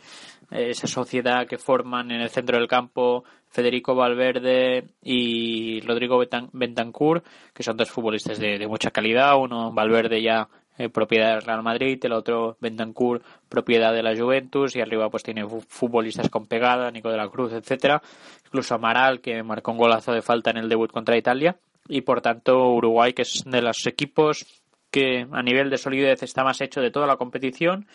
esa 0.51 0.87
sociedad 0.87 1.47
que 1.47 1.59
forman 1.59 2.11
en 2.11 2.21
el 2.21 2.29
centro 2.29 2.59
del 2.59 2.69
campo 2.69 3.25
Federico 3.49 3.95
Valverde 3.95 4.85
y 5.03 5.81
Rodrigo 5.81 6.23
Bentancur, 6.53 7.23
que 7.55 7.63
son 7.63 7.77
dos 7.77 7.91
futbolistas 7.91 8.39
de, 8.39 8.59
de 8.59 8.67
mucha 8.67 8.91
calidad, 8.91 9.39
uno 9.39 9.73
Valverde 9.73 10.23
ya 10.23 10.49
eh, 10.79 10.88
propiedad 10.88 11.35
del 11.35 11.43
Real 11.43 11.62
Madrid, 11.62 11.99
el 12.03 12.12
otro 12.12 12.57
Bentancur, 12.61 13.23
propiedad 13.49 13.93
de 13.93 14.03
la 14.03 14.17
Juventus, 14.17 14.77
y 14.77 14.81
arriba 14.81 15.11
pues 15.11 15.23
tiene 15.23 15.47
futbolistas 15.47 16.31
con 16.31 16.47
pegada, 16.47 16.91
Nico 16.91 17.11
de 17.11 17.17
la 17.17 17.29
Cruz, 17.29 17.53
etcétera, 17.53 18.01
incluso 18.47 18.75
Amaral, 18.75 19.21
que 19.21 19.43
marcó 19.43 19.73
un 19.73 19.79
golazo 19.79 20.12
de 20.12 20.23
falta 20.23 20.51
en 20.51 20.59
el 20.59 20.69
debut 20.69 20.91
contra 20.91 21.19
Italia, 21.19 21.57
y 21.88 22.03
por 22.03 22.21
tanto 22.21 22.71
Uruguay, 22.71 23.12
que 23.12 23.23
es 23.23 23.45
de 23.45 23.62
los 23.62 23.87
equipos 23.87 24.47
que 24.90 25.27
a 25.31 25.42
nivel 25.42 25.70
de 25.70 25.79
solidez 25.79 26.22
está 26.22 26.44
más 26.44 26.61
hecho 26.61 26.81
de 26.81 26.90
toda 26.90 27.07
la 27.07 27.16
competición 27.16 27.86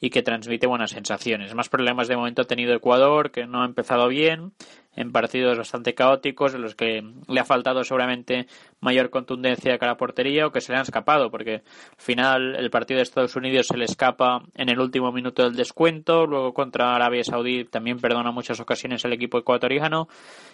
y 0.00 0.10
que 0.10 0.22
transmite 0.22 0.66
buenas 0.66 0.90
sensaciones. 0.90 1.54
Más 1.54 1.68
problemas 1.68 2.08
de 2.08 2.16
momento 2.16 2.42
ha 2.42 2.46
tenido 2.46 2.74
Ecuador, 2.74 3.30
que 3.30 3.46
no 3.46 3.62
ha 3.62 3.66
empezado 3.66 4.08
bien, 4.08 4.52
en 4.96 5.12
partidos 5.12 5.58
bastante 5.58 5.94
caóticos, 5.94 6.54
en 6.54 6.62
los 6.62 6.74
que 6.74 7.04
le 7.28 7.40
ha 7.40 7.44
faltado 7.44 7.84
seguramente 7.84 8.46
mayor 8.80 9.10
contundencia 9.10 9.78
que 9.78 9.84
a 9.84 9.88
la 9.88 9.96
portería 9.96 10.46
o 10.46 10.52
que 10.52 10.60
se 10.60 10.72
le 10.72 10.78
han 10.78 10.82
escapado, 10.82 11.30
porque 11.30 11.54
al 11.56 11.62
final 11.98 12.56
el 12.56 12.70
partido 12.70 12.98
de 12.98 13.02
Estados 13.02 13.36
Unidos 13.36 13.66
se 13.68 13.76
le 13.76 13.84
escapa 13.84 14.42
en 14.54 14.70
el 14.70 14.80
último 14.80 15.12
minuto 15.12 15.44
del 15.44 15.54
descuento, 15.54 16.26
luego 16.26 16.54
contra 16.54 16.94
Arabia 16.94 17.22
Saudí 17.22 17.64
también 17.64 18.00
perdona 18.00 18.32
muchas 18.32 18.58
ocasiones 18.58 19.04
el 19.04 19.12
equipo 19.12 19.38
ecuatoriano 19.38 20.08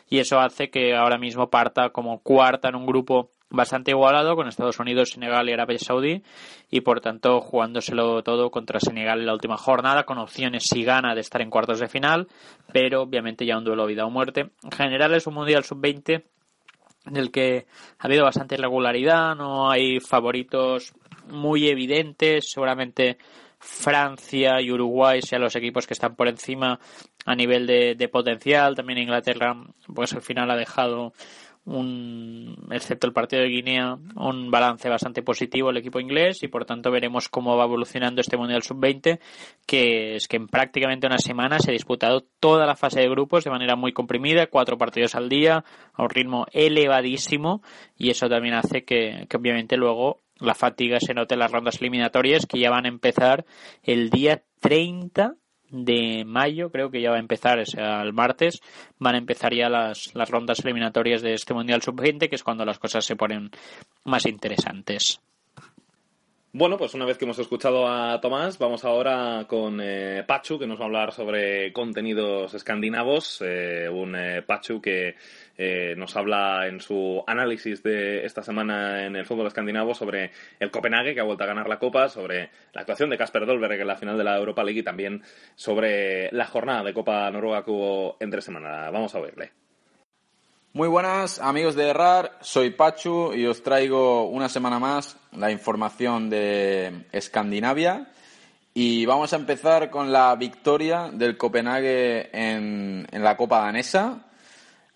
y 0.08 0.18
eso 0.18 0.38
hace 0.38 0.70
que 0.70 0.94
ahora 0.94 1.18
mismo 1.18 1.48
parta 1.48 1.90
como 1.90 2.20
cuarta 2.20 2.68
en 2.68 2.74
un 2.74 2.86
grupo 2.86 3.30
bastante 3.48 3.92
igualado 3.92 4.34
con 4.34 4.48
Estados 4.48 4.78
Unidos, 4.78 5.10
Senegal 5.10 5.48
y 5.48 5.52
Arabia 5.52 5.78
Saudí 5.78 6.22
y 6.70 6.80
por 6.80 7.00
tanto 7.00 7.40
jugándoselo 7.40 8.22
todo 8.22 8.50
contra 8.50 8.80
Senegal 8.80 9.20
en 9.20 9.26
la 9.26 9.34
última 9.34 9.56
jornada 9.56 10.04
con 10.04 10.18
opciones 10.18 10.64
si 10.64 10.82
gana 10.82 11.14
de 11.14 11.20
estar 11.20 11.40
en 11.40 11.50
cuartos 11.50 11.78
de 11.78 11.88
final 11.88 12.26
pero 12.72 13.02
obviamente 13.02 13.46
ya 13.46 13.58
un 13.58 13.64
duelo 13.64 13.86
vida 13.86 14.04
o 14.04 14.10
muerte. 14.10 14.50
En 14.62 14.72
general 14.72 15.14
es 15.14 15.26
un 15.26 15.34
mundial 15.34 15.64
sub-20 15.64 16.24
en 17.06 17.16
el 17.16 17.30
que 17.30 17.66
ha 17.98 18.06
habido 18.06 18.24
bastante 18.24 18.56
irregularidad 18.56 19.36
no 19.36 19.70
hay 19.70 20.00
favoritos 20.00 20.92
muy 21.28 21.68
evidentes. 21.68 22.50
Seguramente 22.50 23.18
Francia 23.58 24.60
y 24.60 24.70
Uruguay 24.70 25.22
sean 25.22 25.42
los 25.42 25.56
equipos 25.56 25.86
que 25.86 25.94
están 25.94 26.14
por 26.14 26.28
encima 26.28 26.78
a 27.24 27.34
nivel 27.34 27.66
de, 27.66 27.94
de 27.94 28.08
potencial. 28.08 28.74
También 28.74 28.98
Inglaterra 28.98 29.56
pues 29.94 30.12
al 30.14 30.22
final 30.22 30.50
ha 30.50 30.56
dejado 30.56 31.12
un, 31.66 32.68
excepto 32.70 33.06
el 33.06 33.12
partido 33.12 33.42
de 33.42 33.48
Guinea, 33.48 33.98
un 34.14 34.50
balance 34.50 34.88
bastante 34.88 35.22
positivo 35.22 35.70
el 35.70 35.76
equipo 35.76 36.00
inglés 36.00 36.42
y 36.42 36.48
por 36.48 36.64
tanto 36.64 36.90
veremos 36.90 37.28
cómo 37.28 37.56
va 37.56 37.64
evolucionando 37.64 38.20
este 38.20 38.36
Mundial 38.36 38.62
Sub-20, 38.62 39.18
que 39.66 40.14
es 40.14 40.28
que 40.28 40.36
en 40.36 40.46
prácticamente 40.46 41.06
una 41.06 41.18
semana 41.18 41.58
se 41.58 41.70
ha 41.70 41.72
disputado 41.72 42.24
toda 42.40 42.66
la 42.66 42.76
fase 42.76 43.00
de 43.00 43.08
grupos 43.08 43.44
de 43.44 43.50
manera 43.50 43.74
muy 43.74 43.92
comprimida, 43.92 44.46
cuatro 44.46 44.78
partidos 44.78 45.14
al 45.16 45.28
día, 45.28 45.64
a 45.92 46.02
un 46.02 46.10
ritmo 46.10 46.46
elevadísimo 46.52 47.62
y 47.98 48.10
eso 48.10 48.28
también 48.28 48.54
hace 48.54 48.84
que, 48.84 49.26
que 49.28 49.36
obviamente 49.36 49.76
luego 49.76 50.20
la 50.38 50.54
fatiga 50.54 51.00
se 51.00 51.14
note 51.14 51.34
en 51.34 51.40
las 51.40 51.50
rondas 51.50 51.80
eliminatorias 51.80 52.46
que 52.46 52.60
ya 52.60 52.70
van 52.70 52.84
a 52.84 52.88
empezar 52.88 53.44
el 53.82 54.10
día 54.10 54.44
30 54.60 55.34
de 55.70 56.24
mayo, 56.24 56.70
creo 56.70 56.90
que 56.90 57.00
ya 57.00 57.10
va 57.10 57.16
a 57.16 57.20
empezar, 57.20 57.58
el 57.58 58.12
martes, 58.12 58.60
van 58.98 59.14
a 59.14 59.18
empezar 59.18 59.54
ya 59.54 59.68
las, 59.68 60.14
las 60.14 60.30
rondas 60.30 60.60
eliminatorias 60.60 61.22
de 61.22 61.34
este 61.34 61.54
Mundial 61.54 61.82
Sub-20, 61.82 62.28
que 62.28 62.36
es 62.36 62.44
cuando 62.44 62.64
las 62.64 62.78
cosas 62.78 63.04
se 63.04 63.16
ponen 63.16 63.50
más 64.04 64.26
interesantes. 64.26 65.20
Bueno, 66.58 66.78
pues 66.78 66.94
una 66.94 67.04
vez 67.04 67.18
que 67.18 67.26
hemos 67.26 67.38
escuchado 67.38 67.86
a 67.86 68.18
Tomás, 68.18 68.56
vamos 68.56 68.82
ahora 68.86 69.44
con 69.46 69.78
eh, 69.82 70.24
Pachu, 70.26 70.58
que 70.58 70.66
nos 70.66 70.78
va 70.80 70.84
a 70.84 70.86
hablar 70.86 71.12
sobre 71.12 71.70
contenidos 71.70 72.54
escandinavos. 72.54 73.42
Eh, 73.44 73.90
un 73.90 74.16
eh, 74.16 74.40
Pachu 74.40 74.80
que 74.80 75.16
eh, 75.58 75.94
nos 75.96 76.16
habla 76.16 76.66
en 76.66 76.80
su 76.80 77.22
análisis 77.26 77.82
de 77.82 78.24
esta 78.26 78.42
semana 78.42 79.06
en 79.06 79.16
el 79.16 79.26
fútbol 79.26 79.46
escandinavo 79.46 79.94
sobre 79.94 80.30
el 80.60 80.70
Copenhague, 80.70 81.14
que 81.14 81.20
ha 81.20 81.24
vuelto 81.24 81.44
a 81.44 81.48
ganar 81.48 81.68
la 81.68 81.78
Copa, 81.78 82.08
sobre 82.08 82.50
la 82.72 82.82
actuación 82.82 83.10
de 83.10 83.18
Casper 83.18 83.46
Dolberg 83.46 83.80
en 83.80 83.86
la 83.86 83.96
final 83.96 84.18
de 84.18 84.24
la 84.24 84.36
Europa 84.36 84.62
League 84.62 84.80
y 84.80 84.84
también 84.84 85.22
sobre 85.54 86.30
la 86.32 86.46
jornada 86.46 86.84
de 86.84 86.94
Copa 86.94 87.30
Noruega 87.30 87.64
que 87.64 87.70
hubo 87.70 88.16
entre 88.20 88.42
semana. 88.42 88.90
Vamos 88.90 89.14
a 89.14 89.18
oírle. 89.18 89.52
Muy 90.76 90.88
buenas 90.88 91.38
amigos 91.38 91.74
de 91.74 91.90
RAR, 91.94 92.36
soy 92.42 92.68
Pachu 92.68 93.32
y 93.32 93.46
os 93.46 93.62
traigo 93.62 94.28
una 94.28 94.50
semana 94.50 94.78
más 94.78 95.16
la 95.32 95.50
información 95.50 96.28
de 96.28 97.06
Escandinavia 97.12 98.08
y 98.74 99.06
vamos 99.06 99.32
a 99.32 99.36
empezar 99.36 99.88
con 99.88 100.12
la 100.12 100.36
victoria 100.36 101.08
del 101.10 101.38
Copenhague 101.38 102.28
en, 102.30 103.06
en 103.10 103.24
la 103.24 103.38
Copa 103.38 103.60
Danesa. 103.60 104.25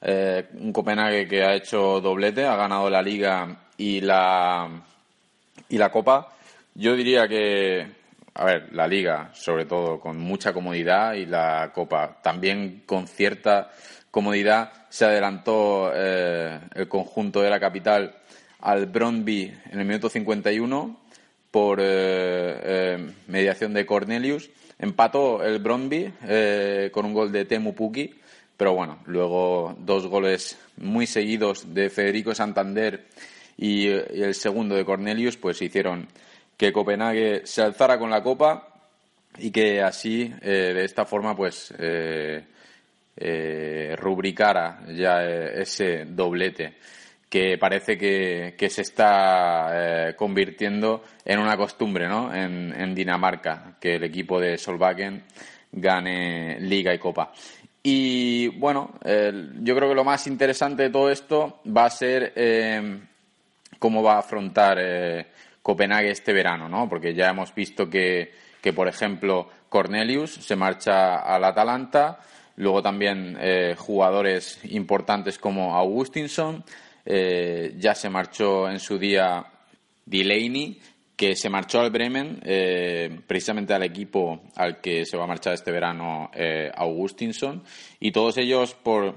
Eh, 0.03 0.49
un 0.55 0.73
Copenhague 0.73 1.29
que 1.29 1.43
ha 1.43 1.55
hecho 1.55 2.01
doblete, 2.01 2.47
ha 2.47 2.57
ganado 2.57 2.89
la 2.89 3.03
Liga 3.03 3.65
y 3.77 4.01
la, 4.01 4.69
y 5.69 5.77
la 5.77 5.91
Copa. 5.91 6.29
Yo 6.75 6.97
diría 6.97 7.29
que, 7.29 7.87
a 8.35 8.45
ver, 8.45 8.73
la 8.73 8.87
Liga 8.87 9.31
sobre 9.35 9.67
todo 9.67 10.01
con 10.01 10.19
mucha 10.19 10.55
comodidad 10.55 11.15
y 11.15 11.27
la 11.27 11.71
Copa 11.75 12.19
también 12.23 12.83
con 12.87 13.07
cierta 13.07 13.71
comodidad 14.11 14.73
se 14.89 15.05
adelantó 15.05 15.93
eh, 15.95 16.59
el 16.75 16.89
conjunto 16.89 17.43
de 17.43 17.51
la 17.51 17.61
capital 17.61 18.15
al 18.61 18.87
Brondby 18.87 19.55
en 19.71 19.81
el 19.81 19.85
minuto 19.85 20.09
51 20.09 20.97
por 21.51 21.79
eh, 21.83 23.13
mediación 23.27 23.75
de 23.75 23.85
Cornelius. 23.85 24.49
Empató 24.79 25.45
el 25.45 25.59
Brondby 25.59 26.11
con 26.91 27.05
un 27.05 27.13
gol 27.13 27.31
de 27.33 27.45
Temu 27.45 27.75
Puki, 27.75 28.20
pero 28.61 28.75
bueno, 28.75 28.99
luego 29.07 29.75
dos 29.79 30.07
goles 30.07 30.59
muy 30.77 31.07
seguidos 31.07 31.73
de 31.73 31.89
Federico 31.89 32.35
Santander 32.35 33.07
y, 33.57 33.87
y 33.87 34.23
el 34.23 34.35
segundo 34.35 34.75
de 34.75 34.85
Cornelius, 34.85 35.39
pues 35.39 35.63
hicieron 35.63 36.07
que 36.59 36.71
Copenhague 36.71 37.47
se 37.47 37.63
alzara 37.63 37.99
con 37.99 38.11
la 38.11 38.23
copa 38.23 38.69
y 39.39 39.51
que 39.51 39.81
así, 39.81 40.29
de 40.29 40.85
esta 40.85 41.07
forma, 41.07 41.35
pues 41.35 41.73
eh, 41.79 42.45
rubricara 43.97 44.81
ya 44.95 45.25
eh, 45.25 45.63
ese 45.63 46.05
doblete 46.05 46.75
que 47.31 47.57
parece 47.57 47.97
que, 47.97 48.69
se 48.69 48.83
está 48.83 50.09
eh, 50.11 50.15
convirtiendo 50.17 51.05
en 51.25 51.39
una 51.39 51.57
costumbre 51.57 52.09
¿no? 52.09 52.35
en, 52.35 52.95
Dinamarca, 52.95 53.77
que 53.81 53.95
el 53.95 54.05
equipo 54.05 54.39
de 54.39 54.59
Solvagen 54.59 55.23
gane 55.73 56.59
Liga 56.61 56.93
y 56.93 56.99
Copa. 56.99 57.33
Y 57.83 58.49
bueno, 58.59 58.93
yo 59.03 59.75
creo 59.75 59.89
que 59.89 59.95
lo 59.95 60.05
más 60.05 60.27
interesante 60.27 60.83
de 60.83 60.91
todo 60.91 61.11
esto 61.11 61.61
va 61.67 61.87
a 61.87 61.91
ser 61.91 62.35
cómo 63.79 64.03
va 64.03 64.17
a 64.17 64.19
afrontar 64.19 64.79
Copenhague 65.63 66.11
este 66.11 66.35
verano, 66.35 66.69
¿no? 66.69 66.89
porque 66.91 67.15
ya 67.15 67.31
hemos 67.31 67.55
visto 67.55 67.89
que, 67.89 68.33
que, 68.61 68.75
por 68.75 68.87
ejemplo, 68.87 69.49
Cornelius 69.71 70.35
se 70.35 70.57
marcha 70.57 71.21
al 71.21 71.45
Atalanta, 71.45 72.19
Luego 72.61 72.83
también 72.83 73.39
eh, 73.41 73.75
jugadores 73.79 74.61
importantes 74.65 75.39
como 75.39 75.75
Augustinson. 75.75 76.63
Eh, 77.07 77.75
ya 77.79 77.95
se 77.95 78.11
marchó 78.11 78.69
en 78.69 78.79
su 78.79 78.99
día 78.99 79.47
Delaney, 80.05 80.79
que 81.21 81.37
se 81.37 81.51
marchó 81.51 81.81
al 81.81 81.91
Bremen, 81.91 82.41
eh, 82.43 83.21
precisamente 83.27 83.75
al 83.75 83.83
equipo 83.83 84.41
al 84.57 84.81
que 84.81 85.05
se 85.05 85.19
va 85.19 85.25
a 85.25 85.27
marchar 85.27 85.53
este 85.53 85.71
verano 85.71 86.31
Augustinson. 86.75 87.63
Y 88.01 88.11
todos 88.11 88.39
ellos 88.39 88.75
por 88.75 89.17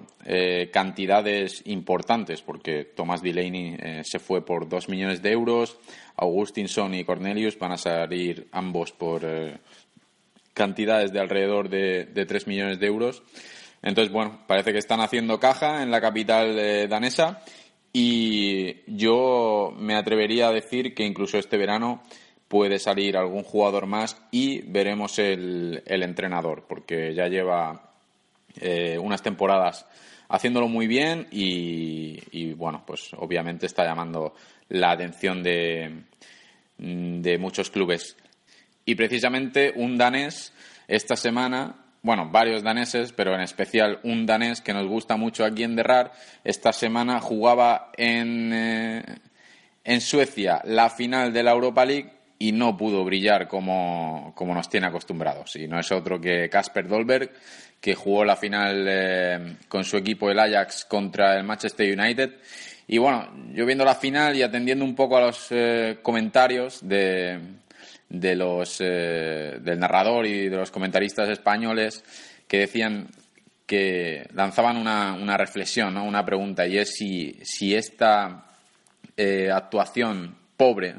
cantidades 0.73 1.61
importantes, 1.63 2.41
porque 2.41 2.83
Thomas 2.83 3.21
Delaney 3.21 3.77
se 4.03 4.19
fue 4.19 4.45
por 4.45 4.67
dos 4.67 4.89
millones 4.89 5.21
de 5.21 5.31
euros. 5.31 5.77
Augustinson 6.17 6.93
y 6.93 7.05
Cornelius 7.05 7.57
van 7.57 7.71
a 7.71 7.77
salir 7.77 8.47
ambos 8.51 8.91
por 8.91 9.25
cantidades 10.53 11.13
de 11.13 11.21
alrededor 11.21 11.69
de, 11.69 12.03
de 12.03 12.25
3 12.25 12.47
millones 12.47 12.79
de 12.81 12.87
euros. 12.87 13.23
Entonces, 13.83 14.13
bueno, 14.13 14.39
parece 14.47 14.71
que 14.71 14.79
están 14.79 15.01
haciendo 15.01 15.39
caja 15.39 15.83
en 15.83 15.91
la 15.91 15.99
capital 15.99 16.57
eh, 16.57 16.87
danesa 16.87 17.43
y 17.93 18.81
yo 18.87 19.71
me 19.77 19.95
atrevería 19.95 20.47
a 20.47 20.51
decir 20.51 20.95
que 20.95 21.05
incluso 21.05 21.37
este 21.37 21.57
verano 21.57 22.01
puede 22.47 22.79
salir 22.79 23.15
algún 23.15 23.43
jugador 23.43 23.85
más 23.85 24.21
y 24.31 24.61
veremos 24.61 25.19
el, 25.19 25.83
el 25.85 26.03
entrenador, 26.03 26.65
porque 26.67 27.13
ya 27.13 27.27
lleva 27.27 27.93
eh, 28.59 28.97
unas 28.97 29.21
temporadas 29.21 29.85
haciéndolo 30.29 30.67
muy 30.67 30.87
bien 30.87 31.27
y, 31.31 32.19
y, 32.31 32.53
bueno, 32.53 32.83
pues 32.85 33.11
obviamente 33.17 33.67
está 33.67 33.85
llamando 33.85 34.33
la 34.69 34.91
atención 34.91 35.43
de, 35.43 36.03
de 36.77 37.37
muchos 37.37 37.69
clubes. 37.69 38.17
Y 38.85 38.95
precisamente 38.95 39.71
un 39.75 39.97
danés 39.97 40.53
esta 40.87 41.15
semana, 41.15 41.82
bueno, 42.03 42.29
varios 42.29 42.63
daneses, 42.63 43.13
pero 43.13 43.33
en 43.33 43.41
especial 43.41 43.99
un 44.03 44.25
danés 44.25 44.61
que 44.61 44.73
nos 44.73 44.85
gusta 44.87 45.15
mucho 45.15 45.45
aquí 45.45 45.63
en 45.63 45.75
Derrar, 45.75 46.11
esta 46.43 46.73
semana 46.73 47.21
jugaba 47.21 47.91
en, 47.97 48.51
eh, 48.53 49.03
en 49.85 50.01
Suecia 50.01 50.61
la 50.65 50.89
final 50.89 51.31
de 51.31 51.43
la 51.43 51.51
Europa 51.51 51.85
League 51.85 52.11
y 52.37 52.51
no 52.51 52.75
pudo 52.75 53.05
brillar 53.05 53.47
como, 53.47 54.33
como 54.35 54.53
nos 54.53 54.67
tiene 54.67 54.87
acostumbrados. 54.87 55.55
Y 55.55 55.65
no 55.69 55.79
es 55.79 55.89
otro 55.93 56.19
que 56.19 56.49
Casper 56.49 56.89
Dolberg, 56.89 57.31
que 57.79 57.95
jugó 57.95 58.25
la 58.25 58.35
final 58.35 58.85
eh, 58.85 59.55
con 59.69 59.85
su 59.85 59.95
equipo 59.95 60.29
el 60.29 60.39
Ajax 60.39 60.83
contra 60.83 61.37
el 61.37 61.45
Manchester 61.45 61.97
United. 61.97 62.33
Y 62.85 62.97
bueno, 62.97 63.29
yo 63.53 63.65
viendo 63.65 63.85
la 63.85 63.95
final 63.95 64.35
y 64.35 64.41
atendiendo 64.41 64.83
un 64.83 64.93
poco 64.93 65.15
a 65.15 65.21
los 65.21 65.47
eh, 65.51 65.99
comentarios 66.01 66.85
de, 66.85 67.39
de 68.13 68.35
los, 68.35 68.77
eh, 68.79 69.57
del 69.59 69.79
narrador 69.79 70.27
y 70.27 70.47
de 70.47 70.55
los 70.55 70.69
comentaristas 70.69 71.27
españoles 71.29 72.03
que 72.47 72.59
decían 72.59 73.07
que 73.65 74.27
lanzaban 74.33 74.77
una, 74.77 75.13
una 75.13 75.35
reflexión, 75.35 75.95
¿no? 75.95 76.05
una 76.05 76.23
pregunta, 76.23 76.67
y 76.67 76.77
es 76.77 76.91
si, 76.91 77.39
si 77.41 77.73
esta 77.73 78.45
eh, 79.17 79.49
actuación 79.51 80.35
pobre, 80.55 80.93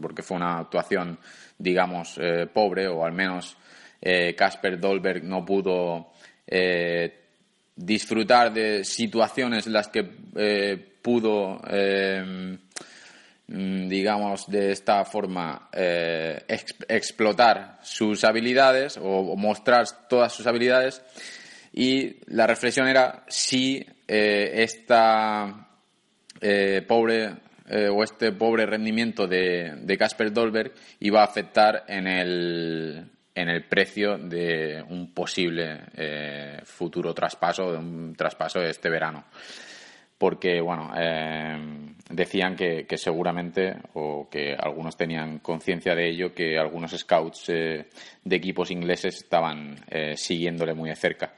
porque 0.00 0.22
fue 0.22 0.38
una 0.38 0.60
actuación, 0.60 1.18
digamos, 1.58 2.18
pobre, 2.54 2.88
o 2.88 3.04
al 3.04 3.12
menos 3.12 3.56
Casper 4.36 4.80
Dolberg 4.80 5.24
no 5.24 5.44
pudo 5.44 6.12
disfrutar 7.76 8.54
de 8.54 8.84
situaciones 8.84 9.66
en 9.66 9.72
las 9.74 9.88
que 9.88 10.04
pudo 11.02 11.60
digamos, 13.48 14.46
de 14.46 14.72
esta 14.72 15.04
forma 15.06 15.70
eh, 15.72 16.44
explotar 16.88 17.78
sus 17.82 18.22
habilidades 18.24 18.98
o, 19.00 19.36
mostrar 19.36 19.86
todas 20.08 20.32
sus 20.32 20.46
habilidades. 20.46 21.02
Y 21.72 22.16
la 22.26 22.46
reflexión 22.46 22.88
era 22.88 23.24
si 23.26 23.84
eh, 24.06 24.50
esta 24.62 25.66
eh, 26.40 26.84
pobre 26.86 27.48
o 27.90 28.02
este 28.02 28.32
pobre 28.32 28.64
rendimiento 28.64 29.26
de 29.26 29.96
Casper 29.98 30.32
Dolberg 30.32 30.72
iba 31.00 31.20
a 31.20 31.24
afectar 31.24 31.84
en 31.86 32.06
el, 32.06 33.10
en 33.34 33.48
el 33.50 33.64
precio 33.64 34.16
de 34.16 34.82
un 34.88 35.12
posible 35.12 35.82
futuro 36.64 37.12
traspaso, 37.12 37.72
de 37.72 37.76
un 37.76 38.14
traspaso 38.16 38.60
de 38.60 38.70
este 38.70 38.88
verano 38.88 39.26
porque 40.18 40.60
bueno 40.60 40.92
eh, 40.96 41.56
decían 42.10 42.56
que, 42.56 42.84
seguramente 42.96 43.76
o 43.94 44.28
que 44.28 44.54
algunos 44.58 44.96
tenían 44.96 45.38
conciencia 45.38 45.94
de 45.94 46.10
ello 46.10 46.34
que 46.34 46.58
algunos 46.58 46.90
scouts 46.90 47.48
eh, 47.50 47.86
de 48.24 48.36
equipos 48.36 48.70
ingleses 48.72 49.22
estaban 49.22 49.78
eh, 49.88 50.16
siguiéndole 50.16 50.74
muy 50.74 50.90
de 50.90 50.96
cerca. 50.96 51.32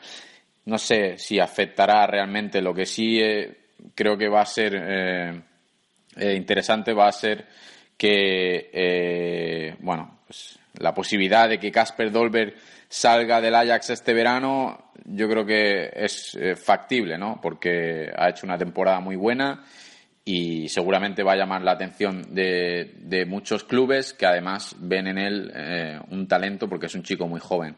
No 0.65 0.79
sé 0.79 1.19
si 1.19 1.39
afectará 1.39 2.07
realmente. 2.07 2.63
Lo 2.63 2.73
que 2.73 2.87
sí 2.87 3.19
creo 3.95 4.17
que 4.17 4.29
va 4.29 4.43
a 4.43 4.47
ser 4.47 5.43
interesante 6.17 6.93
va 6.93 7.09
a 7.09 7.13
ser 7.13 7.47
que 7.97 9.75
bueno 9.81 10.21
pues 10.27 10.59
la 10.79 10.95
posibilidad 10.95 11.49
de 11.49 11.59
que 11.59 11.73
Casper 11.73 12.13
Dolberg 12.13 12.55
salga 12.91 13.41
del 13.41 13.55
Ajax 13.55 13.91
este 13.91 14.13
verano, 14.13 14.91
yo 15.05 15.29
creo 15.29 15.47
que 15.47 15.91
es 15.95 16.35
eh, 16.35 16.57
factible, 16.57 17.17
¿no? 17.17 17.39
Porque 17.41 18.11
ha 18.15 18.29
hecho 18.29 18.45
una 18.47 18.59
temporada 18.59 18.99
muy 18.99 19.15
buena 19.15 19.65
y 20.25 20.69
seguramente 20.69 21.23
va 21.23 21.33
a 21.33 21.37
llamar 21.37 21.63
la 21.63 21.73
atención 21.73 22.35
de, 22.35 23.25
muchos 23.29 23.63
clubes 23.63 24.13
que 24.13 24.27
además 24.27 24.75
ven 24.81 25.07
en 25.07 25.19
él 25.19 25.53
eh, 25.55 26.01
un 26.11 26.27
talento 26.27 26.69
porque 26.69 26.87
es 26.87 26.95
un 26.97 27.05
chico 27.05 27.29
muy 27.29 27.41
joven. 27.41 27.77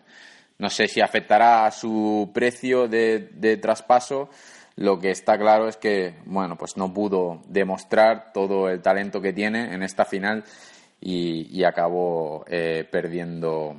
No 0.59 0.71
sé 0.71 0.89
si 0.89 1.03
afectará 1.03 1.67
a 1.67 1.71
su 1.71 2.31
precio 2.33 2.89
de, 2.89 3.59
traspaso. 3.61 4.31
Lo 4.77 4.99
que 4.99 5.11
está 5.11 5.37
claro 5.37 5.69
es 5.69 5.77
que, 5.77 6.15
bueno, 6.25 6.57
pues 6.57 6.79
no 6.79 6.95
pudo 6.95 7.43
demostrar 7.49 8.33
todo 8.33 8.71
el 8.71 8.81
talento 8.81 9.21
que 9.21 9.35
tiene 9.35 9.75
en 9.75 9.83
esta 9.83 10.07
final 10.07 10.43
y, 11.01 11.63
acabó 11.65 12.45
eh, 12.49 12.89
perdiendo 12.91 13.77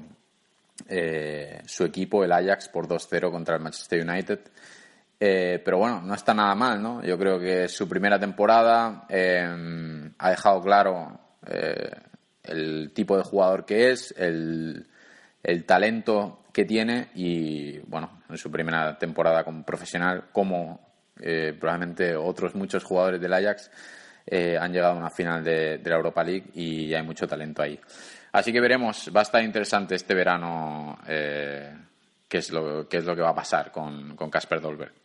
eh, 0.88 1.62
su 1.66 1.86
equipo, 1.86 2.24
el 2.24 2.32
Ajax, 2.32 2.68
por 2.70 2.88
2-0 2.88 3.32
contra 3.32 3.56
el 3.56 3.62
Manchester 3.62 4.08
United. 4.08 4.40
Eh, 5.20 5.62
pero 5.64 5.78
bueno, 5.78 6.02
no 6.02 6.14
está 6.14 6.34
nada 6.34 6.54
mal, 6.56 6.82
¿no? 6.82 7.04
Yo 7.04 7.18
creo 7.18 7.40
que 7.40 7.70
su 7.70 7.88
primera 7.88 8.20
temporada 8.20 9.06
eh, 9.08 10.12
ha 10.18 10.30
dejado 10.30 10.62
claro 10.62 11.20
el 12.44 12.92
tipo 12.94 13.18
de 13.18 13.24
jugador 13.24 13.66
que 13.66 13.92
es, 13.92 14.14
el, 14.18 14.88
el, 15.44 15.66
talento 15.66 16.44
que 16.54 16.64
tiene 16.66 17.10
y, 17.16 17.80
bueno, 17.80 18.22
en 18.30 18.38
su 18.38 18.50
primera 18.50 18.98
temporada 18.98 19.44
como 19.44 19.64
profesional, 19.64 20.26
como 20.32 20.80
probablemente 21.60 22.16
otros 22.16 22.56
muchos 22.56 22.84
jugadores 22.84 23.20
del 23.22 23.34
Ajax, 23.34 23.72
han 24.32 24.72
llegado 24.72 24.94
a 24.94 24.98
una 24.98 25.10
final 25.10 25.44
de, 25.44 25.78
de 25.80 25.90
la 25.90 25.98
Europa 25.98 26.24
League 26.24 26.46
y 26.54 26.94
hay 26.94 27.04
mucho 27.04 27.28
talento 27.28 27.62
ahí. 27.62 27.80
Así 28.34 28.52
que 28.52 28.60
veremos, 28.60 29.10
va 29.16 29.22
a 29.22 29.24
estar 29.24 29.44
interesante 29.44 29.96
este 29.96 30.14
verano 30.14 31.00
eh, 31.08 31.74
qué, 32.28 32.40
es 32.40 32.52
lo, 32.52 32.88
qué 32.90 32.98
es 32.98 33.06
lo 33.06 33.16
que 33.16 33.22
va 33.22 33.30
a 33.30 33.36
pasar 33.36 33.72
con 33.72 34.30
Casper 34.30 34.60
Dolberg. 34.60 35.04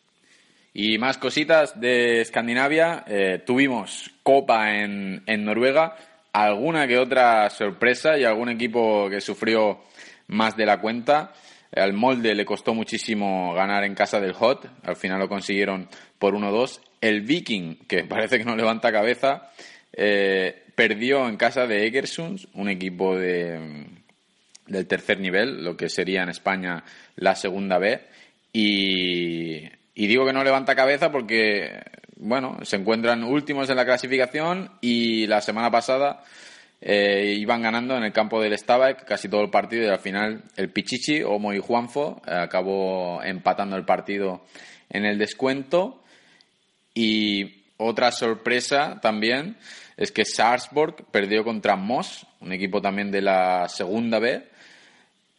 Y 0.80 0.96
más 0.98 1.18
cositas 1.18 1.80
de 1.80 2.20
Escandinavia. 2.20 3.04
Eh, 3.06 3.42
tuvimos 3.44 4.12
Copa 4.22 4.76
en, 4.76 5.22
en 5.26 5.44
Noruega, 5.44 5.96
alguna 6.32 6.86
que 6.86 6.98
otra 6.98 7.50
sorpresa 7.50 8.16
y 8.16 8.24
algún 8.24 8.48
equipo 8.50 9.08
que 9.10 9.20
sufrió 9.20 9.80
más 10.28 10.56
de 10.56 10.66
la 10.66 10.80
cuenta. 10.80 11.32
Al 11.74 11.94
molde 11.94 12.32
le 12.34 12.44
costó 12.44 12.74
muchísimo 12.74 13.54
ganar 13.54 13.82
en 13.82 13.96
casa 13.96 14.20
del 14.20 14.34
Hot, 14.34 14.70
al 14.84 14.94
final 14.94 15.18
lo 15.18 15.28
consiguieron 15.28 15.88
por 16.18 16.34
1-2. 16.34 16.80
El 17.00 17.22
Viking, 17.22 17.86
que 17.88 18.04
parece 18.08 18.38
que 18.38 18.44
no 18.44 18.54
levanta 18.54 18.92
cabeza, 18.92 19.50
eh, 19.92 20.64
perdió 20.78 21.28
en 21.28 21.36
casa 21.36 21.66
de 21.66 21.88
Egersund, 21.88 22.46
un 22.54 22.68
equipo 22.68 23.18
de, 23.18 23.84
del 24.68 24.86
tercer 24.86 25.18
nivel, 25.18 25.64
lo 25.64 25.76
que 25.76 25.88
sería 25.88 26.22
en 26.22 26.28
España 26.28 26.84
la 27.16 27.34
segunda 27.34 27.78
B. 27.78 28.00
Y, 28.52 29.68
digo 29.96 30.24
que 30.24 30.32
no 30.32 30.44
levanta 30.44 30.76
cabeza 30.76 31.10
porque, 31.10 31.82
bueno, 32.14 32.60
se 32.62 32.76
encuentran 32.76 33.24
últimos 33.24 33.68
en 33.70 33.74
la 33.74 33.84
clasificación 33.84 34.70
y 34.80 35.26
la 35.26 35.40
semana 35.40 35.68
pasada 35.68 36.22
eh, 36.80 37.34
iban 37.36 37.60
ganando 37.60 37.96
en 37.96 38.04
el 38.04 38.12
campo 38.12 38.40
del 38.40 38.56
Stabak 38.56 39.04
casi 39.04 39.28
todo 39.28 39.42
el 39.42 39.50
partido 39.50 39.82
y 39.82 39.88
al 39.88 39.98
final 39.98 40.44
el 40.54 40.70
Pichichi, 40.70 41.24
Omo 41.24 41.52
y 41.54 41.58
Juanfo 41.58 42.22
eh, 42.24 42.30
acabó 42.30 43.20
empatando 43.24 43.74
el 43.74 43.84
partido 43.84 44.44
en 44.90 45.06
el 45.06 45.18
descuento. 45.18 46.04
Y 46.94 47.64
otra 47.78 48.12
sorpresa 48.12 49.00
también 49.02 49.56
es 49.98 50.12
que 50.12 50.24
Sarpsborg 50.24 51.04
perdió 51.10 51.42
contra 51.42 51.74
Moss, 51.74 52.24
un 52.40 52.52
equipo 52.52 52.80
también 52.80 53.10
de 53.10 53.20
la 53.20 53.68
segunda 53.68 54.20
B, 54.20 54.44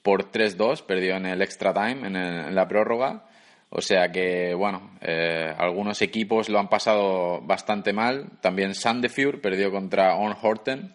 por 0.04 0.32
3-2, 0.32 0.84
perdió 0.86 1.16
en 1.16 1.28
el 1.28 1.42
extra 1.42 1.74
time, 1.74 2.06
en, 2.06 2.54
la 2.54 2.68
prórroga. 2.68 3.24
O 3.70 3.82
sea 3.82 4.12
que, 4.12 4.54
bueno, 4.54 4.98
eh, 5.00 5.54
algunos 5.58 6.02
equipos 6.02 6.50
lo 6.50 6.60
han 6.60 6.68
pasado 6.68 7.40
bastante 7.42 7.94
mal. 7.94 8.32
También 8.42 8.76
Sandefjord 8.76 9.40
perdió 9.40 9.72
contra 9.72 10.16
On 10.16 10.36
Horten. 10.42 10.94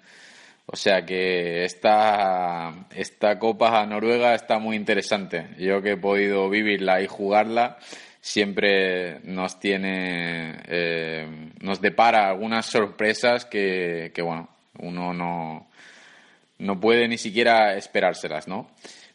O 0.66 0.76
sea 0.76 1.06
que 1.06 1.64
esta, 1.64 2.86
esta 2.94 3.38
Copa 3.38 3.86
Noruega 3.86 4.34
está 4.34 4.58
muy 4.58 4.76
interesante. 4.76 5.48
Yo 5.58 5.80
que 5.80 5.92
he 5.92 5.96
podido 5.96 6.50
vivirla 6.50 7.00
y 7.00 7.06
jugarla, 7.06 7.78
siempre 8.24 9.20
nos 9.24 9.60
tiene, 9.60 10.56
eh, 10.66 11.50
nos 11.60 11.82
depara 11.82 12.30
algunas 12.30 12.64
sorpresas 12.64 13.44
que, 13.44 14.10
bueno, 14.22 14.48
uno 14.78 15.12
no, 15.12 15.68
no 16.58 16.80
puede 16.80 17.06
ni 17.06 17.18
siquiera 17.18 17.76
esperárselas, 17.76 18.48
¿no? 18.48 18.70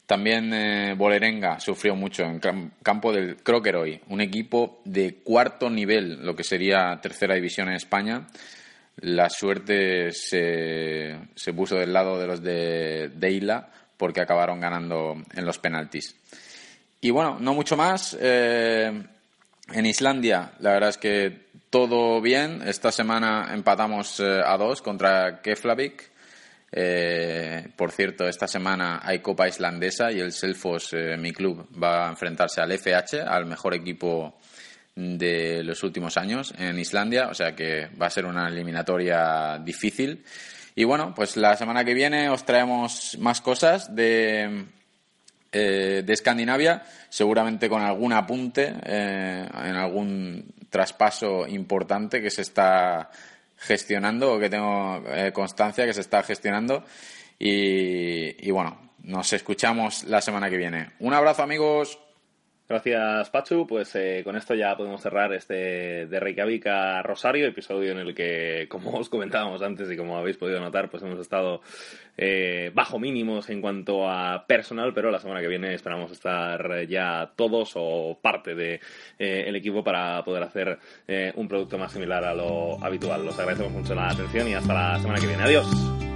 También 0.06 0.54
eh, 0.54 0.94
Bolerenga 0.96 1.60
sufrió 1.60 1.96
mucho 1.96 2.24
en 2.24 2.40
campo 2.84 3.12
del 3.12 3.38
Croqueroy, 3.38 4.00
un 4.10 4.22
equipo 4.22 4.80
de 4.86 5.16
cuarto 5.24 5.72
nivel, 5.72 6.24
lo 6.24 6.36
que 6.36 6.44
sería 6.44 7.00
tercera 7.02 7.34
división 7.34 7.68
en 7.70 7.76
España. 7.76 8.28
La 8.98 9.28
suerte 9.32 10.12
se, 10.12 11.18
se 11.34 11.54
puso 11.54 11.78
del 11.78 11.94
lado 11.94 12.20
de 12.20 12.28
los 12.28 12.44
de 12.44 13.10
Deila 13.16 13.72
porque 13.98 14.22
acabaron 14.22 14.60
ganando 14.60 15.16
en 15.34 15.46
los 15.46 15.58
penaltis. 15.58 16.16
Y 17.02 17.12
bueno, 17.12 17.38
no 17.40 17.54
mucho 17.54 17.78
más. 17.78 18.18
Eh, 18.20 19.04
en 19.72 19.86
Islandia, 19.86 20.52
la 20.60 20.74
verdad 20.74 20.90
es 20.90 20.98
que 20.98 21.50
todo 21.70 22.20
bien. 22.22 22.62
Esta 22.66 22.92
semana 22.92 23.52
empatamos 23.54 24.20
eh, 24.20 24.42
a 24.44 24.58
dos 24.58 24.82
contra 24.82 25.42
Keflavik. 25.42 26.12
Eh, 26.72 27.68
por 27.76 27.92
cierto, 27.92 28.28
esta 28.28 28.48
semana 28.48 29.00
hay 29.04 29.20
Copa 29.20 29.48
Islandesa 29.48 30.12
y 30.12 30.20
el 30.20 30.34
Selfos, 30.34 30.94
mi 31.18 31.32
club, 31.32 31.68
va 31.82 32.08
a 32.08 32.10
enfrentarse 32.10 32.62
al 32.62 32.72
FH, 32.72 33.22
al 33.22 33.46
mejor 33.46 33.74
equipo 33.74 34.38
de 34.96 35.64
los 35.64 35.82
últimos 35.84 36.18
años 36.18 36.54
en 36.58 36.78
Islandia. 36.78 37.30
O 37.30 37.34
sea 37.34 37.56
que 37.56 37.88
va 38.00 38.08
a 38.08 38.12
ser 38.12 38.26
una 38.26 38.50
eliminatoria 38.50 39.58
difícil. 39.58 40.24
Y 40.76 40.84
bueno, 40.84 41.14
pues 41.16 41.38
la 41.38 41.56
semana 41.56 41.86
que 41.86 41.94
viene 41.94 42.30
os 42.30 42.46
traemos 42.46 43.18
más 43.20 43.42
cosas 43.42 43.96
de 43.96 44.66
eh, 45.52 46.04
de 46.06 46.14
Escandinavia, 46.14 46.84
seguramente 47.10 47.70
con 47.70 47.82
algún 47.82 48.14
apunte 48.14 48.74
eh, 48.84 49.48
en 49.66 49.76
algún 49.76 50.46
traspaso 50.70 51.48
importante 51.48 52.22
que 52.22 52.30
se 52.30 52.44
está 52.44 53.10
gestionando 53.58 54.34
o 54.34 54.40
que 54.40 54.50
tengo 54.50 55.04
eh, 55.08 55.32
constancia 55.34 55.86
que 55.86 55.94
se 55.94 56.02
está 56.02 56.24
gestionando. 56.24 56.86
Y, 57.40 58.48
y 58.48 58.52
bueno, 58.52 58.92
nos 59.04 59.34
escuchamos 59.34 60.04
la 60.04 60.22
semana 60.22 60.50
que 60.50 60.58
viene. 60.58 60.92
Un 61.00 61.14
abrazo 61.14 61.44
amigos. 61.44 61.98
Gracias, 62.70 63.32
Pachu. 63.32 63.66
Pues 63.66 63.96
eh, 63.96 64.22
con 64.24 64.36
esto 64.36 64.54
ya 64.54 64.78
podemos 64.78 65.02
cerrar 65.02 65.34
este 65.34 66.06
de 66.06 66.20
Reykjavik 66.20 66.68
a 66.68 67.02
Rosario, 67.02 67.48
episodio 67.48 67.94
en 67.94 67.98
el 67.98 68.14
que, 68.14 68.68
como 68.70 68.92
os 68.92 69.10
comentábamos 69.10 69.64
antes 69.64 69.90
y 69.90 69.98
como 69.98 70.16
habéis 70.16 70.38
podido 70.38 70.60
notar, 70.60 70.88
pues 70.88 71.02
hemos 71.02 71.20
estado 71.20 71.62
eh, 72.16 72.70
bajo 72.72 73.00
mínimos 73.00 73.50
en 73.50 73.60
cuanto 73.60 74.08
a 74.08 74.46
personal, 74.46 74.94
pero 74.94 75.10
la 75.10 75.20
semana 75.20 75.42
que 75.42 75.48
viene 75.48 75.74
esperamos 75.74 76.12
estar 76.12 76.86
ya 76.86 77.32
todos 77.36 77.72
o 77.74 78.20
parte 78.22 78.54
del 78.54 78.80
de, 79.18 79.46
eh, 79.50 79.58
equipo 79.58 79.84
para 79.84 80.24
poder 80.24 80.44
hacer 80.44 80.78
un 81.36 81.48
producto 81.48 81.80
más 81.80 81.92
similar 81.92 82.24
a 82.24 82.36
lo 82.36 82.84
habitual. 82.84 83.26
Los 83.26 83.40
agradecemos 83.40 83.74
mucho 83.74 83.96
la 83.96 84.10
atención 84.10 84.48
y 84.48 84.54
hasta 84.54 84.74
la 84.76 85.00
semana 85.00 85.20
que 85.20 85.26
viene. 85.26 85.42
Adiós. 85.42 86.09